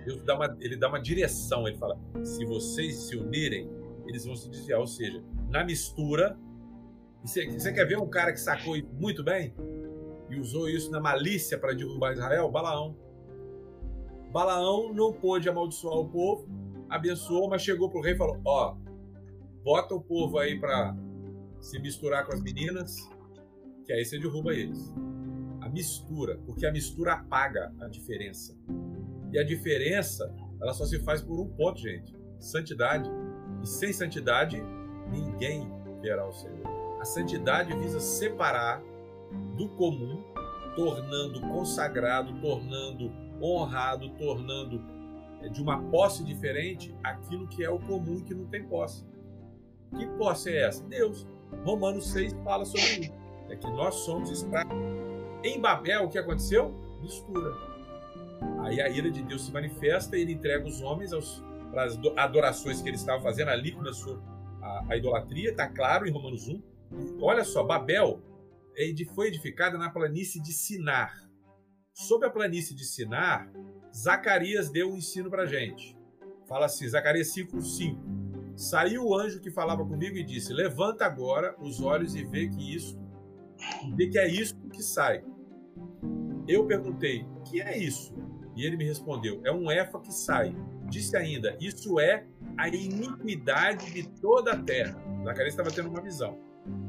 Deus 0.04 0.22
dá 0.22 0.34
uma, 0.34 0.56
ele 0.60 0.76
dá 0.76 0.88
uma 0.88 1.00
direção. 1.00 1.66
Ele 1.66 1.76
fala: 1.76 1.98
se 2.24 2.44
vocês 2.44 2.96
se 2.96 3.16
unirem, 3.16 3.70
eles 4.06 4.24
vão 4.24 4.34
se 4.36 4.48
desviar. 4.48 4.80
Ou 4.80 4.86
seja, 4.86 5.22
na 5.48 5.64
mistura. 5.64 6.38
Você, 7.22 7.72
quer 7.72 7.84
ver 7.86 7.98
um 7.98 8.08
cara 8.08 8.32
que 8.32 8.38
sacou 8.38 8.76
muito 8.92 9.24
bem 9.24 9.52
e 10.30 10.38
usou 10.38 10.68
isso 10.68 10.92
na 10.92 11.00
malícia 11.00 11.58
para 11.58 11.72
derrubar 11.74 12.12
Israel? 12.12 12.48
Balaão. 12.48 12.96
Balaão 14.32 14.92
não 14.92 15.12
pôde 15.12 15.48
amaldiçoar 15.48 15.98
o 15.98 16.08
povo, 16.08 16.48
abençoou, 16.88 17.48
mas 17.48 17.62
chegou 17.62 17.90
para 17.90 17.98
o 17.98 18.02
rei 18.02 18.14
e 18.14 18.16
falou: 18.16 18.40
Ó, 18.44 18.76
bota 19.64 19.94
o 19.94 20.00
povo 20.00 20.38
aí 20.38 20.58
para 20.58 20.96
se 21.60 21.78
misturar 21.78 22.26
com 22.26 22.34
as 22.34 22.40
meninas, 22.40 22.96
que 23.84 23.92
aí 23.92 24.04
você 24.04 24.18
derruba 24.18 24.52
eles. 24.52 24.92
A 25.60 25.68
mistura, 25.68 26.38
porque 26.46 26.66
a 26.66 26.72
mistura 26.72 27.14
apaga 27.14 27.72
a 27.80 27.88
diferença. 27.88 28.56
E 29.32 29.38
a 29.38 29.44
diferença, 29.44 30.32
ela 30.60 30.72
só 30.72 30.84
se 30.84 30.98
faz 31.00 31.20
por 31.22 31.40
um 31.40 31.48
ponto, 31.48 31.80
gente: 31.80 32.14
santidade. 32.38 33.10
E 33.62 33.66
sem 33.66 33.92
santidade, 33.92 34.62
ninguém 35.10 35.68
verá 36.00 36.26
o 36.26 36.32
Senhor. 36.32 36.66
A 37.00 37.04
santidade 37.04 37.76
visa 37.76 38.00
separar 38.00 38.82
do 39.56 39.68
comum, 39.70 40.22
tornando 40.74 41.40
consagrado, 41.40 42.40
tornando 42.40 43.12
honrado, 43.42 44.08
tornando 44.10 44.82
eh, 45.42 45.48
de 45.48 45.60
uma 45.60 45.82
posse 45.90 46.24
diferente 46.24 46.94
aquilo 47.02 47.48
que 47.48 47.64
é 47.64 47.70
o 47.70 47.78
comum 47.78 48.18
e 48.18 48.22
que 48.22 48.34
não 48.34 48.46
tem 48.46 48.66
posse. 48.66 49.04
Que 49.96 50.06
posse 50.18 50.50
é 50.50 50.62
essa? 50.62 50.84
Deus. 50.84 51.26
Romanos 51.64 52.10
6 52.12 52.32
fala 52.44 52.64
sobre 52.64 53.06
isso. 53.06 53.12
É 53.48 53.56
que 53.56 53.66
nós 53.68 53.94
somos 53.96 54.30
escravos. 54.30 54.72
Em 55.42 55.60
Babel, 55.60 56.04
o 56.04 56.08
que 56.08 56.18
aconteceu? 56.18 56.74
Mistura. 57.00 57.52
Aí 58.60 58.80
a 58.80 58.88
ira 58.88 59.10
de 59.10 59.22
Deus 59.22 59.46
se 59.46 59.52
manifesta 59.52 60.16
e 60.16 60.22
ele 60.22 60.32
entrega 60.32 60.66
os 60.66 60.80
homens 60.80 61.12
aos, 61.12 61.42
para 61.70 61.84
as 61.84 61.98
adorações 62.16 62.82
que 62.82 62.88
eles 62.88 63.00
estavam 63.00 63.22
fazendo 63.22 63.48
ali 63.48 63.76
sua 63.92 64.20
a, 64.60 64.84
a 64.88 64.96
idolatria, 64.96 65.50
está 65.50 65.68
claro 65.68 66.06
em 66.06 66.10
Romanos 66.10 66.48
1. 66.48 66.62
Olha 67.20 67.44
só, 67.44 67.62
Babel 67.62 68.20
foi 69.14 69.28
edificada 69.28 69.78
na 69.78 69.90
planície 69.90 70.42
de 70.42 70.52
Sinar. 70.52 71.26
Sob 71.94 72.26
a 72.26 72.30
planície 72.30 72.74
de 72.74 72.84
Sinar, 72.84 73.50
Zacarias 73.94 74.70
deu 74.70 74.90
um 74.90 74.96
ensino 74.96 75.30
para 75.30 75.46
gente. 75.46 75.96
Fala 76.46 76.66
assim, 76.66 76.86
Zacarias 76.86 77.32
5, 77.32 77.60
5. 77.60 78.15
Saiu 78.56 79.04
o 79.04 79.14
anjo 79.14 79.40
que 79.40 79.50
falava 79.50 79.84
comigo 79.84 80.16
e 80.16 80.24
disse: 80.24 80.52
Levanta 80.52 81.04
agora 81.04 81.54
os 81.60 81.80
olhos 81.80 82.14
e 82.14 82.24
vê 82.24 82.48
que 82.48 82.74
isso, 82.74 82.98
vê 83.94 84.08
que 84.08 84.18
é 84.18 84.26
isso 84.26 84.56
que 84.72 84.82
sai. 84.82 85.22
Eu 86.48 86.66
perguntei: 86.66 87.26
Que 87.44 87.60
é 87.60 87.76
isso? 87.76 88.14
E 88.56 88.64
ele 88.64 88.78
me 88.78 88.84
respondeu: 88.84 89.42
É 89.44 89.52
um 89.52 89.70
efa 89.70 90.00
que 90.00 90.12
sai. 90.12 90.56
Disse 90.88 91.16
ainda: 91.16 91.54
Isso 91.60 92.00
é 92.00 92.26
a 92.56 92.66
iniquidade 92.68 93.92
de 93.92 94.08
toda 94.20 94.52
a 94.52 94.56
terra. 94.56 94.98
Zacarias 95.22 95.52
estava 95.52 95.70
tendo 95.70 95.90
uma 95.90 96.00
visão. 96.00 96.38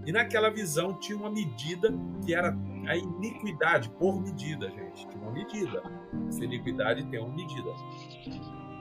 E 0.05 0.11
naquela 0.11 0.49
visão 0.49 0.97
tinha 0.97 1.17
uma 1.17 1.29
medida 1.29 1.93
que 2.25 2.33
era 2.33 2.57
a 2.87 2.95
iniquidade 2.95 3.89
por 3.89 4.21
medida, 4.21 4.69
gente. 4.69 5.05
Tinha 5.07 5.21
uma 5.21 5.31
medida. 5.31 5.83
Essa 6.29 6.45
iniquidade 6.45 7.05
tem 7.07 7.19
uma 7.19 7.35
medida. 7.35 7.69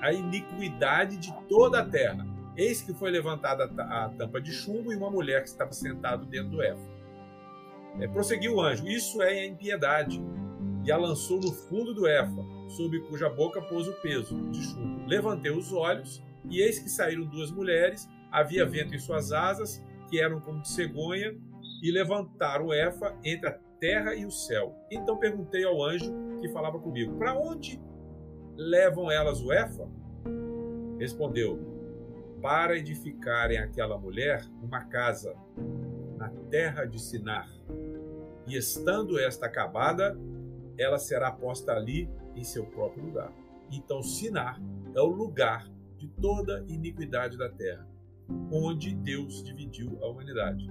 A 0.01 0.13
iniquidade 0.13 1.17
de 1.17 1.35
toda 1.49 1.81
a 1.81 1.85
terra. 1.85 2.36
Eis 2.57 2.81
que 2.81 2.95
foi 2.95 3.11
levantada 3.11 3.65
a 3.65 4.09
tampa 4.09 4.41
de 4.41 4.51
chumbo 4.51 4.93
e 4.93 4.97
uma 4.97 5.11
mulher 5.11 5.43
que 5.43 5.49
estava 5.49 5.73
sentado 5.73 6.25
dentro 6.25 6.51
do 6.51 6.63
éfo. 6.63 6.89
É, 8.01 8.09
prosseguiu 8.09 8.55
o 8.55 8.61
anjo: 8.61 8.87
Isso 8.87 9.23
é 9.23 9.41
a 9.41 9.47
impiedade. 9.47 10.23
E 10.85 10.93
a 10.93 10.97
lançou 10.97 11.41
no 11.41 11.53
fundo 11.53 11.93
do 11.93 12.07
éfa, 12.07 12.45
sob 12.69 13.01
cuja 13.09 13.29
boca 13.29 13.61
pôs 13.61 13.89
o 13.89 13.93
peso 13.95 14.51
de 14.51 14.63
chumbo. 14.63 15.05
Levantei 15.07 15.51
os 15.51 15.73
olhos, 15.73 16.23
e 16.49 16.61
eis 16.61 16.79
que 16.79 16.89
saíram 16.89 17.25
duas 17.25 17.51
mulheres, 17.51 18.09
havia 18.31 18.65
vento 18.65 18.95
em 18.95 18.99
suas 18.99 19.33
asas, 19.33 19.85
que 20.09 20.21
eram 20.21 20.41
como 20.41 20.63
de 20.63 20.69
cegonha, 20.69 21.37
e 21.83 21.91
levantaram 21.91 22.67
o 22.67 22.73
éfa 22.73 23.17
entre 23.25 23.49
a 23.49 23.59
terra 23.81 24.15
e 24.15 24.25
o 24.25 24.31
céu. 24.31 24.75
Então 24.91 25.19
perguntei 25.19 25.65
ao 25.65 25.83
anjo 25.83 26.15
que 26.41 26.49
falava 26.49 26.79
comigo: 26.79 27.19
Para 27.19 27.37
onde 27.37 27.81
levam 28.57 29.11
elas 29.11 29.43
o 29.43 29.53
éfa? 29.53 29.89
Respondeu: 30.99 31.76
para 32.41 32.77
edificarem 32.77 33.59
aquela 33.59 33.99
mulher 33.99 34.45
uma 34.63 34.85
casa 34.85 35.35
na 36.17 36.29
terra 36.51 36.85
de 36.85 37.01
Sinar. 37.01 37.49
E 38.47 38.57
estando 38.57 39.19
esta 39.19 39.47
acabada, 39.47 40.17
ela 40.79 40.99
será 40.99 41.33
posta 41.33 41.73
ali 41.73 42.09
em 42.35 42.45
seu 42.45 42.67
próprio 42.67 43.05
lugar. 43.05 43.33
Então, 43.71 44.03
Sinar 44.03 44.61
é 44.95 45.01
o 45.01 45.07
lugar 45.07 45.69
de 45.97 46.09
toda 46.09 46.65
iniquidade 46.69 47.37
da 47.37 47.49
terra, 47.49 47.87
onde 48.53 48.95
Deus 48.95 49.43
dividiu 49.43 49.99
a 50.03 50.07
humanidade. 50.07 50.71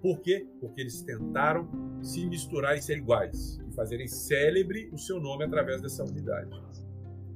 Por 0.00 0.20
quê? 0.20 0.48
Porque 0.60 0.80
eles 0.80 1.02
tentaram 1.02 1.68
se 2.02 2.26
misturar 2.26 2.76
e 2.76 2.82
ser 2.82 2.98
iguais, 2.98 3.60
e 3.68 3.72
fazerem 3.72 4.08
célebre 4.08 4.88
o 4.92 4.98
seu 4.98 5.20
nome 5.20 5.44
através 5.44 5.80
dessa 5.80 6.02
unidade. 6.02 6.50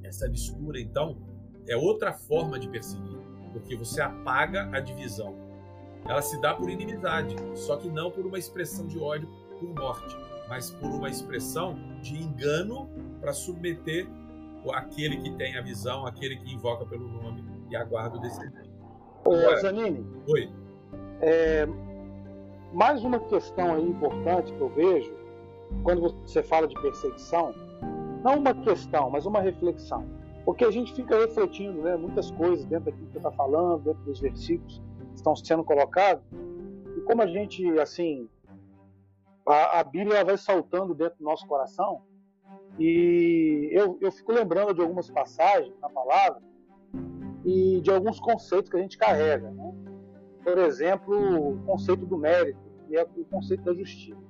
Essa 0.03 0.29
mistura, 0.29 0.81
então, 0.81 1.17
é 1.69 1.77
outra 1.77 2.13
forma 2.13 2.59
de 2.59 2.69
perseguir 2.69 3.16
porque 3.57 3.75
você 3.75 4.03
apaga 4.03 4.69
a 4.71 4.81
divisão. 4.81 5.35
Ela 6.07 6.21
se 6.21 6.39
dá 6.43 6.55
por 6.55 6.69
inimizade, 6.69 7.35
só 7.55 7.77
que 7.79 7.89
não 7.89 8.11
por 8.11 8.27
uma 8.27 8.39
expressão 8.39 8.87
de 8.87 8.99
ódio 8.99 9.29
por 9.59 9.75
morte, 9.75 10.15
mas 10.47 10.71
por 10.71 10.91
uma 10.91 11.09
expressão 11.09 11.75
de 12.03 12.23
engano 12.23 12.91
para 13.19 13.33
submeter 13.33 14.07
aquele 14.73 15.17
que 15.19 15.31
tem 15.37 15.57
a 15.57 15.63
visão, 15.63 16.07
aquele 16.07 16.37
que 16.37 16.53
invoca 16.53 16.85
pelo 16.85 17.09
nome 17.09 17.43
e 17.71 17.77
aguarda 17.77 18.17
o 18.17 18.21
descendente. 18.21 18.71
Ô, 19.25 19.57
Zanini. 19.61 20.05
Oi. 20.29 20.53
É, 21.21 21.67
mais 22.75 23.03
uma 23.05 23.21
questão 23.21 23.75
aí 23.75 23.89
importante 23.89 24.53
que 24.53 24.61
eu 24.61 24.69
vejo 24.69 25.15
quando 25.83 26.01
você 26.01 26.43
fala 26.43 26.69
de 26.69 26.75
perseguição, 26.81 27.55
não 28.23 28.39
uma 28.39 28.55
questão, 28.55 29.09
mas 29.09 29.25
uma 29.25 29.41
reflexão. 29.41 30.05
Porque 30.47 30.65
a 30.65 30.71
gente 30.71 30.95
fica 30.95 31.19
refletindo 31.19 31.83
né, 31.83 31.97
muitas 31.97 32.31
coisas 32.31 32.65
dentro 32.67 32.85
daquilo 32.93 33.11
que 33.11 33.17
está 33.17 33.33
falando, 33.33 33.83
dentro 33.83 34.05
dos 34.05 34.21
versículos 34.21 34.81
que 35.11 35.17
estão 35.17 35.35
sendo 35.35 35.65
colocados. 35.65 36.25
E 36.97 37.01
como 37.01 37.21
a 37.21 37.27
gente, 37.27 37.67
assim, 37.81 38.29
a, 39.45 39.81
a 39.81 39.85
Bíblia 39.85 40.25
vai 40.25 40.39
saltando 40.39 40.95
dentro 40.95 41.19
do 41.19 41.25
nosso 41.25 41.45
coração. 41.49 42.01
E 42.79 43.71
eu, 43.73 43.99
eu 44.01 44.13
fico 44.13 44.31
lembrando 44.31 44.73
de 44.73 44.81
algumas 44.81 45.11
passagens 45.11 45.77
na 45.81 45.91
palavra 45.91 46.41
e 47.45 47.81
de 47.81 47.91
alguns 47.91 48.21
conceitos 48.21 48.71
que 48.71 48.77
a 48.77 48.81
gente 48.81 48.97
carrega. 48.97 49.51
Né? 49.51 49.75
Por 50.45 50.59
exemplo, 50.59 51.55
o 51.55 51.63
conceito 51.65 52.07
do 52.07 52.17
mérito 52.17 52.61
e 52.89 52.97
é 52.97 53.03
o 53.03 53.25
conceito 53.25 53.65
da 53.65 53.75
justiça. 53.75 54.21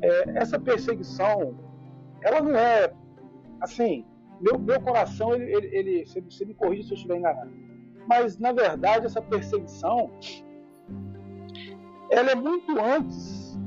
É, 0.00 0.38
essa 0.38 0.58
perseguição, 0.58 1.54
ela 2.22 2.40
não 2.40 2.56
é 2.56 2.94
assim 3.60 4.06
meu, 4.40 4.58
meu 4.58 4.80
coração, 4.80 5.34
ele, 5.34 5.52
ele, 5.52 5.76
ele 5.76 6.06
você, 6.06 6.20
você 6.20 6.44
me 6.44 6.54
corrige 6.54 6.84
se 6.84 6.90
eu 6.92 6.96
estiver 6.96 7.16
enganado. 7.16 7.50
Mas, 8.06 8.38
na 8.38 8.52
verdade, 8.52 9.06
essa 9.06 9.20
perseguição, 9.20 10.10
ela 12.10 12.30
é 12.30 12.34
muito 12.34 12.80
antes 12.80 13.58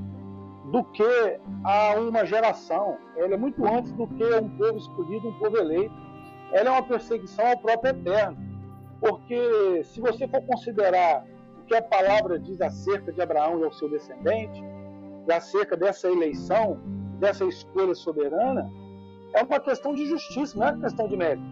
do 0.72 0.84
que 0.86 1.40
a 1.64 1.96
uma 2.00 2.26
geração. 2.26 2.98
Ela 3.18 3.36
é 3.36 3.38
muito 3.38 3.64
antes 3.66 3.92
do 3.92 4.08
que 4.08 4.24
um 4.24 4.50
povo 4.58 4.78
escolhido, 4.78 5.28
um 5.28 5.40
povo 5.40 5.58
eleito. 5.58 5.94
Ela 6.54 6.70
é 6.70 6.72
uma 6.72 6.84
perseguição 6.84 7.46
ao 7.46 7.58
próprio 7.58 7.92
Eterno. 7.92 8.38
Porque 9.00 9.84
se 9.84 10.00
você 10.00 10.28
for 10.28 10.42
considerar 10.44 11.26
o 11.60 11.66
que 11.66 11.76
a 11.76 11.82
palavra 11.82 12.40
diz 12.40 12.62
acerca 12.62 13.12
de 13.12 13.22
Abraão 13.22 13.60
e 13.60 13.64
ao 13.64 13.72
seu 13.72 13.90
descendente, 13.90 14.64
e 15.28 15.34
acerca 15.34 15.76
dessa 15.78 16.08
eleição, 16.10 16.80
dessa 17.20 17.46
escolha 17.46 17.94
soberana, 17.94 18.72
é 19.34 19.44
uma 19.44 19.60
questão 19.60 19.94
de 19.94 20.06
justiça, 20.06 20.58
não 20.58 20.68
é 20.68 20.72
uma 20.72 20.82
questão 20.82 21.08
de 21.08 21.18
mérito. 21.18 21.44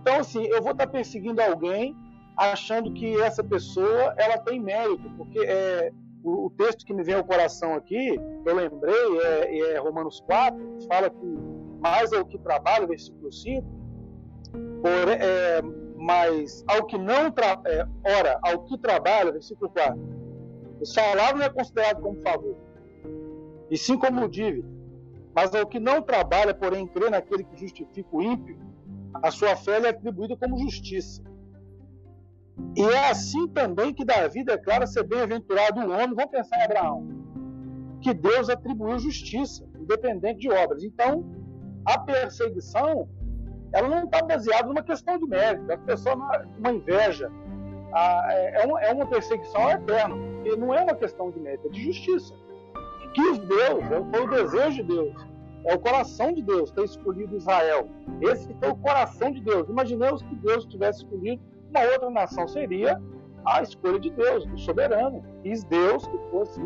Então, 0.00 0.16
assim, 0.20 0.44
eu 0.44 0.62
vou 0.62 0.72
estar 0.72 0.86
perseguindo 0.86 1.40
alguém 1.40 1.96
achando 2.36 2.92
que 2.92 3.20
essa 3.20 3.42
pessoa 3.42 4.14
ela 4.16 4.38
tem 4.38 4.60
mérito, 4.60 5.08
porque 5.16 5.38
é, 5.38 5.92
o, 6.22 6.46
o 6.46 6.50
texto 6.50 6.84
que 6.84 6.92
me 6.92 7.02
vem 7.02 7.14
ao 7.14 7.24
coração 7.24 7.74
aqui, 7.74 8.20
eu 8.44 8.54
lembrei, 8.54 9.18
é, 9.22 9.74
é 9.74 9.78
Romanos 9.78 10.20
4, 10.20 10.76
que 10.78 10.86
fala 10.86 11.10
que 11.10 11.26
mais 11.80 12.12
é 12.12 12.18
o 12.18 12.24
que 12.24 12.38
trabalha, 12.38 12.86
versículo 12.86 13.32
5, 13.32 13.66
por, 14.52 15.08
é, 15.10 15.62
mas 15.96 16.64
ao 16.66 16.84
que 16.86 16.98
não 16.98 17.30
tra 17.30 17.60
é, 17.66 17.86
ora, 18.18 18.38
ao 18.42 18.64
que 18.64 18.76
trabalha, 18.78 19.32
versículo 19.32 19.70
4, 19.70 19.98
o 20.80 20.84
salário 20.84 21.38
não 21.38 21.46
é 21.46 21.50
considerado 21.50 22.00
como 22.00 22.20
favor, 22.20 22.56
e 23.70 23.78
sim 23.78 23.96
como 23.96 24.28
dívida. 24.28 24.68
Mas 25.34 25.54
ao 25.54 25.66
que 25.66 25.80
não 25.80 26.00
trabalha, 26.00 26.54
porém 26.54 26.86
crê 26.86 27.10
naquele 27.10 27.42
que 27.42 27.56
justifica 27.56 28.08
o 28.12 28.22
ímpio, 28.22 28.56
a 29.22 29.30
sua 29.30 29.56
fé 29.56 29.80
é 29.80 29.88
atribuída 29.88 30.36
como 30.36 30.58
justiça. 30.58 31.22
E 32.76 32.82
é 32.82 33.10
assim 33.10 33.48
também 33.48 33.92
que 33.92 34.04
Davi 34.04 34.44
declara 34.44 34.86
ser 34.86 35.02
bem-aventurado 35.02 35.80
o 35.80 35.90
homem, 35.90 36.14
vamos 36.14 36.30
pensar 36.30 36.58
em 36.58 36.62
Abraão, 36.62 37.08
que 38.00 38.14
Deus 38.14 38.48
atribuiu 38.48 38.98
justiça, 39.00 39.66
independente 39.78 40.40
de 40.40 40.50
obras. 40.50 40.84
Então, 40.84 41.24
a 41.84 41.98
perseguição, 41.98 43.08
ela 43.72 43.88
não 43.88 44.04
está 44.04 44.22
baseada 44.22 44.68
numa 44.68 44.82
questão 44.84 45.18
de 45.18 45.26
mérito, 45.26 45.72
a 45.72 45.78
pessoa 45.78 46.14
uma 46.58 46.72
inveja, 46.72 47.30
é, 48.28 48.62
é 48.62 48.66
uma, 48.66 48.80
é 48.80 48.92
uma 48.92 49.06
perseguição 49.06 49.68
eterna, 49.68 50.14
e 50.44 50.56
não 50.56 50.72
é 50.72 50.82
uma 50.82 50.94
questão 50.94 51.30
de 51.30 51.40
mérito, 51.40 51.66
é 51.66 51.70
de 51.70 51.82
justiça 51.82 52.34
quis 53.14 53.38
Deus, 53.38 53.84
foi 54.10 54.20
o 54.24 54.28
desejo 54.28 54.76
de 54.76 54.82
Deus, 54.82 55.26
é 55.64 55.74
o 55.74 55.78
coração 55.78 56.32
de 56.32 56.42
Deus 56.42 56.70
ter 56.70 56.84
escolhido 56.84 57.36
Israel. 57.36 57.88
Esse 58.20 58.52
foi 58.54 58.68
o 58.68 58.76
coração 58.76 59.30
de 59.30 59.40
Deus. 59.40 59.68
Imaginemos 59.68 60.22
que 60.22 60.34
Deus 60.36 60.66
tivesse 60.66 60.98
escolhido 60.98 61.40
uma 61.70 61.80
outra 61.92 62.10
nação, 62.10 62.46
seria 62.46 63.00
a 63.44 63.62
escolha 63.62 63.98
de 63.98 64.10
Deus, 64.10 64.44
do 64.46 64.58
soberano. 64.58 65.24
Quis 65.42 65.64
Deus 65.64 66.06
que 66.06 66.18
fosse 66.30 66.60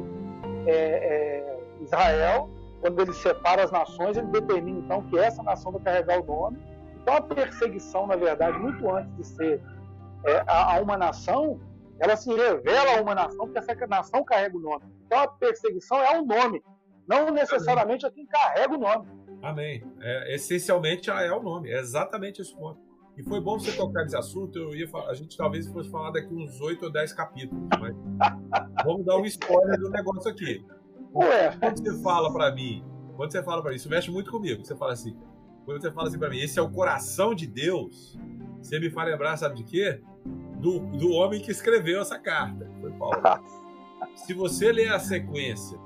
é, 0.66 0.72
é, 0.72 1.61
Israel. 1.82 2.51
Quando 2.80 3.01
ele 3.01 3.12
separa 3.12 3.64
as 3.64 3.70
nações, 3.70 4.16
ele 4.16 4.28
determina 4.28 4.78
então 4.78 5.03
que 5.03 5.18
essa 5.18 5.42
nação 5.42 5.72
vai 5.72 5.82
carregar 5.82 6.20
o 6.20 6.24
nome. 6.26 6.59
Então 7.03 7.14
a 7.14 7.20
perseguição, 7.20 8.07
na 8.07 8.16
verdade, 8.16 8.59
muito 8.59 8.88
antes 8.90 9.14
de 9.16 9.26
ser 9.26 9.62
é, 10.24 10.44
a, 10.46 10.76
a 10.76 10.80
uma 10.80 10.96
nação, 10.96 11.61
ela 12.01 12.16
se 12.16 12.32
revela 12.32 12.99
a 12.99 13.03
uma 13.03 13.14
nação, 13.14 13.46
porque 13.46 13.59
essa 13.59 13.86
nação 13.86 14.24
carrega 14.24 14.57
o 14.57 14.61
nome. 14.61 14.84
Então 15.07 15.18
a 15.18 15.28
perseguição 15.28 15.99
é 15.99 16.18
o 16.18 16.24
nome, 16.24 16.62
não 17.07 17.30
necessariamente 17.30 18.07
a 18.07 18.11
quem 18.11 18.26
carrega 18.26 18.74
o 18.74 18.78
nome. 18.78 19.07
Amém. 19.42 19.82
É, 20.01 20.34
essencialmente 20.34 21.11
é 21.11 21.32
o 21.32 21.42
nome, 21.42 21.70
é 21.70 21.78
exatamente 21.78 22.42
esse 22.42 22.55
ponto. 22.55 22.80
E 23.16 23.22
foi 23.24 23.40
bom 23.40 23.59
você 23.59 23.72
tocar 23.72 24.05
nesse 24.05 24.16
assunto, 24.16 24.57
eu 24.57 24.74
ia 24.74 24.88
falar, 24.88 25.11
a 25.11 25.14
gente 25.14 25.36
talvez 25.36 25.66
fosse 25.66 25.90
falar 25.90 26.12
daqui 26.12 26.32
uns 26.32 26.61
8 26.61 26.84
ou 26.84 26.92
10 26.92 27.12
capítulos, 27.14 27.68
mas 27.80 27.96
vamos 28.84 29.05
dar 29.05 29.16
um 29.16 29.24
spoiler 29.24 29.76
do 29.78 29.90
negócio 29.90 30.30
aqui. 30.30 30.64
Ué. 31.14 31.57
Quando 31.59 31.78
você 31.78 32.03
fala 32.03 32.32
para 32.32 32.55
mim, 32.55 32.84
quando 33.16 33.32
você 33.32 33.42
fala 33.42 33.61
para 33.61 33.70
mim, 33.70 33.76
isso 33.76 33.90
mexe 33.90 34.09
muito 34.09 34.30
comigo, 34.30 34.64
você 34.64 34.76
fala 34.76 34.92
assim, 34.92 35.16
quando 35.64 35.80
você 35.80 35.90
fala 35.90 36.07
assim 36.09 36.18
para 36.18 36.30
mim, 36.30 36.38
esse 36.38 36.61
é 36.61 36.62
o 36.62 36.70
coração 36.70 37.34
de 37.34 37.49
Deus, 37.49 38.16
você 38.62 38.78
me 38.78 38.88
faz 38.88 39.11
lembrar, 39.11 39.36
sabe 39.36 39.57
de 39.57 39.64
quê? 39.64 40.01
Do, 40.59 40.81
do 40.81 41.13
homem 41.13 41.41
que 41.41 41.51
escreveu 41.51 42.01
essa 42.01 42.19
carta, 42.19 42.71
foi 42.81 42.93
Paulo. 42.93 43.21
Se 44.15 44.35
você 44.35 44.73
ler 44.73 44.89
a 44.89 44.99
sequência 44.99 45.79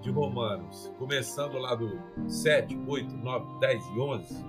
de 0.00 0.10
Romanos, 0.10 0.92
começando 0.98 1.58
lá 1.58 1.74
do 1.74 2.00
7, 2.26 2.78
8, 2.86 3.14
9, 3.16 3.60
10 3.60 3.84
e 3.84 4.00
11, 4.00 4.44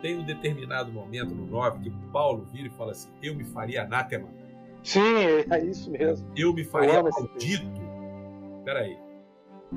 tem 0.00 0.18
um 0.18 0.24
determinado 0.24 0.90
momento 0.90 1.34
no 1.34 1.46
9 1.46 1.80
que 1.80 1.90
Paulo 2.10 2.46
vira 2.50 2.68
e 2.68 2.70
fala 2.70 2.92
assim: 2.92 3.10
Eu 3.22 3.34
me 3.34 3.44
faria 3.44 3.82
anátema. 3.82 4.28
Sim, 4.82 5.00
é 5.50 5.64
isso 5.64 5.90
mesmo. 5.90 6.26
Eu 6.34 6.54
me 6.54 6.64
faria 6.64 7.02
maldito. 7.02 7.80
Peraí. 8.64 8.98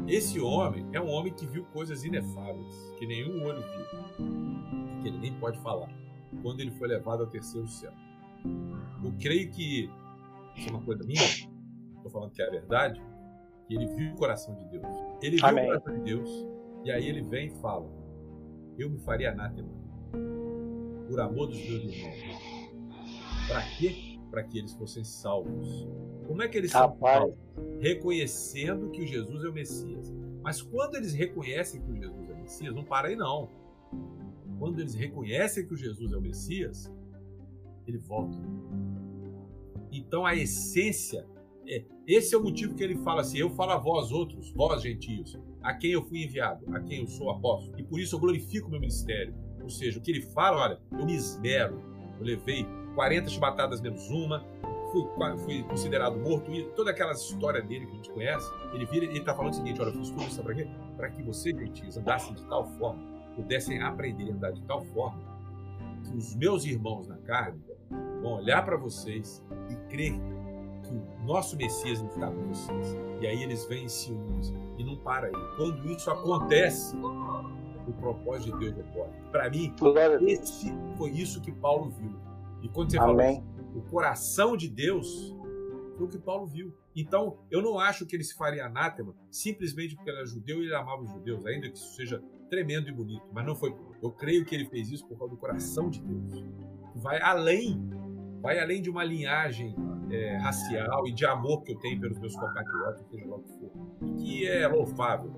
Esse 0.08 0.40
homem 0.40 0.88
é 0.92 1.00
um 1.00 1.10
homem 1.10 1.32
que 1.32 1.46
viu 1.46 1.66
coisas 1.66 2.04
inefáveis, 2.04 2.74
que 2.98 3.06
nenhum 3.06 3.46
olho 3.46 3.62
viu, 3.62 5.02
que 5.02 5.08
ele 5.08 5.20
nem 5.20 5.34
pode 5.34 5.60
falar, 5.60 5.90
quando 6.42 6.62
ele 6.62 6.72
foi 6.72 6.88
levado 6.88 7.22
ao 7.22 7.28
terceiro 7.28 7.68
céu. 7.68 7.92
Eu 9.04 9.14
creio 9.20 9.50
que 9.52 9.90
isso 10.56 10.70
é 10.70 10.72
uma 10.72 10.82
coisa 10.82 11.04
minha, 11.04 11.22
estou 11.22 12.12
falando 12.12 12.32
que 12.32 12.42
é 12.42 12.48
a 12.48 12.52
verdade, 12.52 13.02
que 13.68 13.76
ele 13.76 13.88
viu 13.88 14.14
o 14.14 14.16
coração 14.16 14.56
de 14.56 14.66
Deus. 14.66 14.88
Ele 15.22 15.38
viu 15.38 15.46
Amém. 15.46 15.64
o 15.64 15.68
coração 15.68 15.94
de 15.94 16.02
Deus, 16.02 16.48
e 16.84 16.92
aí 16.92 17.08
ele 17.08 17.22
vem 17.22 17.48
e 17.48 17.62
fala: 17.62 17.90
Eu 18.78 18.90
me 18.90 19.00
faria 19.00 19.32
anátema 19.32 19.70
por 21.08 21.20
amor 21.20 21.48
dos 21.48 21.58
meus 21.58 21.84
irmãos. 21.84 22.74
Para 23.48 23.62
quê? 23.78 24.20
Para 24.32 24.44
que 24.44 24.58
eles 24.58 24.74
fossem 24.74 25.04
salvos. 25.04 25.88
Como 26.28 26.42
é 26.42 26.48
que 26.48 26.58
eles 26.58 26.72
são 26.72 26.98
salvos? 26.98 27.36
Reconhecendo 27.80 28.90
que 28.90 29.02
o 29.02 29.06
Jesus 29.06 29.44
é 29.44 29.50
o 29.50 29.54
Messias. 29.54 30.14
Mas 30.42 30.62
quando 30.62 30.96
eles 30.96 31.14
reconhecem 31.14 31.82
que 31.82 31.92
o 31.92 31.96
Jesus 31.96 32.30
é 32.30 32.34
o 32.34 32.38
Messias, 32.38 32.76
não 32.76 32.84
para 32.84 33.10
aí 33.10 33.16
não. 33.16 33.50
Quando 34.60 34.80
eles 34.80 34.94
reconhecem 34.94 35.66
que 35.66 35.74
o 35.74 35.78
Jesus 35.78 36.12
é 36.12 36.18
o 36.18 36.22
Messias, 36.22 36.92
ele 37.88 37.98
volta. 37.98 38.38
Então 39.92 40.26
a 40.26 40.36
essência 40.36 41.28
é, 41.68 41.84
esse 42.06 42.36
é 42.36 42.38
o 42.38 42.44
motivo 42.44 42.76
que 42.76 42.84
ele 42.84 42.96
fala 42.98 43.22
assim: 43.22 43.38
eu 43.38 43.50
falo 43.50 43.72
a 43.72 43.78
vós 43.78 44.12
outros, 44.12 44.52
vós 44.52 44.82
gentios, 44.82 45.38
a 45.62 45.74
quem 45.74 45.92
eu 45.92 46.04
fui 46.04 46.24
enviado, 46.24 46.66
a 46.76 46.80
quem 46.80 47.02
eu 47.02 47.08
sou 47.08 47.30
apóstolo, 47.30 47.80
e 47.80 47.84
por 47.84 48.00
isso 48.00 48.16
eu 48.16 48.20
glorifico 48.20 48.68
o 48.68 48.72
meu 48.72 48.80
ministério. 48.80 49.34
Ou 49.62 49.70
seja, 49.70 49.98
o 49.98 50.02
que 50.02 50.12
ele 50.12 50.22
fala, 50.22 50.62
olha, 50.62 50.82
eu 50.92 51.06
me 51.06 51.16
esmero, 51.16 51.82
eu 52.20 52.26
levei 52.26 52.66
40 52.96 53.30
chibatadas 53.30 53.80
menos 53.80 54.10
uma, 54.10 54.46
fui, 54.92 55.08
fui 55.46 55.64
considerado 55.64 56.20
morto, 56.20 56.52
e 56.52 56.64
toda 56.72 56.92
aquela 56.92 57.14
história 57.14 57.62
dele 57.62 57.86
que 57.86 57.94
a 57.94 57.96
gente 57.96 58.12
conhece, 58.12 58.52
ele 58.74 58.86
vira 58.86 59.06
ele 59.06 59.20
está 59.20 59.34
falando 59.34 59.54
o 59.54 59.56
seguinte: 59.56 59.82
olha, 59.82 59.90
eu 59.90 59.94
fiz 59.94 60.10
tudo 60.10 60.24
isso 60.24 60.44
para 60.44 60.54
quê? 60.54 60.68
Para 60.98 61.10
que 61.10 61.24
vocês, 61.24 61.58
gentios, 61.58 61.98
andassem 61.98 62.34
de 62.34 62.46
tal 62.46 62.66
forma, 62.78 63.02
pudessem 63.36 63.82
aprender 63.82 64.30
a 64.32 64.34
andar 64.34 64.52
de 64.52 64.62
tal 64.64 64.84
forma, 64.88 65.22
que 66.04 66.18
os 66.18 66.36
meus 66.36 66.66
irmãos 66.66 67.08
na 67.08 67.18
carne 67.20 67.62
vão 68.24 68.38
olhar 68.38 68.64
para 68.64 68.78
vocês 68.78 69.44
e 69.70 69.76
crer 69.90 70.14
que 70.84 70.94
o 70.94 71.26
nosso 71.26 71.56
Messias 71.58 72.02
está 72.02 72.32
com 72.32 72.48
vocês. 72.48 72.98
E 73.22 73.28
aí 73.28 73.44
eles 73.44 73.66
vêm 73.66 73.88
se 73.88 74.12
unem 74.12 74.42
e 74.78 74.84
não 74.84 74.96
para 74.98 75.28
aí. 75.28 75.56
Quando 75.58 75.86
isso 75.92 76.10
acontece, 76.10 76.96
o 77.88 77.94
propósito 77.94 78.58
de 78.58 78.72
Deus 78.72 78.88
ocorre. 78.88 79.12
Para 79.32 79.50
mim, 79.50 79.74
esse 80.28 80.74
foi 80.98 81.12
isso 81.12 81.42
que 81.42 81.52
Paulo 81.52 81.90
viu. 81.90 82.16
E 82.62 82.70
quando 82.70 82.92
você 82.92 82.98
Amém. 82.98 83.36
fala 83.36 83.54
o 83.76 83.82
coração 83.82 84.56
de 84.56 84.70
Deus, 84.70 85.36
foi 85.98 86.06
o 86.06 86.10
que 86.10 86.18
Paulo 86.18 86.46
viu. 86.46 86.74
Então, 86.96 87.40
eu 87.50 87.62
não 87.62 87.80
acho 87.80 88.06
que 88.06 88.16
ele 88.16 88.24
se 88.24 88.36
faria 88.36 88.66
anátema 88.66 89.16
simplesmente 89.30 89.96
porque 89.96 90.10
ele 90.10 90.18
era 90.18 90.26
judeu 90.26 90.62
e 90.62 90.66
ele 90.66 90.76
amava 90.76 91.02
os 91.02 91.10
judeus, 91.10 91.46
ainda 91.46 91.70
que 91.70 91.78
isso 91.78 91.96
seja 91.96 92.24
tremendo 92.50 92.88
e 92.88 92.92
bonito. 92.92 93.24
Mas 93.34 93.46
não 93.46 93.56
foi. 93.56 93.76
Eu 94.02 94.12
creio 94.12 94.46
que 94.46 94.54
ele 94.54 94.66
fez 94.66 94.92
isso 94.92 95.06
por 95.08 95.18
causa 95.18 95.34
do 95.34 95.40
coração 95.40 95.90
de 95.90 96.02
Deus. 96.02 96.46
Vai 96.96 97.20
além 97.22 97.82
vai 98.44 98.60
além 98.60 98.82
de 98.82 98.90
uma 98.90 99.06
linhagem 99.06 99.74
é, 100.12 100.36
racial 100.36 101.08
e 101.08 101.14
de 101.14 101.26
amor 101.26 101.64
que 101.64 101.72
eu 101.72 101.80
tenho 101.80 102.00
pelos 102.00 102.20
meus 102.20 102.36
compatriotas, 102.36 103.08
seja 103.10 103.26
lá 103.26 103.38
o 103.38 103.42
que 103.42 103.54
for, 103.54 103.72
que 104.18 104.48
é 104.48 104.68
louvável. 104.68 105.34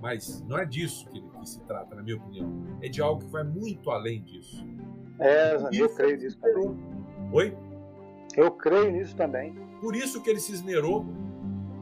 Mas 0.00 0.42
não 0.48 0.58
é 0.58 0.64
disso 0.64 1.06
que, 1.10 1.20
que, 1.20 1.48
se 1.48 1.62
trata, 1.64 1.94
na 1.94 2.02
minha 2.02 2.16
opinião. 2.16 2.78
É 2.80 2.88
de 2.88 3.02
algo 3.02 3.24
que 3.24 3.30
vai 3.30 3.44
muito 3.44 3.90
além 3.90 4.22
disso. 4.22 4.66
É, 5.18 5.56
eu 5.72 5.94
creio 5.94 6.16
nisso 6.18 6.38
também. 6.38 6.76
Oi? 7.32 7.56
Eu 8.36 8.50
creio 8.52 8.92
nisso 8.92 9.14
também. 9.16 9.54
Por 9.80 9.94
isso 9.94 10.22
que 10.22 10.30
ele 10.30 10.40
se 10.40 10.52
esmerou 10.52 11.06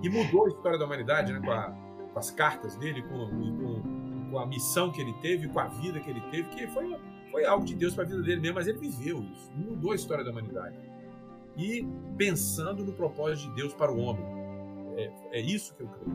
e 0.02 0.08
mudou 0.08 0.46
a 0.46 0.48
história 0.48 0.78
da 0.78 0.84
humanidade, 0.84 1.32
né, 1.32 1.40
com, 1.40 1.50
a, 1.50 1.70
com 2.12 2.18
as 2.18 2.30
cartas 2.30 2.76
dele, 2.76 3.02
com, 3.02 3.28
com, 3.28 4.30
com, 4.30 4.38
a 4.38 4.46
missão 4.46 4.90
que 4.90 5.00
ele 5.00 5.12
teve, 5.14 5.48
com 5.48 5.60
a 5.60 5.66
vida 5.68 6.00
que 6.00 6.10
ele 6.10 6.20
teve, 6.30 6.48
que 6.50 6.66
foi 6.68 6.96
foi 7.34 7.44
algo 7.44 7.64
de 7.64 7.74
Deus 7.74 7.92
para 7.92 8.04
a 8.04 8.06
vida 8.06 8.22
dele 8.22 8.40
mesmo, 8.40 8.54
mas 8.54 8.68
ele 8.68 8.78
viveu 8.78 9.20
isso, 9.24 9.50
mudou 9.56 9.90
a 9.90 9.96
história 9.96 10.22
da 10.22 10.30
humanidade. 10.30 10.78
E 11.56 11.84
pensando 12.16 12.84
no 12.84 12.92
propósito 12.92 13.48
de 13.48 13.56
Deus 13.56 13.74
para 13.74 13.90
o 13.92 13.98
homem. 13.98 14.24
É, 14.96 15.10
é 15.32 15.40
isso 15.40 15.74
que 15.74 15.82
eu 15.82 15.88
creio. 15.88 16.14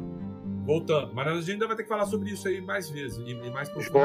Voltando, 0.66 1.14
mas 1.14 1.28
a 1.28 1.36
gente 1.36 1.52
ainda 1.52 1.68
vai 1.68 1.76
ter 1.76 1.84
que 1.84 1.90
falar 1.90 2.06
sobre 2.06 2.30
isso 2.30 2.48
aí 2.48 2.62
mais 2.62 2.90
vezes 2.90 3.18
e, 3.18 3.32
e 3.32 3.52
mais 3.52 3.68
profundo. 3.68 4.00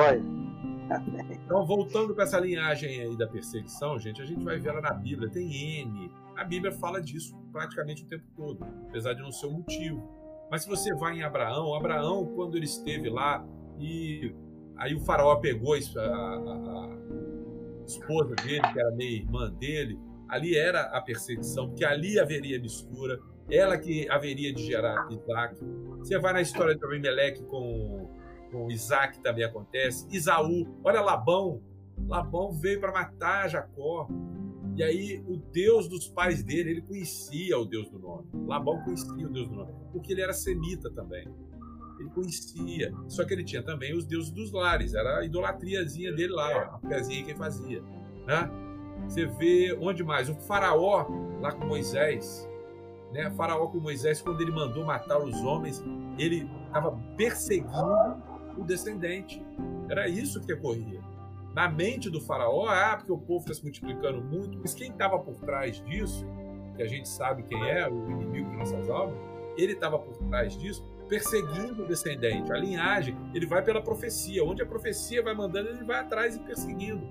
Então, 1.45 1.65
voltando 1.65 2.15
para 2.15 2.25
essa 2.25 2.41
linhagem 2.41 3.01
aí 3.01 3.17
da 3.17 3.29
perseguição, 3.29 3.97
gente, 3.97 4.21
a 4.21 4.27
gente 4.27 4.43
vai 4.43 4.59
ver 4.59 4.71
ela 4.71 4.81
na 4.81 4.93
Bíblia, 4.93 5.31
tem 5.31 5.83
N. 5.83 6.11
A 6.37 6.43
Bíblia 6.43 6.73
fala 6.73 7.01
disso 7.01 7.39
praticamente 7.53 8.03
o 8.03 8.07
tempo 8.07 8.25
todo, 8.37 8.59
apesar 8.89 9.15
de 9.15 9.23
não 9.23 9.31
ser 9.31 9.47
o 9.47 9.53
motivo. 9.53 10.03
Mas 10.51 10.63
se 10.63 10.69
você 10.69 10.93
vai 10.95 11.17
em 11.17 11.23
Abraão, 11.23 11.75
Abraão, 11.75 12.27
quando 12.35 12.57
ele 12.57 12.67
esteve 12.67 13.09
lá 13.09 13.47
e 13.79 14.35
Aí 14.77 14.95
o 14.95 15.01
faraó 15.01 15.37
pegou 15.37 15.75
a, 15.75 15.79
a, 15.79 16.03
a, 16.03 16.97
esposa 17.87 18.35
dele, 18.37 18.63
que 18.73 18.81
era 18.81 18.91
meio 18.91 19.23
irmã 19.23 19.51
dele. 19.53 19.99
Ali 20.29 20.57
era 20.57 20.83
a 20.83 21.01
perseguição, 21.01 21.69
porque 21.69 21.85
ali 21.85 22.19
haveria 22.19 22.59
mistura. 22.61 23.19
ela 23.51 23.79
que 23.79 24.09
haveria 24.09 24.53
de 24.53 24.65
gerar 24.65 25.07
Isaac. 25.11 25.57
Você 25.99 26.19
vai 26.19 26.33
na 26.33 26.41
história 26.41 26.75
de 26.75 26.85
Abimeleque 26.85 27.45
com, 27.45 28.11
com 28.51 28.71
Isaac 28.71 29.21
também 29.21 29.45
acontece. 29.45 30.07
Isaú, 30.11 30.67
olha 30.83 31.01
Labão. 31.01 31.63
Labão 32.09 32.53
veio 32.53 32.81
para 32.81 32.93
matar 32.93 33.49
Jacó. 33.49 34.09
E 34.77 34.83
aí 34.83 35.23
o 35.29 35.37
Deus 35.37 35.89
dos 35.89 36.09
pais 36.09 36.43
dele, 36.43 36.71
ele 36.71 36.83
conhecia 36.83 37.57
o 37.59 37.65
Deus 37.65 37.89
do 37.89 37.99
nome. 37.99 38.27
Labão 38.47 38.83
conhecia 38.83 39.27
o 39.27 39.31
Deus 39.31 39.49
do 39.49 39.55
nome, 39.55 39.73
porque 39.93 40.13
ele 40.13 40.23
era 40.23 40.33
semita 40.33 40.91
também. 40.91 41.29
Ele 41.99 42.11
conhecia. 42.11 42.93
Só 43.09 43.25
que 43.25 43.33
ele 43.33 43.45
tinha 43.45 43.63
também 43.63 43.97
os 43.97 44.05
deuses 44.05 44.31
dos 44.31 44.53
lares. 44.53 44.95
Era 44.95 45.19
a 45.21 45.25
idolatriazinha 45.25 46.13
dele 46.13 46.33
lá, 46.33 46.79
a 46.83 46.89
pezinha 46.89 47.23
que 47.25 47.31
ele 47.31 47.39
fazia. 47.39 47.83
Né? 48.27 48.51
Você 49.09 49.27
vê 49.27 49.77
onde 49.81 50.03
mais? 50.03 50.29
O 50.29 50.35
faraó 50.35 51.07
lá 51.41 51.53
com 51.53 51.67
Moisés. 51.67 52.49
Né? 53.13 53.29
O 53.29 53.35
faraó 53.35 53.69
com 53.69 53.79
Moisés, 53.79 54.21
quando 54.21 54.41
ele 54.41 54.51
mandou 54.51 54.85
matar 54.85 55.19
os 55.19 55.37
homens, 55.43 55.83
ele 56.19 56.49
estava 56.67 56.93
perseguindo 57.17 58.23
o 58.57 58.65
descendente. 58.65 59.45
Era 59.89 60.09
isso 60.09 60.41
que 60.41 60.53
ocorria. 60.53 61.01
Na 61.55 61.69
mente 61.69 62.11
do 62.11 62.21
faraó, 62.21 62.67
ah, 62.67 62.97
porque 62.97 63.13
o 63.13 63.19
povo 63.19 63.43
está 63.43 63.55
se 63.55 63.63
multiplicando 63.63 64.21
muito, 64.21 64.59
mas 64.59 64.75
quem 64.75 64.91
estava 64.91 65.19
por 65.19 65.37
trás 65.37 65.81
disso, 65.85 66.27
que 66.75 66.83
a 66.83 66.89
gente 66.89 67.09
sabe 67.09 67.45
quem 67.45 67.63
é, 67.63 67.89
o 67.89 68.11
inimigo 68.11 68.51
de 68.51 68.57
nossas 68.57 68.91
almas, 68.91 69.17
ele 69.57 69.73
estava 69.73 69.97
por 69.99 70.17
trás 70.29 70.59
disso, 70.59 70.85
perseguindo 71.09 71.85
o 71.85 71.87
descendente, 71.87 72.53
a 72.53 72.57
linhagem. 72.57 73.17
Ele 73.35 73.47
vai 73.47 73.63
pela 73.63 73.83
profecia. 73.83 74.45
Onde 74.45 74.63
a 74.63 74.67
profecia 74.67 75.23
vai 75.23 75.35
mandando, 75.35 75.71
ele 75.71 75.85
vai 75.85 76.01
atrás 76.01 76.37
e 76.37 76.41
perseguindo. 76.41 77.07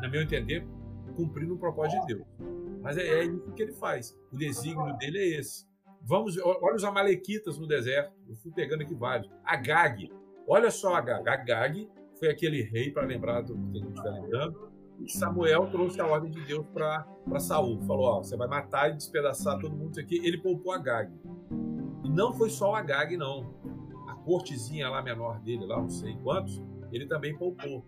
Na 0.00 0.08
meu 0.08 0.22
entender, 0.22 0.66
cumprindo 1.14 1.54
o 1.54 1.58
propósito 1.58 2.00
de 2.06 2.14
Deus. 2.14 2.26
Mas 2.80 2.96
é, 2.96 3.06
é 3.06 3.24
isso 3.24 3.52
que 3.52 3.62
ele 3.62 3.72
faz. 3.72 4.16
O 4.32 4.36
desígnio 4.36 4.96
dele 4.98 5.18
é 5.18 5.38
esse. 5.38 5.66
Vamos, 6.04 6.36
olha 6.38 6.74
os 6.74 6.84
amalequitas 6.84 7.58
no 7.58 7.66
deserto. 7.66 8.12
Eu 8.28 8.34
fui 8.36 8.50
pegando 8.52 8.82
aqui 8.82 8.94
vários. 8.94 9.30
Agag. 9.44 10.10
Olha 10.48 10.70
só 10.70 10.94
Agag. 10.96 11.28
Agag 11.28 11.88
foi 12.18 12.28
aquele 12.28 12.62
rei, 12.62 12.90
para 12.90 13.06
lembrar 13.06 13.42
do 13.42 13.54
que 13.70 13.78
a 13.78 13.80
gente 13.80 13.96
está 13.96 14.10
lembrando. 14.10 14.72
Samuel 15.06 15.66
trouxe 15.70 16.00
a 16.00 16.06
ordem 16.06 16.30
de 16.30 16.44
Deus 16.44 16.66
para 16.72 17.06
Saul. 17.38 17.80
Falou: 17.82 18.04
ó, 18.04 18.22
você 18.22 18.36
vai 18.36 18.48
matar 18.48 18.90
e 18.90 18.96
despedaçar 18.96 19.58
todo 19.58 19.74
mundo 19.74 19.98
aqui. 19.98 20.24
Ele 20.24 20.38
poupou 20.38 20.72
Agag. 20.72 21.12
Não 22.12 22.32
foi 22.34 22.50
só 22.50 22.72
o 22.72 22.74
Agag, 22.74 23.16
não. 23.16 23.54
A 24.06 24.14
cortezinha 24.14 24.88
lá 24.90 25.00
menor 25.02 25.40
dele, 25.40 25.64
lá 25.64 25.80
não 25.80 25.88
sei 25.88 26.14
quantos, 26.22 26.62
ele 26.92 27.06
também 27.06 27.36
poupou. 27.36 27.84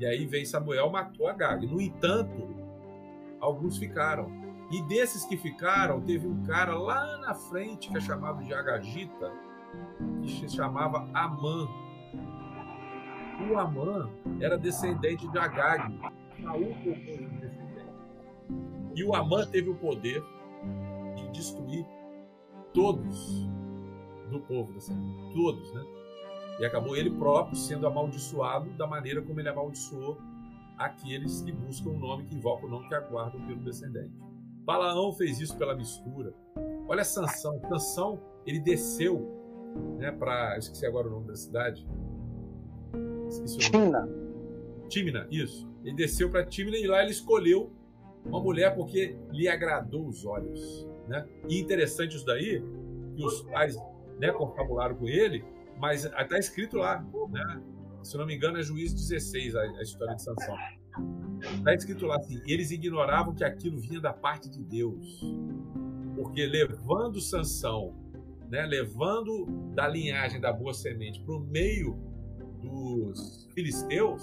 E 0.00 0.04
aí 0.04 0.26
vem 0.26 0.44
Samuel, 0.44 0.90
matou 0.90 1.28
Agag. 1.28 1.64
No 1.64 1.80
entanto, 1.80 2.48
alguns 3.40 3.78
ficaram. 3.78 4.30
E 4.70 4.82
desses 4.82 5.24
que 5.24 5.36
ficaram, 5.36 6.00
teve 6.00 6.26
um 6.26 6.42
cara 6.42 6.76
lá 6.76 7.18
na 7.18 7.34
frente 7.34 7.88
que 7.88 7.96
é 7.96 8.00
chamado 8.00 8.42
de 8.42 8.52
Agagita, 8.52 9.30
que 10.22 10.30
se 10.30 10.48
chamava 10.48 11.08
Amã. 11.14 11.68
O 13.48 13.58
Amã 13.58 14.10
era 14.40 14.58
descendente 14.58 15.28
de 15.28 15.38
Agag. 15.38 15.98
Descendente. 16.36 17.62
E 18.94 19.04
o 19.04 19.14
Amã 19.14 19.46
teve 19.46 19.70
o 19.70 19.74
poder 19.76 20.22
de 21.16 21.28
destruir 21.30 21.86
todos 22.72 23.48
do 24.30 24.40
povo 24.40 24.72
dessa 24.72 24.92
todos, 25.34 25.72
né? 25.72 25.84
E 26.60 26.64
acabou 26.64 26.96
ele 26.96 27.10
próprio 27.10 27.56
sendo 27.56 27.86
amaldiçoado 27.86 28.70
da 28.70 28.86
maneira 28.86 29.22
como 29.22 29.40
ele 29.40 29.48
amaldiçoou 29.48 30.18
aqueles 30.78 31.42
que 31.42 31.52
buscam 31.52 31.90
o 31.90 31.98
nome, 31.98 32.24
que 32.24 32.34
invocam 32.34 32.66
o 32.66 32.70
nome, 32.70 32.88
que 32.88 32.94
aguardam 32.94 33.40
pelo 33.46 33.60
descendente. 33.60 34.12
Balaão 34.64 35.12
fez 35.12 35.40
isso 35.40 35.56
pela 35.56 35.74
mistura. 35.74 36.34
Olha 36.86 37.04
Sansão. 37.04 37.60
Sansão, 37.68 38.20
ele 38.46 38.60
desceu 38.60 39.28
né, 39.98 40.12
para... 40.12 40.56
Esqueci 40.58 40.86
agora 40.86 41.08
o 41.08 41.10
nome 41.10 41.26
da 41.26 41.36
cidade. 41.36 41.86
Timna. 43.58 44.08
Timna, 44.88 45.26
isso. 45.30 45.68
Ele 45.84 45.96
desceu 45.96 46.30
para 46.30 46.44
Timna 46.44 46.76
e 46.76 46.86
lá 46.86 47.02
ele 47.02 47.10
escolheu 47.10 47.72
uma 48.24 48.40
mulher 48.40 48.74
porque 48.74 49.16
lhe 49.32 49.48
agradou 49.48 50.06
os 50.06 50.24
olhos. 50.24 50.86
Né? 51.08 51.26
E 51.48 51.60
interessante 51.60 52.16
isso 52.16 52.26
daí, 52.26 52.62
que 53.16 53.24
os 53.24 53.42
pais 53.42 53.76
né, 54.18 54.30
confabularam 54.32 54.94
com 54.94 55.08
ele, 55.08 55.44
mas 55.78 56.04
está 56.04 56.38
escrito 56.38 56.78
lá, 56.78 57.04
né? 57.30 57.62
se 58.02 58.16
não 58.16 58.26
me 58.26 58.34
engano 58.34 58.58
é 58.58 58.62
Juízo 58.62 58.94
16 58.94 59.54
a, 59.54 59.60
a 59.60 59.82
história 59.82 60.14
de 60.14 60.22
Sansão. 60.22 60.56
Está 61.56 61.74
escrito 61.74 62.06
lá 62.06 62.16
assim, 62.16 62.40
eles 62.46 62.70
ignoravam 62.70 63.34
que 63.34 63.44
aquilo 63.44 63.78
vinha 63.78 64.00
da 64.00 64.12
parte 64.12 64.48
de 64.48 64.62
Deus, 64.62 65.20
porque 66.14 66.44
levando 66.46 67.20
Sansão, 67.20 67.94
né, 68.50 68.66
levando 68.66 69.46
da 69.74 69.88
linhagem 69.88 70.40
da 70.40 70.52
boa 70.52 70.74
semente 70.74 71.20
para 71.22 71.34
o 71.34 71.40
meio 71.40 71.98
dos 72.60 73.48
filisteus, 73.54 74.22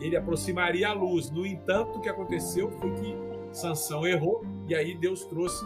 ele 0.00 0.16
aproximaria 0.16 0.88
a 0.88 0.92
luz. 0.92 1.30
No 1.30 1.46
entanto, 1.46 1.98
o 1.98 2.00
que 2.00 2.08
aconteceu 2.08 2.70
foi 2.70 2.92
que 2.92 3.33
Sansão 3.56 4.06
errou 4.06 4.44
e 4.68 4.74
aí 4.74 4.94
Deus 4.94 5.24
trouxe, 5.24 5.64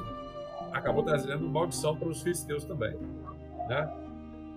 acabou 0.73 1.03
trazendo 1.03 1.49
maldição 1.49 1.97
para 1.97 2.09
os 2.09 2.23
filisteus 2.23 2.65
também. 2.65 2.97
Né? 3.69 3.93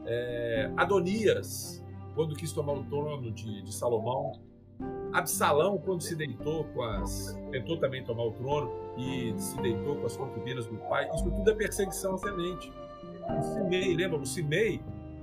É, 0.05 0.71
Adonias, 0.77 1.83
quando 2.15 2.35
quis 2.35 2.51
tomar 2.51 2.73
o 2.73 2.83
trono 2.83 3.31
de, 3.31 3.61
de 3.61 3.73
Salomão, 3.73 4.33
Absalão, 5.13 5.77
quando 5.77 6.01
se 6.01 6.15
deitou 6.15 6.63
com 6.73 6.83
as. 6.83 7.37
tentou 7.51 7.77
também 7.77 8.03
tomar 8.03 8.23
o 8.23 8.31
trono 8.31 8.71
e 8.97 9.33
se 9.37 9.59
deitou 9.61 9.97
com 9.97 10.05
as 10.05 10.15
concubinas 10.15 10.65
do 10.65 10.77
pai, 10.77 11.09
isso 11.13 11.29
tudo 11.29 11.49
é 11.49 11.53
perseguição 11.53 12.15
à 12.15 12.17
semente. 12.17 12.71
O 13.37 13.43
Simei, 13.43 13.93
lembra? 13.93 14.17
O 14.17 14.25
Simei 14.25 14.81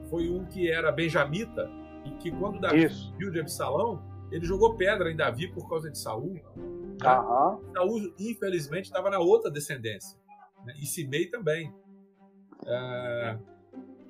foi 0.09 0.31
um 0.31 0.45
que 0.45 0.71
era 0.71 0.93
benjamita 0.93 1.71
e 2.05 2.11
que 2.13 2.31
quando 2.31 2.61
Davi 2.61 2.85
isso. 2.85 3.13
viu 3.19 3.31
de 3.31 3.41
Absalão, 3.41 4.03
ele 4.31 4.45
jogou 4.45 4.75
pedra 4.75 5.11
em 5.11 5.17
Davi 5.17 5.49
por 5.49 5.69
causa 5.69 5.91
de 5.91 5.99
Saul. 5.99 6.39
Uhum. 7.05 7.73
Saul, 7.73 8.15
infelizmente, 8.19 8.87
estava 8.87 9.11
na 9.11 9.19
outra 9.19 9.51
descendência. 9.51 10.19
Né? 10.65 10.75
E 10.81 10.87
Simei 10.87 11.27
também. 11.27 11.73
É, 12.67 13.39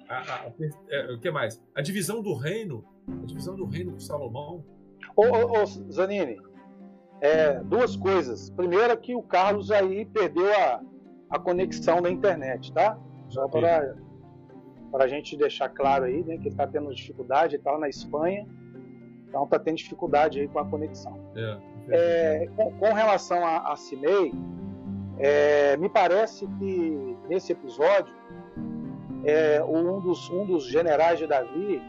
a, 0.09 0.17
a, 0.17 0.47
a, 0.47 0.53
é, 0.89 1.13
o 1.13 1.21
que 1.21 1.31
mais? 1.31 1.63
A 1.75 1.83
divisão 1.83 2.23
do 2.23 2.35
reino, 2.35 2.85
a 3.07 3.27
divisão 3.27 3.55
do 3.55 3.67
reino 3.67 3.93
com 3.93 4.01
Salomão. 4.01 4.65
Ô, 5.15 5.23
ô, 5.23 5.63
ô 5.63 5.67
Zanini, 5.93 6.41
é, 7.21 7.61
duas 7.61 7.97
coisas. 7.97 8.51
Primeiro 8.51 8.93
é 8.93 8.97
que 8.97 9.15
o 9.15 9.23
Carlos 9.23 9.71
aí 9.71 10.05
perdeu 10.07 10.51
a, 10.53 10.81
a 11.31 11.39
conexão 11.39 12.01
da 12.01 12.11
internet, 12.11 12.73
tá? 12.73 12.99
Só 13.29 13.47
para 13.49 13.97
para 14.91 15.05
a 15.05 15.09
gente 15.09 15.37
deixar 15.37 15.69
claro 15.69 16.07
aí, 16.07 16.25
né, 16.25 16.37
que 16.37 16.45
ele 16.45 16.49
está 16.49 16.67
tendo 16.67 16.93
dificuldade, 16.95 17.57
está 17.57 17.73
lá 17.73 17.79
na 17.79 17.89
Espanha, 17.91 18.47
então 19.29 19.45
está 19.45 19.59
tendo 19.59 19.77
dificuldade 19.77 20.41
aí 20.41 20.49
com 20.49 20.59
a 20.59 20.65
conexão. 20.65 21.15
É, 21.37 21.59
é, 21.91 22.49
com, 22.57 22.73
com, 22.73 22.93
relação 22.93 23.45
a, 23.45 23.73
a 23.73 23.77
Cimei, 23.77 24.33
é, 25.19 25.77
me 25.77 25.89
parece 25.89 26.47
que 26.47 27.17
nesse 27.29 27.53
episódio, 27.53 28.15
é, 29.25 29.63
um, 29.65 30.01
dos, 30.01 30.31
um 30.31 30.47
dos 30.47 30.65
generais 30.65 31.19
de 31.19 31.27
Davi 31.27 31.83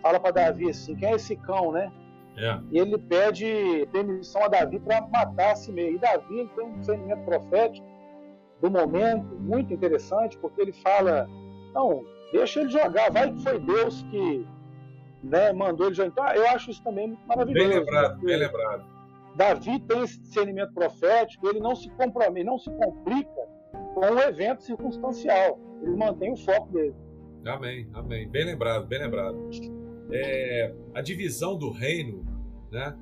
fala 0.00 0.18
para 0.18 0.32
Davi 0.32 0.70
assim: 0.70 0.96
quem 0.96 1.10
é 1.10 1.14
esse 1.14 1.36
cão, 1.36 1.72
né? 1.72 1.92
É. 2.36 2.58
E 2.70 2.78
ele 2.78 2.96
pede 2.96 3.86
permissão 3.92 4.42
a 4.44 4.48
Davi 4.48 4.78
para 4.80 5.06
matar 5.08 5.54
Simei. 5.54 5.94
E 5.94 5.98
Davi 5.98 6.50
tem 6.56 6.64
um 6.64 6.78
discernimento 6.78 7.24
profético 7.24 7.86
do 8.60 8.70
momento 8.70 9.34
muito 9.38 9.72
interessante, 9.72 10.38
porque 10.38 10.60
ele 10.60 10.72
fala: 10.72 11.28
não, 11.74 12.02
deixa 12.32 12.60
ele 12.60 12.70
jogar, 12.70 13.10
vai 13.10 13.30
que 13.30 13.42
foi 13.42 13.58
Deus 13.58 14.02
que 14.10 14.46
né, 15.22 15.52
mandou 15.52 15.86
ele 15.86 15.94
jogar. 15.94 16.08
Então, 16.08 16.42
eu 16.42 16.48
acho 16.50 16.70
isso 16.70 16.82
também 16.82 17.18
maravilhoso. 17.26 17.68
Bem 17.68 17.78
lembrado, 17.78 18.18
bem 18.20 18.36
lembrado. 18.36 18.91
Davi 19.36 19.80
tem 19.80 20.02
esse 20.02 20.20
discernimento 20.20 20.72
profético, 20.74 21.48
ele 21.48 21.60
não 21.60 21.74
se 21.74 21.88
compromete, 21.90 22.44
não 22.44 22.58
se 22.58 22.70
complica 22.70 23.48
com 23.94 24.00
um 24.00 24.18
evento 24.18 24.62
circunstancial. 24.62 25.58
Ele 25.82 25.96
mantém 25.96 26.32
o 26.32 26.36
foco 26.36 26.72
dele. 26.72 26.94
Amém, 27.46 27.88
amém. 27.92 28.28
Bem 28.28 28.44
lembrado, 28.44 28.86
bem 28.86 29.00
lembrado. 29.00 29.50
É, 30.12 30.74
a 30.94 31.00
divisão 31.00 31.56
do 31.56 31.70
reino, 31.70 32.24
né, 32.70 32.96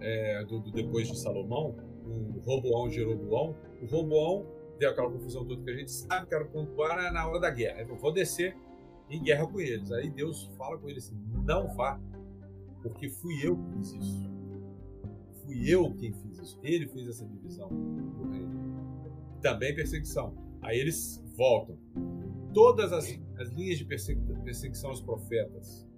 é, 0.00 0.44
do, 0.44 0.60
do, 0.60 0.70
depois 0.70 1.08
de 1.08 1.18
Salomão, 1.18 1.76
o 2.04 2.40
Roboão 2.40 2.88
e 2.88 2.90
Jeroboão, 2.90 3.56
o 3.80 3.86
Roboão 3.86 4.46
deu 4.78 4.90
aquela 4.90 5.10
confusão 5.10 5.44
toda 5.44 5.62
que 5.62 5.70
a 5.70 5.76
gente 5.76 5.92
sabe, 5.92 6.26
quero 6.26 6.48
pontuar 6.48 7.12
na 7.12 7.26
hora 7.26 7.40
da 7.40 7.50
guerra. 7.50 7.82
Eu 7.82 7.96
vou 7.96 8.12
descer 8.12 8.56
em 9.08 9.22
guerra 9.22 9.46
com 9.46 9.60
eles. 9.60 9.92
Aí 9.92 10.10
Deus 10.10 10.50
fala 10.58 10.76
com 10.78 10.88
ele 10.88 10.98
assim: 10.98 11.16
não 11.44 11.68
vá, 11.74 12.00
porque 12.82 13.08
fui 13.08 13.34
eu 13.46 13.56
que 13.56 13.78
fiz 13.78 13.92
isso. 13.92 14.39
Fui 15.50 15.68
eu 15.68 15.92
quem 15.94 16.12
fiz 16.12 16.38
isso. 16.38 16.58
Ele 16.62 16.86
fez 16.86 17.08
essa 17.08 17.26
divisão 17.26 17.68
do 17.68 18.30
reino. 18.30 18.48
Também 19.42 19.74
perseguição. 19.74 20.32
Aí 20.62 20.78
eles 20.78 21.20
voltam. 21.36 21.76
Todas 22.54 22.92
as, 22.92 23.18
as 23.36 23.48
linhas 23.50 23.78
de 23.78 23.84
persegui 23.84 24.20
perseguição 24.44 24.90
aos 24.90 25.00
profetas, 25.00 25.88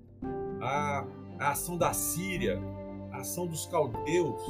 a, 0.60 1.06
a 1.38 1.50
ação 1.50 1.76
da 1.76 1.92
Síria, 1.92 2.58
a 3.10 3.18
ação 3.18 3.46
dos 3.46 3.66
caldeus. 3.66 4.42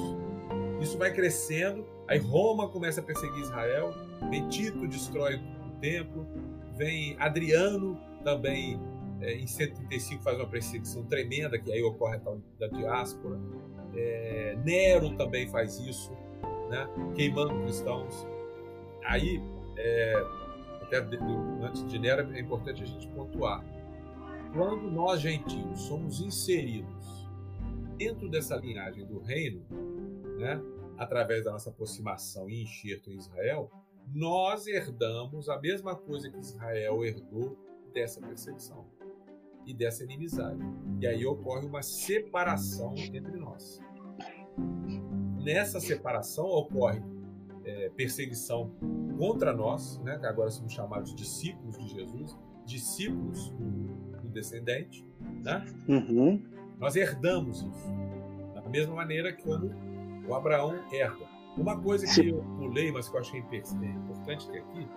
Isso 0.80 0.96
vai 0.96 1.12
crescendo, 1.12 1.84
aí 2.06 2.18
Roma 2.18 2.68
começa 2.68 3.00
a 3.00 3.04
perseguir 3.04 3.40
Israel, 3.40 3.92
vem 4.30 4.48
Tito 4.48 4.86
destrói 4.86 5.36
o 5.36 5.80
templo, 5.80 6.26
vem 6.76 7.16
Adriano 7.18 7.98
também 8.22 8.80
é, 9.20 9.34
em 9.34 9.46
135 9.46 10.22
faz 10.22 10.36
uma 10.36 10.46
perseguição 10.46 11.04
tremenda, 11.04 11.58
que 11.58 11.72
aí 11.72 11.82
ocorre 11.82 12.16
a 12.16 12.20
tal 12.20 12.40
da 12.58 12.66
diáspora. 12.66 13.38
É, 13.94 14.56
Nero 14.64 15.16
também 15.16 15.48
faz 15.48 15.78
isso, 15.78 16.12
né? 16.70 16.88
queimando 17.14 17.54
cristãos. 17.62 18.26
Aí, 19.04 19.42
é, 19.76 20.26
até 20.82 20.98
antes 21.62 21.86
de 21.88 21.98
Nero, 21.98 22.32
é 22.34 22.40
importante 22.40 22.82
a 22.82 22.86
gente 22.86 23.06
pontuar. 23.08 23.64
Quando 24.52 24.90
nós, 24.90 25.20
gentios, 25.20 25.80
somos 25.82 26.20
inseridos 26.20 27.28
dentro 27.96 28.28
dessa 28.28 28.56
linhagem 28.56 29.06
do 29.06 29.18
reino, 29.18 29.64
né, 30.38 30.60
através 30.98 31.44
da 31.44 31.52
nossa 31.52 31.70
aproximação 31.70 32.50
e 32.50 32.62
enxerto 32.62 33.10
em 33.10 33.16
Israel, 33.16 33.70
nós 34.14 34.66
herdamos 34.66 35.48
a 35.48 35.58
mesma 35.58 35.96
coisa 35.96 36.30
que 36.30 36.38
Israel 36.38 37.04
herdou 37.04 37.56
dessa 37.94 38.20
perseguição 38.20 38.86
e 39.66 39.74
dessa 39.74 40.04
inimizade. 40.04 40.60
E 41.00 41.06
aí 41.06 41.24
ocorre 41.26 41.66
uma 41.66 41.82
separação 41.82 42.94
entre 42.96 43.36
nós. 43.36 43.80
Nessa 45.42 45.80
separação 45.80 46.46
ocorre 46.46 47.02
é, 47.64 47.90
perseguição 47.90 48.70
contra 49.18 49.52
nós, 49.52 49.98
né, 49.98 50.18
que 50.18 50.26
agora 50.26 50.50
somos 50.50 50.72
chamados 50.72 51.10
de 51.10 51.16
discípulos 51.16 51.78
de 51.78 51.88
Jesus, 51.88 52.36
discípulos 52.64 53.50
do, 53.50 54.22
do 54.22 54.28
descendente. 54.28 55.06
Né? 55.42 55.64
Uhum. 55.88 56.42
Nós 56.78 56.96
herdamos 56.96 57.62
isso. 57.62 57.92
Da 58.54 58.62
mesma 58.68 58.94
maneira 58.94 59.32
que 59.32 59.42
como 59.42 59.70
o 60.28 60.34
Abraão 60.34 60.74
herda. 60.92 61.32
Uma 61.56 61.78
coisa 61.80 62.06
que 62.06 62.28
eu 62.28 62.42
pulei, 62.58 62.90
mas 62.90 63.08
que 63.08 63.16
eu 63.16 63.20
achei 63.20 63.40
importante 63.40 64.50
ter 64.50 64.58
aqui, 64.58 64.88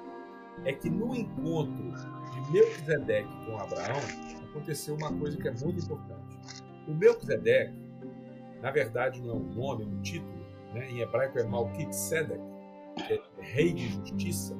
é 0.64 0.72
que 0.72 0.90
no 0.90 1.14
encontro 1.14 1.92
de 2.32 2.52
Melquisedeque 2.52 3.46
com 3.46 3.58
Abraão, 3.58 4.00
aconteceu 4.56 4.96
uma 4.96 5.12
coisa 5.12 5.38
que 5.38 5.48
é 5.48 5.52
muito 5.52 5.84
importante. 5.84 6.38
O 6.88 6.94
Melquisedeque, 6.94 7.74
na 8.62 8.72
verdade, 8.72 9.22
não 9.22 9.32
é 9.32 9.34
um 9.34 9.54
nome, 9.54 9.84
é 9.84 9.88
um 9.88 10.02
título. 10.02 10.34
Né? 10.74 10.90
Em 10.92 11.00
hebraico 11.02 11.38
é 11.38 11.44
Malkitsedek, 11.44 12.42
que 12.96 13.14
é 13.14 13.22
rei 13.40 13.74
de 13.74 13.88
justiça. 13.90 14.56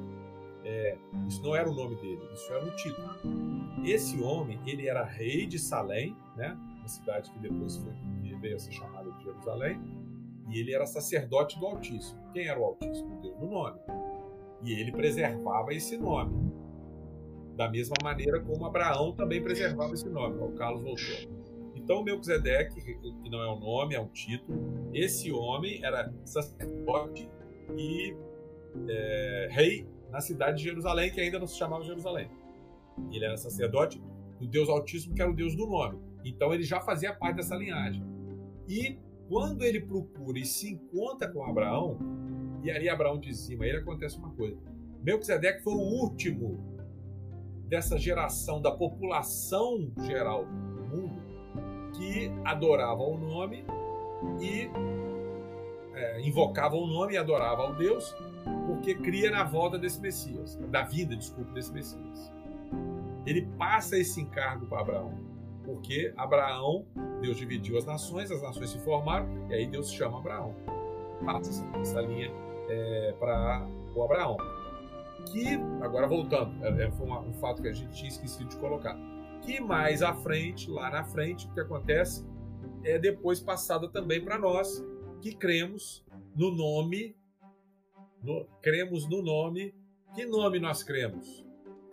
É, 0.64 0.98
isso 1.26 1.42
não 1.42 1.54
era 1.54 1.68
o 1.68 1.74
nome 1.74 1.94
dele, 1.96 2.20
isso 2.34 2.52
era 2.52 2.64
um 2.64 2.76
título. 2.76 3.08
Esse 3.84 4.20
homem, 4.20 4.60
ele 4.66 4.88
era 4.88 5.04
rei 5.04 5.46
de 5.46 5.58
Salém, 5.58 6.16
né? 6.36 6.56
uma 6.78 6.88
cidade 6.88 7.30
que 7.30 7.38
depois 7.38 7.76
foi, 7.76 7.92
veio 8.40 8.56
a 8.56 8.58
ser 8.58 8.72
chamada 8.72 9.10
de 9.12 9.24
Jerusalém, 9.24 9.80
e 10.50 10.58
ele 10.58 10.74
era 10.74 10.86
sacerdote 10.86 11.58
do 11.58 11.66
Altíssimo. 11.66 12.20
Quem 12.32 12.46
era 12.46 12.58
o 12.60 12.64
Altíssimo? 12.64 13.20
Deus 13.22 13.38
do 13.38 13.46
nome. 13.46 13.78
E 14.62 14.72
ele 14.72 14.92
preservava 14.92 15.72
esse 15.72 15.96
nome. 15.96 16.52
Da 17.56 17.70
mesma 17.70 17.94
maneira 18.02 18.38
como 18.40 18.66
Abraão 18.66 19.12
também 19.12 19.42
preservava 19.42 19.94
esse 19.94 20.08
nome. 20.08 20.36
O 20.38 20.52
Carlos 20.52 20.82
voltou. 20.82 21.46
Então, 21.74 22.02
Melquisedeque, 22.02 22.80
que 22.82 23.30
não 23.30 23.40
é 23.40 23.50
um 23.50 23.60
nome, 23.60 23.94
é 23.94 24.00
um 24.00 24.08
título, 24.08 24.90
esse 24.92 25.30
homem 25.30 25.84
era 25.84 26.12
sacerdote 26.24 27.30
e 27.76 28.14
é, 28.88 29.48
rei 29.50 29.86
na 30.10 30.20
cidade 30.20 30.58
de 30.58 30.64
Jerusalém, 30.64 31.12
que 31.12 31.20
ainda 31.20 31.38
não 31.38 31.46
se 31.46 31.56
chamava 31.56 31.84
Jerusalém. 31.84 32.28
Ele 33.12 33.24
era 33.24 33.36
sacerdote 33.36 34.02
do 34.40 34.46
Deus 34.46 34.68
Altíssimo, 34.68 35.14
que 35.14 35.22
era 35.22 35.30
o 35.30 35.34
Deus 35.34 35.54
do 35.54 35.66
nome. 35.66 35.98
Então, 36.24 36.52
ele 36.52 36.64
já 36.64 36.80
fazia 36.80 37.14
parte 37.14 37.36
dessa 37.36 37.54
linhagem. 37.54 38.02
E 38.68 38.98
quando 39.28 39.62
ele 39.62 39.80
procura 39.80 40.38
e 40.38 40.44
se 40.44 40.72
encontra 40.72 41.28
com 41.28 41.44
Abraão, 41.44 41.98
e 42.64 42.70
ali 42.70 42.88
Abraão 42.88 43.18
dizima, 43.18 43.64
aí 43.64 43.70
acontece 43.70 44.18
uma 44.18 44.30
coisa. 44.30 44.58
Melquisedeque 45.02 45.62
foi 45.62 45.74
o 45.74 45.78
último 45.78 46.75
dessa 47.68 47.98
geração, 47.98 48.60
da 48.60 48.70
população 48.70 49.90
geral 50.02 50.44
do 50.44 50.84
mundo, 50.84 51.22
que 51.94 52.30
adorava 52.44 53.02
o 53.02 53.18
nome 53.18 53.64
e 54.40 54.70
é, 55.94 56.20
invocava 56.20 56.76
o 56.76 56.86
nome 56.86 57.14
e 57.14 57.16
adorava 57.16 57.62
ao 57.62 57.74
Deus, 57.74 58.14
porque 58.66 58.94
cria 58.94 59.30
na 59.30 59.44
volta 59.44 59.78
desse 59.78 60.00
Messias, 60.00 60.56
da 60.68 60.82
vida, 60.82 61.16
desculpa, 61.16 61.52
desse 61.52 61.72
Messias. 61.72 62.32
Ele 63.24 63.48
passa 63.58 63.98
esse 63.98 64.20
encargo 64.20 64.66
para 64.66 64.80
Abraão, 64.80 65.14
porque 65.64 66.12
Abraão, 66.16 66.86
Deus 67.20 67.36
dividiu 67.36 67.76
as 67.76 67.84
nações, 67.84 68.30
as 68.30 68.42
nações 68.42 68.70
se 68.70 68.78
formaram, 68.80 69.26
e 69.50 69.54
aí 69.54 69.66
Deus 69.66 69.90
chama 69.90 70.18
Abraão. 70.18 70.54
Passa 71.24 71.66
essa 71.80 72.00
linha 72.02 72.30
é, 72.68 73.14
para 73.18 73.66
o 73.94 74.02
Abraão. 74.04 74.36
Que, 75.32 75.54
agora 75.82 76.06
voltando, 76.06 76.64
é, 76.64 76.84
é, 76.84 76.90
foi 76.92 77.06
um 77.06 77.32
fato 77.34 77.62
que 77.62 77.68
a 77.68 77.72
gente 77.72 77.92
tinha 77.94 78.08
esquecido 78.08 78.48
de 78.48 78.56
colocar. 78.56 78.96
Que 79.42 79.60
mais 79.60 80.02
à 80.02 80.14
frente, 80.14 80.70
lá 80.70 80.90
na 80.90 81.04
frente, 81.04 81.46
o 81.46 81.52
que 81.52 81.60
acontece 81.60 82.24
é 82.84 82.98
depois 82.98 83.40
passada 83.40 83.88
também 83.88 84.24
para 84.24 84.38
nós 84.38 84.84
que 85.20 85.34
cremos 85.34 86.04
no 86.34 86.54
nome, 86.54 87.16
no, 88.22 88.46
cremos 88.62 89.08
no 89.08 89.22
nome. 89.22 89.74
Que 90.14 90.24
nome 90.24 90.58
nós 90.58 90.82
cremos? 90.82 91.44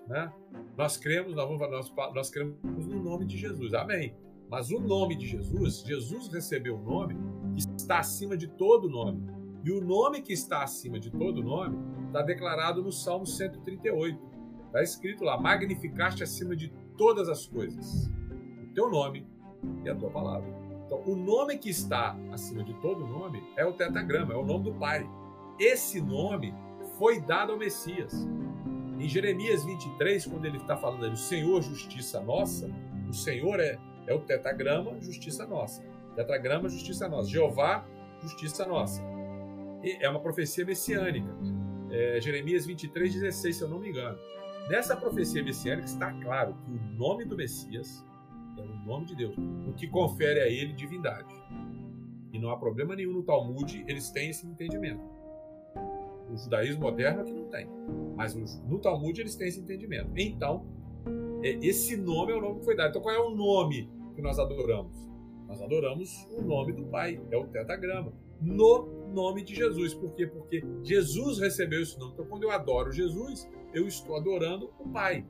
Né? 0.08 0.32
Nós 0.78 0.98
cremos, 0.98 1.36
nós, 1.36 1.48
vamos, 1.48 1.70
nós, 1.70 2.14
nós 2.14 2.30
cremos 2.30 2.58
no 2.64 3.02
nome 3.02 3.26
de 3.26 3.38
Jesus. 3.38 3.74
Amém. 3.74 4.16
Mas 4.50 4.72
o 4.72 4.80
nome 4.80 5.16
de 5.16 5.28
Jesus, 5.28 5.84
Jesus 5.86 6.28
recebeu 6.28 6.76
um 6.76 6.84
nome 6.84 7.16
que 7.56 7.62
está 7.78 8.00
acima 8.00 8.38
de 8.38 8.48
todo 8.48 8.90
nome. 8.90 9.24
E 9.64 9.72
o 9.72 9.82
nome 9.82 10.22
que 10.22 10.34
está 10.34 10.64
acima 10.64 11.00
de 11.00 11.10
todo 11.10 11.42
nome 11.42 11.78
está 12.14 12.22
declarado 12.22 12.84
no 12.84 12.92
Salmo 12.92 13.26
138. 13.26 14.20
Está 14.68 14.84
escrito 14.84 15.24
lá: 15.24 15.40
Magnificaste 15.40 16.24
acima 16.24 16.56
de 16.56 16.70
todas 16.96 17.28
as 17.28 17.48
coisas 17.48 18.12
o 18.62 18.74
teu 18.74 18.90
nome 18.90 19.28
e 19.84 19.90
a 19.90 19.96
tua 19.96 20.12
palavra. 20.12 20.48
Então, 20.86 21.02
o 21.06 21.16
nome 21.16 21.58
que 21.58 21.70
está 21.70 22.16
acima 22.32 22.64
de 22.64 22.74
todo 22.76 23.06
nome 23.06 23.44
é 23.58 23.66
o 23.66 23.74
tetagrama, 23.74 24.34
é 24.34 24.38
o 24.38 24.46
nome 24.46 24.66
do 24.66 24.74
Pai. 24.74 25.10
Esse 25.60 26.00
nome 26.00 26.54
foi 26.98 27.20
dado 27.20 27.52
ao 27.52 27.58
Messias. 27.58 28.28
Em 29.00 29.08
Jeremias 29.08 29.66
23, 29.66 30.26
quando 30.28 30.46
ele 30.46 30.58
está 30.58 30.78
falando 30.78 31.06
ali, 31.06 31.14
o 31.14 31.18
Senhor, 31.18 31.62
justiça 31.62 32.22
nossa, 32.22 32.70
o 33.10 33.14
Senhor 33.14 33.60
é, 33.60 33.80
é 34.08 34.14
o 34.14 34.20
tetagrama, 34.20 35.00
justiça 35.02 35.46
nossa. 35.46 35.84
Tetragrama, 36.16 36.70
justiça 36.70 37.08
nossa. 37.08 37.30
Jeová, 37.30 37.86
justiça 38.22 38.66
nossa 38.66 39.02
é 39.84 40.10
uma 40.10 40.20
profecia 40.20 40.66
messiânica. 40.66 41.28
É, 41.94 42.20
Jeremias 42.20 42.66
23, 42.66 43.14
16, 43.14 43.56
se 43.56 43.62
eu 43.64 43.70
não 43.70 43.80
me 43.80 43.90
engano. 43.90 44.18
Nessa 44.68 44.96
profecia 44.96 45.44
messiânica 45.44 45.86
está 45.86 46.12
claro 46.12 46.56
que 46.56 46.72
o 46.72 46.98
nome 46.98 47.24
do 47.24 47.38
Messias 47.38 48.04
é 48.58 48.62
o 48.62 48.86
nome 48.86 49.06
de 49.06 49.16
Deus, 49.16 49.36
o 49.68 49.74
que 49.74 49.88
confere 49.88 50.40
a 50.40 50.48
ele 50.48 50.74
divindade. 50.74 51.32
E 52.32 52.40
não 52.40 52.50
há 52.50 52.58
problema 52.58 52.96
nenhum 52.96 53.14
no 53.14 53.24
Talmud, 53.24 53.86
eles 53.88 54.10
têm 54.10 54.32
esse 54.32 54.48
entendimento. 54.48 55.04
O 56.32 56.36
judaísmo 56.36 56.82
moderno 56.82 57.22
é 57.22 57.26
que 57.26 57.32
não 57.32 57.46
tem, 57.46 57.68
mas 58.16 58.34
no 58.34 58.80
Talmud 58.80 59.22
eles 59.22 59.36
têm 59.36 59.50
esse 59.50 59.60
entendimento. 59.60 60.10
Então, 60.16 60.66
é, 61.44 61.60
esse 61.62 61.96
nome 61.96 62.32
é 62.32 62.36
o 62.36 62.42
nome 62.42 62.60
que 62.60 62.66
foi 62.66 62.76
dado. 62.76 62.90
Então, 62.90 63.04
qual 63.04 63.14
é 63.14 63.20
o 63.20 63.36
nome 63.36 63.88
que 64.16 64.22
nós 64.22 64.40
adoramos? 64.40 64.96
Nós 65.48 65.62
adoramos 65.62 66.28
o 66.32 66.42
nome 66.42 66.74
do 66.74 66.86
Pai, 66.86 67.22
é 67.30 67.38
o 67.38 67.46
tetagrama. 67.46 68.12
No 68.42 69.03
nome 69.14 69.44
de 69.44 69.56
Jesus. 69.56 69.94
Por 69.94 70.14
quê? 70.14 70.28
Porque 70.28 70.64
Jesus 70.84 71.40
recebeu 71.40 71.82
esse 71.82 71.98
nome. 72.00 72.14
Então, 72.14 72.26
quando 72.26 72.44
eu 72.44 72.52
adoro 72.52 72.92
Jesus, 72.92 73.50
eu 73.74 73.88
estou 73.88 74.16
adorando 74.16 74.72
o 74.80 74.90
Pai. 74.90 75.26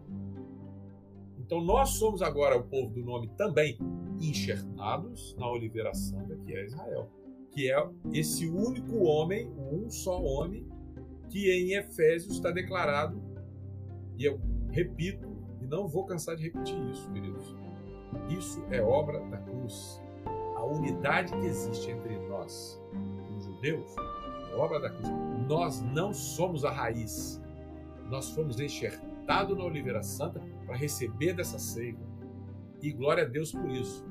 Então, 1.39 1.61
nós 1.61 1.91
somos 1.91 2.21
agora 2.21 2.57
o 2.57 2.63
povo 2.63 2.93
do 2.93 3.03
nome 3.03 3.29
também, 3.37 3.77
enxertados 4.19 5.35
na 5.37 5.49
Oliveira 5.49 5.93
Santa, 5.93 6.35
que 6.37 6.55
é 6.55 6.65
Israel. 6.65 7.09
Que 7.51 7.71
é 7.71 7.89
esse 8.13 8.47
único 8.47 9.03
homem, 9.03 9.51
um 9.71 9.89
só 9.89 10.19
homem, 10.21 10.65
que 11.29 11.51
em 11.51 11.73
Efésios 11.73 12.35
está 12.35 12.51
declarado, 12.51 13.21
e 14.17 14.25
eu 14.25 14.39
repito, 14.69 15.27
e 15.61 15.65
não 15.65 15.87
vou 15.87 16.05
cansar 16.05 16.35
de 16.35 16.43
repetir 16.43 16.77
isso, 16.91 17.11
queridos. 17.11 17.55
Isso 18.29 18.63
é 18.69 18.81
obra 18.81 19.19
da 19.25 19.37
cruz. 19.37 20.01
A 20.55 20.63
unidade 20.63 21.33
que 21.33 21.45
existe 21.45 21.91
entre 21.91 22.15
Deus, 23.63 23.95
obra 24.57 24.77
da 24.77 24.89
cruz. 24.89 25.09
Nós 25.47 25.81
não 25.81 26.13
somos 26.13 26.65
a 26.65 26.69
raiz. 26.69 27.41
Nós 28.09 28.29
fomos 28.31 28.59
enxertados 28.59 29.57
na 29.57 29.63
Oliveira 29.63 30.03
Santa 30.03 30.41
para 30.65 30.75
receber 30.75 31.31
dessa 31.31 31.57
seiva. 31.57 32.01
E 32.81 32.91
glória 32.91 33.23
a 33.23 33.25
Deus 33.25 33.53
por 33.53 33.71
isso. 33.71 34.05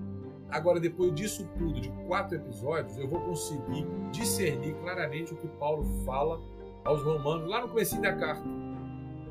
Agora, 0.48 0.80
depois 0.80 1.14
disso 1.14 1.46
tudo, 1.58 1.82
de 1.82 1.90
quatro 2.06 2.36
episódios, 2.36 2.96
eu 2.96 3.06
vou 3.06 3.20
conseguir 3.20 3.86
discernir 4.10 4.74
claramente 4.76 5.34
o 5.34 5.36
que 5.36 5.48
Paulo 5.48 5.84
fala 6.06 6.40
aos 6.82 7.02
romanos 7.02 7.46
lá 7.46 7.60
no 7.60 7.68
começo 7.68 8.00
da 8.00 8.14
carta. 8.14 8.48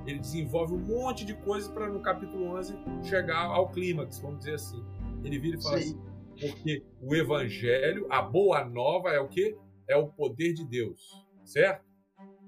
Ele 0.05 0.19
desenvolve 0.19 0.75
um 0.75 0.79
monte 0.79 1.25
de 1.25 1.33
coisas 1.33 1.67
para 1.71 1.87
no 1.87 1.99
capítulo 1.99 2.45
11 2.57 2.75
chegar 3.01 3.45
ao 3.45 3.69
clímax, 3.69 4.19
vamos 4.19 4.39
dizer 4.39 4.53
assim. 4.53 4.83
Ele 5.23 5.39
vira 5.39 5.57
e 5.57 5.63
fala 5.63 5.79
Sim. 5.79 5.99
assim: 6.37 6.47
Porque 6.47 6.83
o 7.01 7.15
evangelho, 7.15 8.05
a 8.07 8.21
boa 8.21 8.63
nova 8.63 9.09
é 9.09 9.19
o 9.19 9.27
que? 9.27 9.57
É 9.91 9.95
o 9.97 10.07
poder 10.07 10.53
de 10.53 10.65
Deus, 10.65 11.27
certo? 11.43 11.85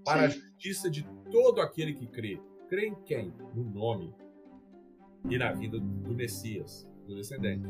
Para 0.05 0.29
Sim. 0.29 0.39
a 0.39 0.41
justiça 0.41 0.89
de 0.89 1.05
todo 1.29 1.59
aquele 1.59 1.93
que 1.93 2.07
crê. 2.07 2.39
Crê 2.69 2.87
em 2.87 2.95
quem? 3.03 3.33
No 3.53 3.63
nome 3.63 4.15
e 5.29 5.37
na 5.37 5.51
vinda 5.51 5.77
do 5.77 6.13
Messias, 6.13 6.87
do 7.05 7.15
descendente. 7.15 7.67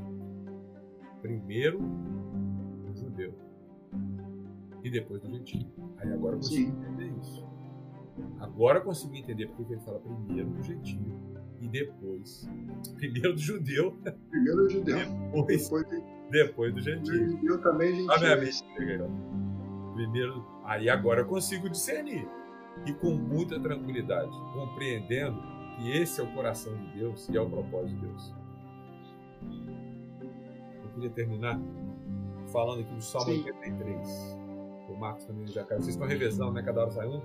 Primeiro 1.21 1.79
o 1.81 2.95
judeu 2.95 3.33
e 4.83 4.91
depois 4.91 5.19
do 5.21 5.29
gentio. 5.31 5.67
Aí 5.97 6.11
agora 6.11 6.35
eu 6.35 6.39
consigo 6.39 6.71
Sim. 6.71 6.77
entender 6.77 7.19
isso. 7.19 7.47
Agora 8.39 8.77
eu 8.77 8.83
consigo 8.83 9.15
entender 9.15 9.47
porque 9.47 9.73
ele 9.73 9.81
fala 9.81 9.99
primeiro 9.99 10.51
do 10.51 10.61
gentio 10.61 11.19
e 11.59 11.67
depois. 11.67 12.47
Primeiro 12.95 13.33
do 13.33 13.39
judeu. 13.39 13.97
Primeiro 14.29 14.63
do 14.63 14.69
judeu. 14.69 14.97
Depois, 14.97 15.63
depois, 15.63 15.89
de... 15.89 16.03
depois 16.29 16.73
do 16.75 16.81
gentio. 16.81 17.31
Judeu 17.31 17.61
também 17.61 17.95
gentil. 17.95 18.11
Ah, 18.11 18.19
primeiro. 19.93 20.45
Aí 20.65 20.89
agora 20.89 21.21
eu 21.21 21.25
consigo 21.25 21.69
discernir. 21.69 22.27
E 22.85 22.93
com 22.93 23.11
muita 23.11 23.59
tranquilidade, 23.59 24.31
compreendendo 24.53 25.39
que 25.77 25.91
esse 25.91 26.19
é 26.19 26.23
o 26.23 26.27
coração 26.33 26.75
de 26.75 26.99
Deus 26.99 27.29
e 27.29 27.37
é 27.37 27.41
o 27.41 27.49
propósito 27.49 27.95
de 27.95 28.07
Deus. 28.07 28.33
Eu 30.83 30.89
queria 30.95 31.09
terminar 31.11 31.59
falando 32.51 32.81
aqui 32.81 32.93
do 32.93 33.01
Salmo 33.01 33.31
Sim. 33.31 33.45
83. 33.45 34.37
O 34.89 34.95
Marcos 34.95 35.25
também 35.25 35.47
já 35.47 35.63
caiu. 35.63 35.81
Vocês 35.81 35.95
estão 35.95 36.07
revezando, 36.07 36.51
né? 36.53 36.63
Cada 36.63 36.81
hora 36.81 36.91
sai 36.91 37.07
um? 37.07 37.21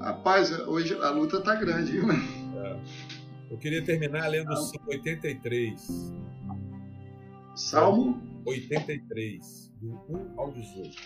Rapaz, 0.00 0.50
hoje 0.66 0.94
a 1.00 1.10
luta 1.10 1.40
tá 1.40 1.54
grande, 1.54 1.92
viu? 1.92 2.10
É. 2.10 2.80
Eu 3.50 3.58
queria 3.58 3.84
terminar 3.84 4.28
lendo 4.28 4.50
o 4.50 4.56
Salmo 4.56 4.88
83. 4.88 6.12
Salmo 7.54 8.20
83, 8.44 9.72
do 9.80 9.92
1 10.08 10.40
ao 10.40 10.50
18. 10.50 10.96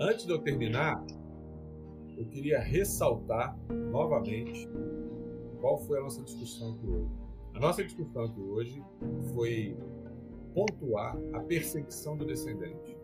Antes 0.00 0.26
de 0.26 0.32
eu 0.32 0.38
terminar, 0.38 1.04
eu 2.16 2.26
queria 2.26 2.60
ressaltar 2.60 3.56
novamente 3.90 4.68
qual 5.60 5.78
foi 5.78 5.98
a 5.98 6.02
nossa 6.02 6.22
discussão 6.22 6.74
aqui 6.74 6.86
hoje. 6.86 7.10
A 7.54 7.60
nossa 7.60 7.84
discussão 7.84 8.24
aqui 8.24 8.40
hoje 8.40 8.82
foi 9.32 9.76
pontuar 10.54 11.16
a 11.32 11.40
perseguição 11.40 12.16
do 12.16 12.24
descendente. 12.24 12.96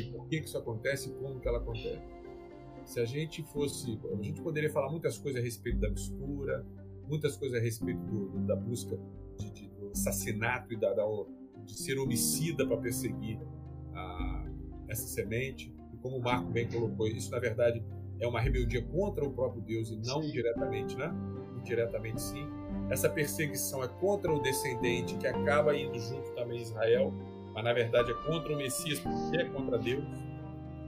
E 0.00 0.10
por 0.12 0.26
que 0.28 0.36
isso 0.36 0.56
acontece 0.56 1.10
e 1.10 1.12
como 1.14 1.40
que 1.40 1.48
ela 1.48 1.58
acontece. 1.58 2.02
Se 2.84 3.00
a 3.00 3.04
gente 3.04 3.42
fosse... 3.44 3.98
A 4.12 4.22
gente 4.22 4.40
poderia 4.42 4.70
falar 4.70 4.90
muitas 4.90 5.18
coisas 5.18 5.40
a 5.40 5.44
respeito 5.44 5.80
da 5.80 5.90
mistura, 5.90 6.64
muitas 7.08 7.36
coisas 7.36 7.58
a 7.58 7.62
respeito 7.62 8.00
do, 8.00 8.38
da 8.46 8.56
busca 8.56 8.98
de, 9.38 9.50
de, 9.50 9.68
do 9.68 9.90
assassinato 9.90 10.72
e 10.72 10.76
da, 10.76 10.92
da, 10.92 11.04
de 11.64 11.74
ser 11.74 11.98
homicida 11.98 12.66
para 12.66 12.76
perseguir 12.78 13.38
a, 13.94 14.44
essa 14.88 15.06
semente. 15.06 15.74
E 15.92 15.96
como 15.98 16.16
o 16.16 16.22
Marco 16.22 16.50
bem 16.50 16.68
colocou, 16.68 17.06
isso 17.06 17.30
na 17.30 17.38
verdade 17.38 17.82
é 18.20 18.26
uma 18.26 18.40
rebeldia 18.40 18.82
contra 18.82 19.24
o 19.24 19.32
próprio 19.32 19.62
Deus 19.62 19.90
e 19.90 19.96
não 19.96 20.20
diretamente, 20.20 20.96
né? 20.96 21.12
Indiretamente 21.58 22.20
sim. 22.20 22.46
Essa 22.90 23.08
perseguição 23.08 23.82
é 23.82 23.88
contra 23.88 24.32
o 24.32 24.40
descendente 24.40 25.16
que 25.16 25.26
acaba 25.26 25.76
indo 25.76 25.98
junto 25.98 26.30
também 26.32 26.60
Israel, 26.60 27.12
mas 27.52 27.64
na 27.64 27.72
verdade 27.72 28.10
é 28.10 28.14
contra 28.14 28.52
o 28.52 28.56
Messias 28.56 29.00
porque 29.00 29.36
é 29.36 29.44
contra 29.44 29.78
Deus. 29.78 30.04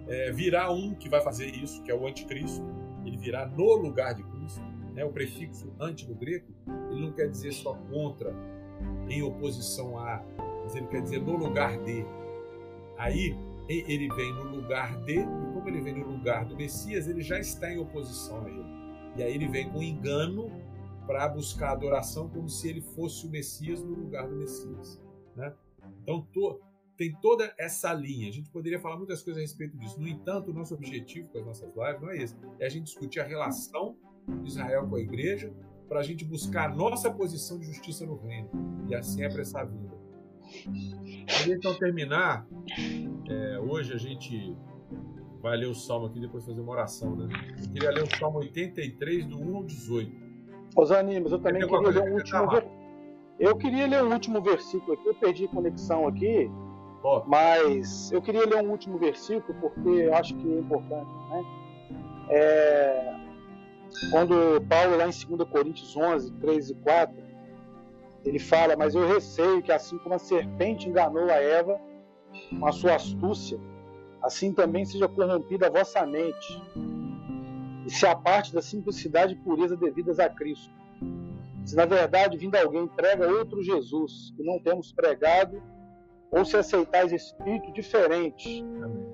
É, 0.08 0.30
virá 0.30 0.70
um 0.70 0.94
que 0.94 1.08
vai 1.08 1.20
fazer 1.20 1.46
isso, 1.46 1.82
que 1.82 1.90
é 1.90 1.94
o 1.94 2.06
anticristo. 2.06 2.62
Ele 3.04 3.16
virá 3.16 3.46
no 3.46 3.74
lugar 3.74 4.14
de 4.14 4.22
Cristo. 4.22 4.62
Né? 4.94 5.04
O 5.04 5.10
prefixo 5.10 5.72
anti 5.80 6.08
no 6.08 6.14
grego, 6.14 6.46
ele 6.90 7.00
não 7.00 7.12
quer 7.12 7.28
dizer 7.28 7.52
só 7.52 7.74
contra, 7.90 8.32
em 9.08 9.22
oposição 9.22 9.98
a, 9.98 10.22
mas 10.62 10.74
ele 10.74 10.86
quer 10.86 11.02
dizer 11.02 11.20
no 11.20 11.36
lugar 11.36 11.78
de. 11.82 12.04
Aí 12.98 13.36
ele 13.68 14.08
vem 14.14 14.32
no 14.32 14.44
lugar 14.44 14.96
de, 15.02 15.18
e 15.18 15.52
como 15.52 15.68
ele 15.68 15.80
vem 15.80 15.94
no 15.94 16.06
lugar 16.06 16.44
do 16.44 16.56
Messias, 16.56 17.08
ele 17.08 17.22
já 17.22 17.38
está 17.38 17.70
em 17.70 17.78
oposição 17.78 18.44
a 18.44 18.50
ele. 18.50 18.64
E 19.16 19.22
aí 19.22 19.34
ele 19.34 19.48
vem 19.48 19.70
com 19.70 19.82
engano 19.82 20.50
para 21.06 21.28
buscar 21.28 21.70
adoração 21.70 22.28
como 22.28 22.48
se 22.48 22.68
ele 22.68 22.80
fosse 22.80 23.26
o 23.26 23.30
Messias 23.30 23.82
no 23.82 23.94
lugar 23.94 24.28
do 24.28 24.36
Messias. 24.36 25.00
Né? 25.34 25.52
Então 26.02 26.22
to, 26.32 26.60
tem 26.96 27.14
toda 27.20 27.54
essa 27.58 27.92
linha. 27.92 28.28
A 28.28 28.32
gente 28.32 28.50
poderia 28.50 28.80
falar 28.80 28.96
muitas 28.96 29.22
coisas 29.22 29.40
a 29.40 29.44
respeito 29.44 29.76
disso. 29.76 30.00
No 30.00 30.08
entanto, 30.08 30.50
o 30.50 30.54
nosso 30.54 30.74
objetivo 30.74 31.28
com 31.28 31.38
as 31.38 31.46
nossas 31.46 31.68
lives 31.74 32.00
não 32.00 32.10
é 32.10 32.16
esse. 32.16 32.36
É 32.58 32.66
a 32.66 32.68
gente 32.68 32.84
discutir 32.84 33.20
a 33.20 33.24
relação 33.24 33.96
de 34.42 34.48
Israel 34.48 34.86
com 34.88 34.96
a 34.96 35.00
igreja 35.00 35.52
para 35.88 36.00
a 36.00 36.02
gente 36.02 36.24
buscar 36.24 36.70
a 36.70 36.74
nossa 36.74 37.10
posição 37.10 37.58
de 37.58 37.66
justiça 37.66 38.04
no 38.04 38.16
reino. 38.16 38.50
E 38.88 38.94
assim 38.94 39.22
é 39.22 39.28
para 39.28 39.42
essa 39.42 39.64
vida. 39.64 40.05
Queria 41.26 41.54
então 41.54 41.74
terminar. 41.74 42.46
É, 43.28 43.58
hoje 43.58 43.92
a 43.92 43.98
gente 43.98 44.56
vai 45.40 45.56
ler 45.56 45.66
o 45.66 45.74
salmo 45.74 46.06
aqui 46.06 46.20
depois 46.20 46.44
fazer 46.44 46.60
uma 46.60 46.72
oração, 46.72 47.14
né? 47.14 47.28
Eu 47.62 47.72
queria 47.72 47.90
ler 47.90 48.02
o 48.04 48.16
salmo 48.16 48.38
83, 48.38 49.26
do 49.26 49.38
1 49.38 49.56
ao 49.56 49.64
18. 49.64 50.12
Os 50.76 50.90
animes, 50.90 51.32
eu 51.32 51.38
também 51.38 51.62
queria 51.62 51.88
ler 51.88 52.10
um 52.10 52.14
último 52.14 52.50
ver... 52.50 52.66
Eu 53.38 53.56
queria 53.56 53.86
ler 53.86 54.02
um 54.02 54.12
último 54.12 54.40
versículo 54.40 54.94
aqui, 54.94 55.06
eu 55.08 55.14
perdi 55.14 55.46
conexão 55.48 56.08
aqui, 56.08 56.50
mas 57.26 58.10
eu 58.10 58.22
queria 58.22 58.46
ler 58.46 58.64
um 58.64 58.70
último 58.70 58.98
versículo 58.98 59.56
porque 59.60 59.88
eu 59.88 60.14
acho 60.14 60.34
que 60.36 60.54
é 60.54 60.58
importante, 60.58 61.10
né? 61.30 61.44
É... 62.30 63.16
Quando 64.10 64.60
Paulo, 64.68 64.96
lá 64.96 65.06
em 65.06 65.36
2 65.36 65.48
Coríntios 65.48 65.96
11, 65.96 66.32
3 66.34 66.70
e 66.70 66.74
4, 66.74 67.25
ele 68.28 68.38
fala: 68.38 68.76
Mas 68.76 68.94
eu 68.94 69.06
receio 69.06 69.62
que, 69.62 69.72
assim 69.72 69.98
como 69.98 70.14
a 70.14 70.18
serpente 70.18 70.88
enganou 70.88 71.30
a 71.30 71.36
Eva 71.36 71.80
com 72.50 72.66
a 72.66 72.72
sua 72.72 72.96
astúcia, 72.96 73.58
assim 74.22 74.52
também 74.52 74.84
seja 74.84 75.08
corrompida 75.08 75.68
a 75.68 75.70
vossa 75.70 76.04
mente, 76.04 76.62
e 77.86 77.90
se 77.90 78.06
aparte 78.06 78.52
da 78.52 78.60
simplicidade 78.60 79.34
e 79.34 79.36
pureza 79.36 79.76
devidas 79.76 80.18
a 80.18 80.28
Cristo. 80.28 80.74
Se 81.64 81.74
na 81.74 81.84
verdade 81.86 82.36
vindo 82.36 82.54
alguém 82.56 82.86
prega 82.86 83.28
outro 83.28 83.62
Jesus 83.62 84.32
que 84.36 84.42
não 84.42 84.60
temos 84.60 84.92
pregado, 84.92 85.62
ou 86.30 86.44
se 86.44 86.56
aceitais 86.56 87.12
espírito 87.12 87.72
diferente 87.72 88.64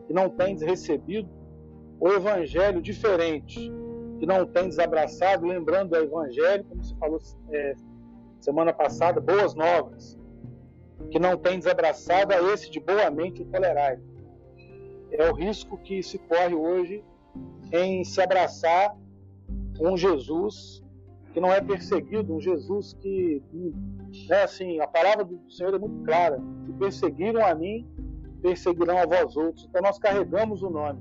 que 0.07 0.13
não 0.13 0.29
tendes 0.31 0.63
recebido, 0.63 1.29
ou 2.01 2.15
evangelho 2.15 2.81
diferente 2.83 3.71
que 4.19 4.27
não 4.27 4.47
tendes 4.47 4.79
abraçado, 4.79 5.47
lembrando 5.47 5.91
do 5.91 5.97
evangelho, 5.97 6.65
como 6.65 6.83
se 6.83 6.97
falou 6.97 7.19
é, 7.51 7.75
semana 8.43 8.73
passada, 8.73 9.21
boas 9.21 9.55
novas, 9.55 10.19
que 11.11 11.19
não 11.19 11.37
tem 11.37 11.59
desabraçado 11.59 12.35
a 12.35 12.43
esse 12.53 12.71
de 12.71 12.81
boa 12.81 13.11
mente 13.11 13.43
o 13.43 13.47
tolerai. 13.47 13.99
É 15.13 15.31
o 15.31 15.35
risco 15.35 15.79
que 15.79 16.03
se 16.03 16.19
corre 16.19 16.55
hoje 16.55 17.05
em 17.73 18.03
se 18.05 18.21
abraçar 18.21 18.97
um 19.81 19.97
Jesus 19.97 20.83
que 21.33 21.41
não 21.41 21.51
é 21.51 21.61
perseguido, 21.61 22.35
um 22.35 22.41
Jesus 22.41 22.93
que, 22.95 23.43
né, 24.29 24.43
assim, 24.43 24.81
a 24.81 24.87
palavra 24.87 25.25
do 25.25 25.51
Senhor 25.51 25.75
é 25.75 25.79
muito 25.79 26.05
clara: 26.05 26.39
se 26.67 26.73
perseguiram 26.73 27.45
a 27.45 27.55
mim, 27.55 27.89
perseguirão 28.43 28.99
a 28.99 29.07
vós 29.07 29.37
outros. 29.37 29.65
Então 29.65 29.81
nós 29.81 29.99
carregamos 29.99 30.63
o 30.63 30.69
nome. 30.69 31.01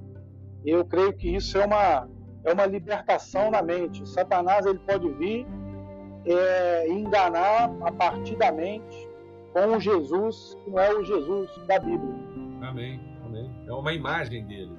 E 0.64 0.70
eu 0.70 0.86
creio 0.86 1.12
que 1.14 1.36
isso 1.36 1.58
é 1.58 1.66
uma 1.66 2.08
é 2.44 2.54
uma 2.54 2.66
libertação 2.66 3.52
na 3.52 3.62
mente. 3.62 4.08
Satanás 4.08 4.66
ele 4.66 4.80
pode 4.80 5.10
vir 5.14 5.46
é, 6.26 6.88
enganar 6.90 7.72
a 7.82 7.92
partir 7.92 8.36
da 8.36 8.52
mente 8.52 9.10
com 9.54 9.62
um 9.62 9.80
Jesus 9.80 10.58
que 10.64 10.70
não 10.70 10.80
é 10.80 10.94
o 10.94 11.04
Jesus 11.04 11.50
da 11.68 11.80
Bíblia. 11.80 12.16
Amém, 12.62 13.00
amém. 13.26 13.50
É 13.68 13.74
uma 13.74 13.94
imagem 13.94 14.46
dele. 14.46 14.72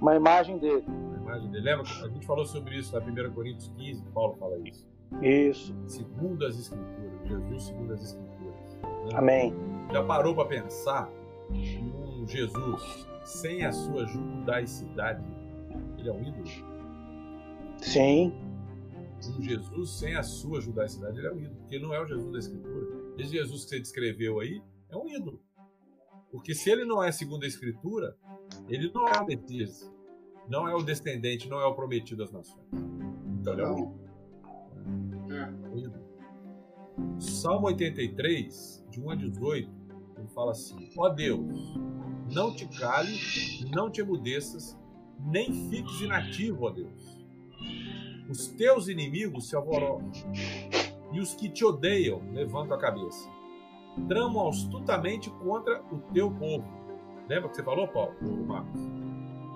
Uma 0.00 0.16
imagem 0.16 0.58
dele. 0.58 0.84
Uma 0.86 1.16
imagem 1.18 1.50
dele. 1.50 1.64
Lembra? 1.64 1.82
A 1.82 2.08
gente 2.08 2.26
falou 2.26 2.46
sobre 2.46 2.76
isso 2.76 2.94
na 2.98 3.04
1 3.04 3.32
Coríntios 3.32 3.72
15, 3.76 4.04
Paulo 4.14 4.36
fala 4.38 4.56
isso. 4.64 4.86
Isso. 5.20 5.74
Segundo 5.86 6.46
as 6.46 6.58
Escrituras, 6.58 7.28
Jesus 7.28 7.62
segundo 7.64 7.92
as 7.92 8.02
Escrituras. 8.02 8.78
Né? 8.82 9.10
Amém. 9.14 9.54
Já 9.92 10.04
parou 10.04 10.34
para 10.34 10.44
pensar 10.44 11.10
um 11.50 12.26
Jesus 12.26 13.08
sem 13.24 13.64
a 13.64 13.72
sua 13.72 14.06
judaicidade? 14.06 15.24
Ele 15.98 16.08
é 16.08 16.12
um 16.12 16.22
ídolo? 16.22 16.46
Sim 17.78 18.49
um 19.28 19.42
Jesus 19.42 19.90
sem 19.90 20.14
a 20.14 20.22
sua 20.22 20.60
judaicidade, 20.60 21.18
ele 21.18 21.26
é 21.26 21.32
um 21.32 21.40
ídolo, 21.40 21.56
porque 21.56 21.74
ele 21.74 21.84
não 21.84 21.94
é 21.94 22.00
o 22.00 22.06
Jesus 22.06 22.32
da 22.32 22.38
Escritura. 22.38 22.86
Esse 23.18 23.32
Jesus 23.32 23.64
que 23.64 23.70
você 23.70 23.80
descreveu 23.80 24.40
aí 24.40 24.62
é 24.88 24.96
um 24.96 25.08
ídolo. 25.08 25.40
Porque 26.30 26.54
se 26.54 26.70
ele 26.70 26.84
não 26.84 27.02
é 27.02 27.10
segundo 27.12 27.44
a 27.44 27.46
Escritura, 27.46 28.16
ele 28.68 28.90
não 28.92 29.06
é 29.06 29.20
o 29.20 29.26
Messias, 29.26 29.90
não 30.48 30.68
é 30.68 30.74
o 30.74 30.82
descendente, 30.82 31.48
não 31.48 31.60
é 31.60 31.66
o 31.66 31.74
prometido 31.74 32.22
das 32.22 32.32
nações. 32.32 32.64
Então 33.40 33.52
ele 33.52 33.62
é 33.62 33.68
um 33.68 33.78
ídolo. 33.78 34.00
É 35.30 35.68
um 35.68 35.78
ídolo. 35.78 37.20
Salmo 37.20 37.66
83, 37.66 38.86
de 38.90 39.00
1 39.00 39.10
a 39.10 39.14
18, 39.16 39.70
ele 40.18 40.28
fala 40.28 40.52
assim: 40.52 40.90
Ó 40.96 41.06
oh 41.06 41.08
Deus, 41.10 41.74
não 42.32 42.54
te 42.54 42.66
cales, 42.68 43.64
não 43.70 43.90
te 43.90 44.00
emudeças, 44.00 44.78
nem 45.18 45.68
fiques 45.68 46.00
inativo, 46.00 46.64
ó 46.64 46.70
Deus 46.70 47.19
os 48.30 48.46
teus 48.46 48.88
inimigos 48.88 49.48
se 49.48 49.56
alvoroçam, 49.56 50.10
e 51.12 51.18
os 51.18 51.34
que 51.34 51.48
te 51.48 51.64
odeiam 51.64 52.22
levantam 52.32 52.76
a 52.76 52.80
cabeça. 52.80 53.28
tramam 54.06 54.48
astutamente 54.48 55.28
contra 55.30 55.82
o 55.90 55.98
teu 56.12 56.30
povo. 56.30 56.64
Lembra 57.28 57.48
que 57.48 57.56
você 57.56 57.62
falou, 57.62 57.88
Paulo? 57.88 58.14
Marcos? 58.46 58.80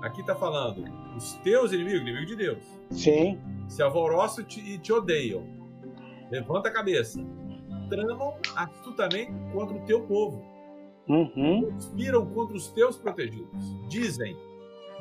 Aqui 0.03 0.21
está 0.21 0.35
falando, 0.35 0.85
os 1.17 1.35
teus 1.35 1.73
inimigos, 1.73 2.03
inimigo 2.03 2.27
de 2.27 2.37
Deus. 2.37 2.63
Sim. 2.91 3.41
Se 3.69 3.81
alvoroçam 3.81 4.45
e 4.45 4.79
te 4.79 4.93
odeiam. 4.93 5.47
Levanta 6.31 6.69
a 6.69 6.73
cabeça. 6.73 7.25
Tramam 7.89 8.35
astutamente 8.57 9.33
contra 9.53 9.77
o 9.77 9.87
teu 9.87 10.03
povo. 10.03 10.45
Uhum. 11.09 11.71
Conspiram 11.71 12.27
contra 12.27 12.57
os 12.57 12.69
teus 12.69 12.97
protegidos. 12.97 13.89
Dizem: 13.89 14.37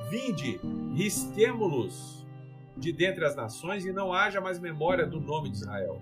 Vinde, 0.09 0.59
risquemo-los 0.93 2.22
de 2.77 2.91
dentre 2.91 3.25
as 3.25 3.35
nações 3.35 3.85
e 3.85 3.91
não 3.91 4.13
haja 4.13 4.41
mais 4.41 4.59
memória 4.59 5.05
do 5.05 5.19
nome 5.19 5.49
de 5.49 5.57
Israel. 5.57 6.01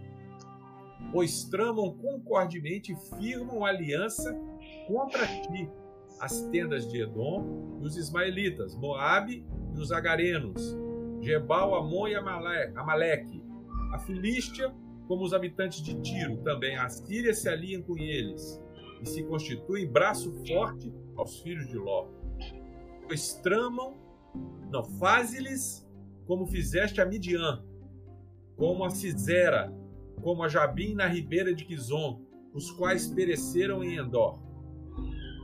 Pois 1.12 1.44
tramam 1.46 1.94
concordemente 1.94 2.94
e 2.94 3.18
firmam 3.18 3.66
aliança 3.66 4.34
contra 4.88 5.26
ti 5.26 5.70
as 6.20 6.42
tendas 6.44 6.88
de 6.88 7.02
Edom 7.02 7.80
e 7.82 7.86
os 7.86 7.98
ismaelitas, 7.98 8.76
Moabe 8.76 9.44
e 9.76 9.80
os 9.80 9.92
agarenos, 9.92 10.78
Jebal, 11.20 11.76
Amon 11.76 12.08
e 12.08 12.16
Amaleque, 12.16 13.44
a 13.92 14.00
Filístia, 14.00 14.74
como 15.08 15.24
os 15.24 15.34
habitantes 15.34 15.82
de 15.82 16.00
Tiro, 16.02 16.38
também 16.38 16.78
a 16.78 16.88
Síria 16.88 17.34
se 17.34 17.50
aliam 17.50 17.82
com 17.82 17.98
eles 17.98 18.62
e 19.02 19.10
se 19.10 19.24
constituem 19.24 19.92
braço 19.92 20.32
forte 20.48 20.94
aos 21.18 21.40
filhos 21.40 21.68
de 21.68 21.78
Ló. 21.78 22.08
Pois 23.08 23.34
tramam, 23.36 23.96
não, 24.72 24.84
faze-lhes 24.84 25.86
como 26.32 26.48
fizeste 26.48 27.02
a 27.02 27.06
Midian, 27.06 27.62
como 28.56 28.86
a 28.86 28.90
Cisera, 28.90 29.70
como 30.22 30.44
a 30.44 30.48
Jabim 30.48 30.96
na 30.96 31.06
ribeira 31.06 31.54
de 31.54 31.66
Quizon, 31.66 32.22
os 32.54 32.72
quais 32.72 33.06
pereceram 33.06 33.84
em 33.84 33.98
Endor. 33.98 34.40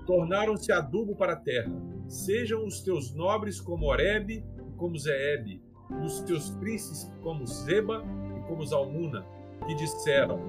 Tornaram-se 0.06 0.72
adubo 0.72 1.14
para 1.14 1.34
a 1.34 1.36
terra. 1.36 1.70
Sejam 2.08 2.66
os 2.66 2.80
teus 2.80 3.14
nobres 3.14 3.60
como 3.60 3.86
Oreb 3.86 4.32
e 4.32 4.72
como 4.78 4.98
Zeeb, 4.98 5.62
e 5.92 6.06
os 6.06 6.22
teus 6.22 6.52
príncipes 6.52 7.14
como 7.22 7.46
Zeba 7.46 8.02
e 8.38 8.48
como 8.48 8.66
Zalmuna, 8.66 9.26
que 9.66 9.76
disseram: 9.76 10.40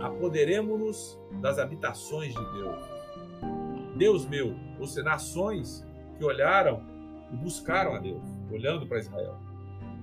Apoderemo-nos 0.00 1.18
das 1.42 1.58
habitações 1.58 2.32
de 2.32 2.52
Deus. 2.52 2.78
Deus 3.96 4.24
meu, 4.24 4.54
seja, 4.86 5.02
nações 5.02 5.84
que 6.16 6.24
olharam 6.24 6.80
e 7.32 7.36
buscaram 7.36 7.96
a 7.96 7.98
Deus, 7.98 8.22
olhando 8.52 8.86
para 8.86 9.00
Israel. 9.00 9.49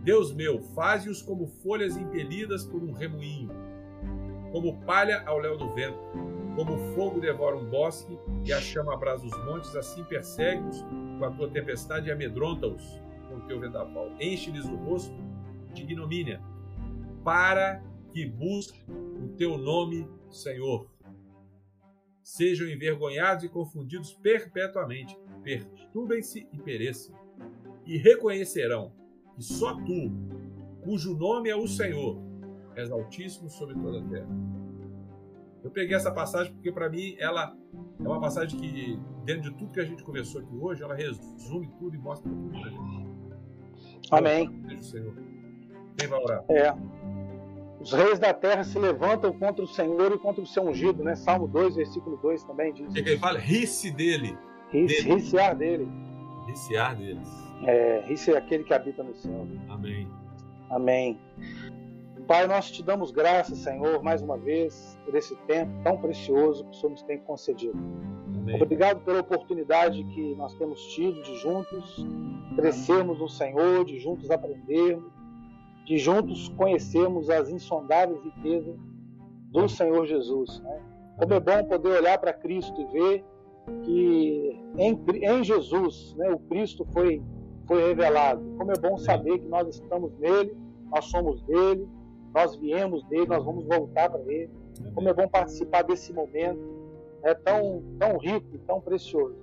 Deus 0.08 0.34
meu, 0.34 0.62
faze-os 0.62 1.22
como 1.22 1.46
folhas 1.46 1.98
impelidas 1.98 2.64
por 2.64 2.82
um 2.82 2.94
remoinho, 2.94 3.52
como 4.54 4.80
palha 4.86 5.22
ao 5.26 5.38
léu 5.38 5.58
do 5.58 5.70
vento, 5.74 6.00
como 6.56 6.78
fogo 6.96 7.20
devora 7.20 7.58
um 7.58 7.70
bosque 7.70 8.18
e 8.46 8.54
a 8.54 8.62
chama 8.62 8.94
abrasa 8.94 9.26
os 9.26 9.38
montes, 9.44 9.76
assim 9.76 10.06
persegue-os 10.06 10.82
com 11.20 11.26
a 11.26 11.32
tua 11.32 11.50
tempestade 11.50 12.08
e 12.08 12.12
amedronta-os 12.14 13.02
com 13.28 13.36
o 13.36 13.42
teu 13.48 13.60
vendaval. 13.60 14.10
Enche-lhes 14.18 14.64
o 14.64 14.78
rosto 14.78 15.14
de 15.74 15.84
ignomínia, 15.84 16.42
para 17.22 17.84
que 18.14 18.26
busquem 18.26 18.86
o 18.90 19.36
teu 19.36 19.58
nome, 19.58 20.08
Senhor. 20.32 20.90
Sejam 22.24 22.70
envergonhados 22.70 23.44
e 23.44 23.50
confundidos 23.50 24.14
perpetuamente, 24.14 25.20
perturbem-se 25.44 26.48
e 26.54 26.58
pereçam, 26.60 27.14
e 27.86 27.98
reconhecerão 27.98 28.94
que 29.38 29.44
só 29.44 29.76
tu, 29.76 30.12
cujo 30.84 31.16
nome 31.16 31.48
é 31.48 31.56
o 31.56 31.68
Senhor, 31.68 32.20
és 32.76 32.90
altíssimo 32.90 33.48
sobre 33.50 33.76
toda 33.76 34.00
a 34.00 34.04
terra. 34.10 34.28
Eu 35.64 35.70
peguei 35.70 35.96
essa 35.96 36.12
passagem 36.12 36.52
porque, 36.54 36.72
para 36.72 36.90
mim, 36.90 37.16
ela 37.20 37.56
é 38.00 38.08
uma 38.08 38.20
passagem 38.20 38.60
que, 38.60 39.00
dentro 39.24 39.52
de 39.52 39.58
tudo 39.58 39.72
que 39.72 39.80
a 39.80 39.86
gente 39.86 40.04
conversou 40.04 40.42
aqui 40.42 40.56
hoje, 40.56 40.82
ela 40.82 40.96
resume 40.96 41.70
tudo 41.78 41.96
e 41.96 42.00
mostra 42.00 42.30
tudo 42.30 42.50
pra 42.50 42.70
gente. 42.70 43.08
Amém. 44.10 44.50
Beijo, 44.50 44.84
Senhor. 44.84 45.14
Quem 45.98 46.08
vai 46.08 46.20
orar? 46.20 46.44
É. 46.50 46.76
Os 47.80 47.94
reis 47.94 48.18
da 48.18 48.34
terra 48.34 48.64
se 48.64 48.80
levantam 48.80 49.32
contra 49.34 49.64
o 49.64 49.68
Senhor 49.68 50.12
e 50.12 50.18
contra 50.18 50.42
o 50.42 50.48
seu 50.48 50.64
ungido, 50.64 51.04
né? 51.04 51.16
Salmo 51.16 51.48
2, 51.48 51.76
versículo 51.76 52.18
2 52.18 52.44
também 52.44 52.74
diz. 52.74 52.90
O 52.90 52.94
que, 52.94 53.00
ele 53.00 53.20
fala? 53.20 53.38
Ri-se 53.38 53.92
dele. 53.92 54.36
Ri-se, 54.72 55.04
dele. 55.56 55.88
Riciar 56.48 56.96
deles. 56.96 57.47
É, 57.66 58.04
ri-se 58.06 58.32
é 58.32 58.38
aquele 58.38 58.64
que 58.64 58.74
habita 58.74 59.04
no 59.04 59.16
céu. 59.16 59.48
Amém. 59.70 60.08
Amém. 60.70 61.20
Pai, 62.28 62.46
nós 62.46 62.70
te 62.70 62.84
damos 62.84 63.10
graças, 63.10 63.58
Senhor, 63.60 64.04
mais 64.04 64.22
uma 64.22 64.38
vez, 64.38 65.00
por 65.06 65.16
esse 65.16 65.36
tempo 65.48 65.72
tão 65.84 65.98
precioso 65.98 66.66
que 66.66 66.72
o 66.72 66.74
Senhor 66.74 66.92
nos 66.92 67.02
tem 67.04 67.20
concedido. 67.20 67.78
Amém. 68.36 68.62
Obrigado 68.62 69.00
pela 69.06 69.22
oportunidade 69.22 70.04
que 70.04 70.36
nós 70.36 70.54
temos 70.56 70.82
tido 70.94 71.22
de 71.24 71.36
juntos 71.38 72.06
crescermos 72.56 73.20
no 73.20 73.30
Senhor, 73.30 73.86
de 73.86 74.00
juntos 74.00 74.30
aprendermos, 74.30 75.12
de 75.86 75.98
juntos 75.98 76.50
conhecermos 76.50 77.30
as 77.30 77.50
insondáveis 77.50 78.22
riquezas 78.24 78.76
do 79.52 79.70
Senhor 79.70 80.06
Jesus. 80.06 80.60
Né? 80.60 80.82
Como 81.18 81.34
é 81.34 81.40
bom 81.40 81.64
poder 81.64 82.00
olhar 82.00 82.18
para 82.18 82.34
Cristo 82.34 82.82
e 82.82 82.86
ver 82.86 83.26
que 83.84 84.60
em, 84.78 85.00
em 85.24 85.44
Jesus 85.44 86.16
né, 86.18 86.30
o 86.30 86.40
Cristo 86.40 86.86
foi, 86.92 87.22
foi 87.68 87.88
revelado. 87.88 88.44
Como 88.58 88.72
é 88.72 88.78
bom 88.78 88.98
saber 88.98 89.40
que 89.40 89.48
nós 89.48 89.68
estamos 89.68 90.12
nele, 90.18 90.56
nós 90.90 91.06
somos 91.06 91.42
dele, 91.44 91.88
nós 92.34 92.56
viemos 92.56 93.04
dele, 93.06 93.28
nós 93.28 93.44
vamos 93.44 93.66
voltar 93.66 94.10
para 94.10 94.22
ele. 94.22 94.50
Como 94.94 95.10
é 95.10 95.14
bom 95.14 95.28
participar 95.28 95.84
desse 95.84 96.14
momento 96.14 96.78
é 97.24 97.34
tão, 97.34 97.84
tão 98.00 98.18
rico 98.18 98.58
tão 98.66 98.80
precioso. 98.80 99.36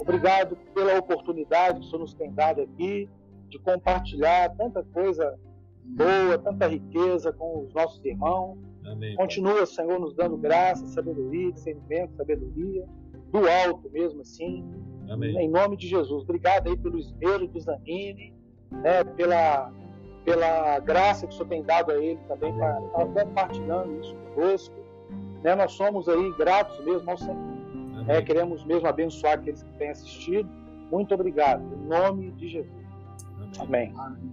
Obrigado 0.00 0.56
pela 0.74 0.98
oportunidade 0.98 1.80
que 1.80 1.86
o 1.86 1.88
Senhor 1.88 2.00
nos 2.00 2.14
tem 2.14 2.32
dado 2.32 2.60
aqui 2.60 3.08
de 3.48 3.58
compartilhar 3.58 4.54
tanta 4.56 4.82
coisa 4.84 5.38
boa, 5.84 6.38
tanta 6.38 6.68
riqueza 6.68 7.32
com 7.32 7.64
os 7.64 7.74
nossos 7.74 8.04
irmãos. 8.04 8.58
Amém. 8.84 9.16
Continua, 9.16 9.66
Senhor, 9.66 9.98
nos 9.98 10.14
dando 10.14 10.36
graça, 10.36 10.86
sabedoria, 10.86 11.52
discernimento, 11.52 12.14
sabedoria, 12.14 12.86
do 13.30 13.48
alto 13.48 13.90
mesmo 13.90 14.22
assim. 14.22 14.64
Amém. 15.08 15.36
Em 15.38 15.48
nome 15.48 15.76
de 15.76 15.86
Jesus. 15.86 16.22
Obrigado 16.22 16.68
aí 16.68 16.76
pelo 16.76 16.98
esmero 16.98 17.46
do 17.48 17.60
Zanini, 17.60 18.34
né, 18.70 19.04
pela, 19.04 19.72
pela 20.24 20.78
graça 20.80 21.26
que 21.26 21.32
o 21.32 21.36
Senhor 21.36 21.48
tem 21.48 21.62
dado 21.62 21.92
a 21.92 21.96
ele 21.96 22.20
também 22.28 22.52
para 22.54 22.80
estar 22.80 23.06
compartilhando 23.06 24.00
isso 24.00 24.14
conosco. 24.34 24.74
Né, 25.42 25.54
nós 25.54 25.72
somos 25.72 26.08
aí 26.08 26.32
gratos 26.36 26.84
mesmo 26.84 27.10
ao 27.10 27.16
Senhor. 27.16 27.58
É, 28.08 28.22
queremos 28.22 28.64
mesmo 28.64 28.88
abençoar 28.88 29.34
aqueles 29.34 29.62
que 29.62 29.72
têm 29.72 29.90
assistido. 29.90 30.48
Muito 30.90 31.14
obrigado. 31.14 31.62
Em 31.74 31.86
nome 31.86 32.30
de 32.32 32.48
Jesus. 32.48 32.78
Amém. 33.58 33.92
Amém. 33.96 34.32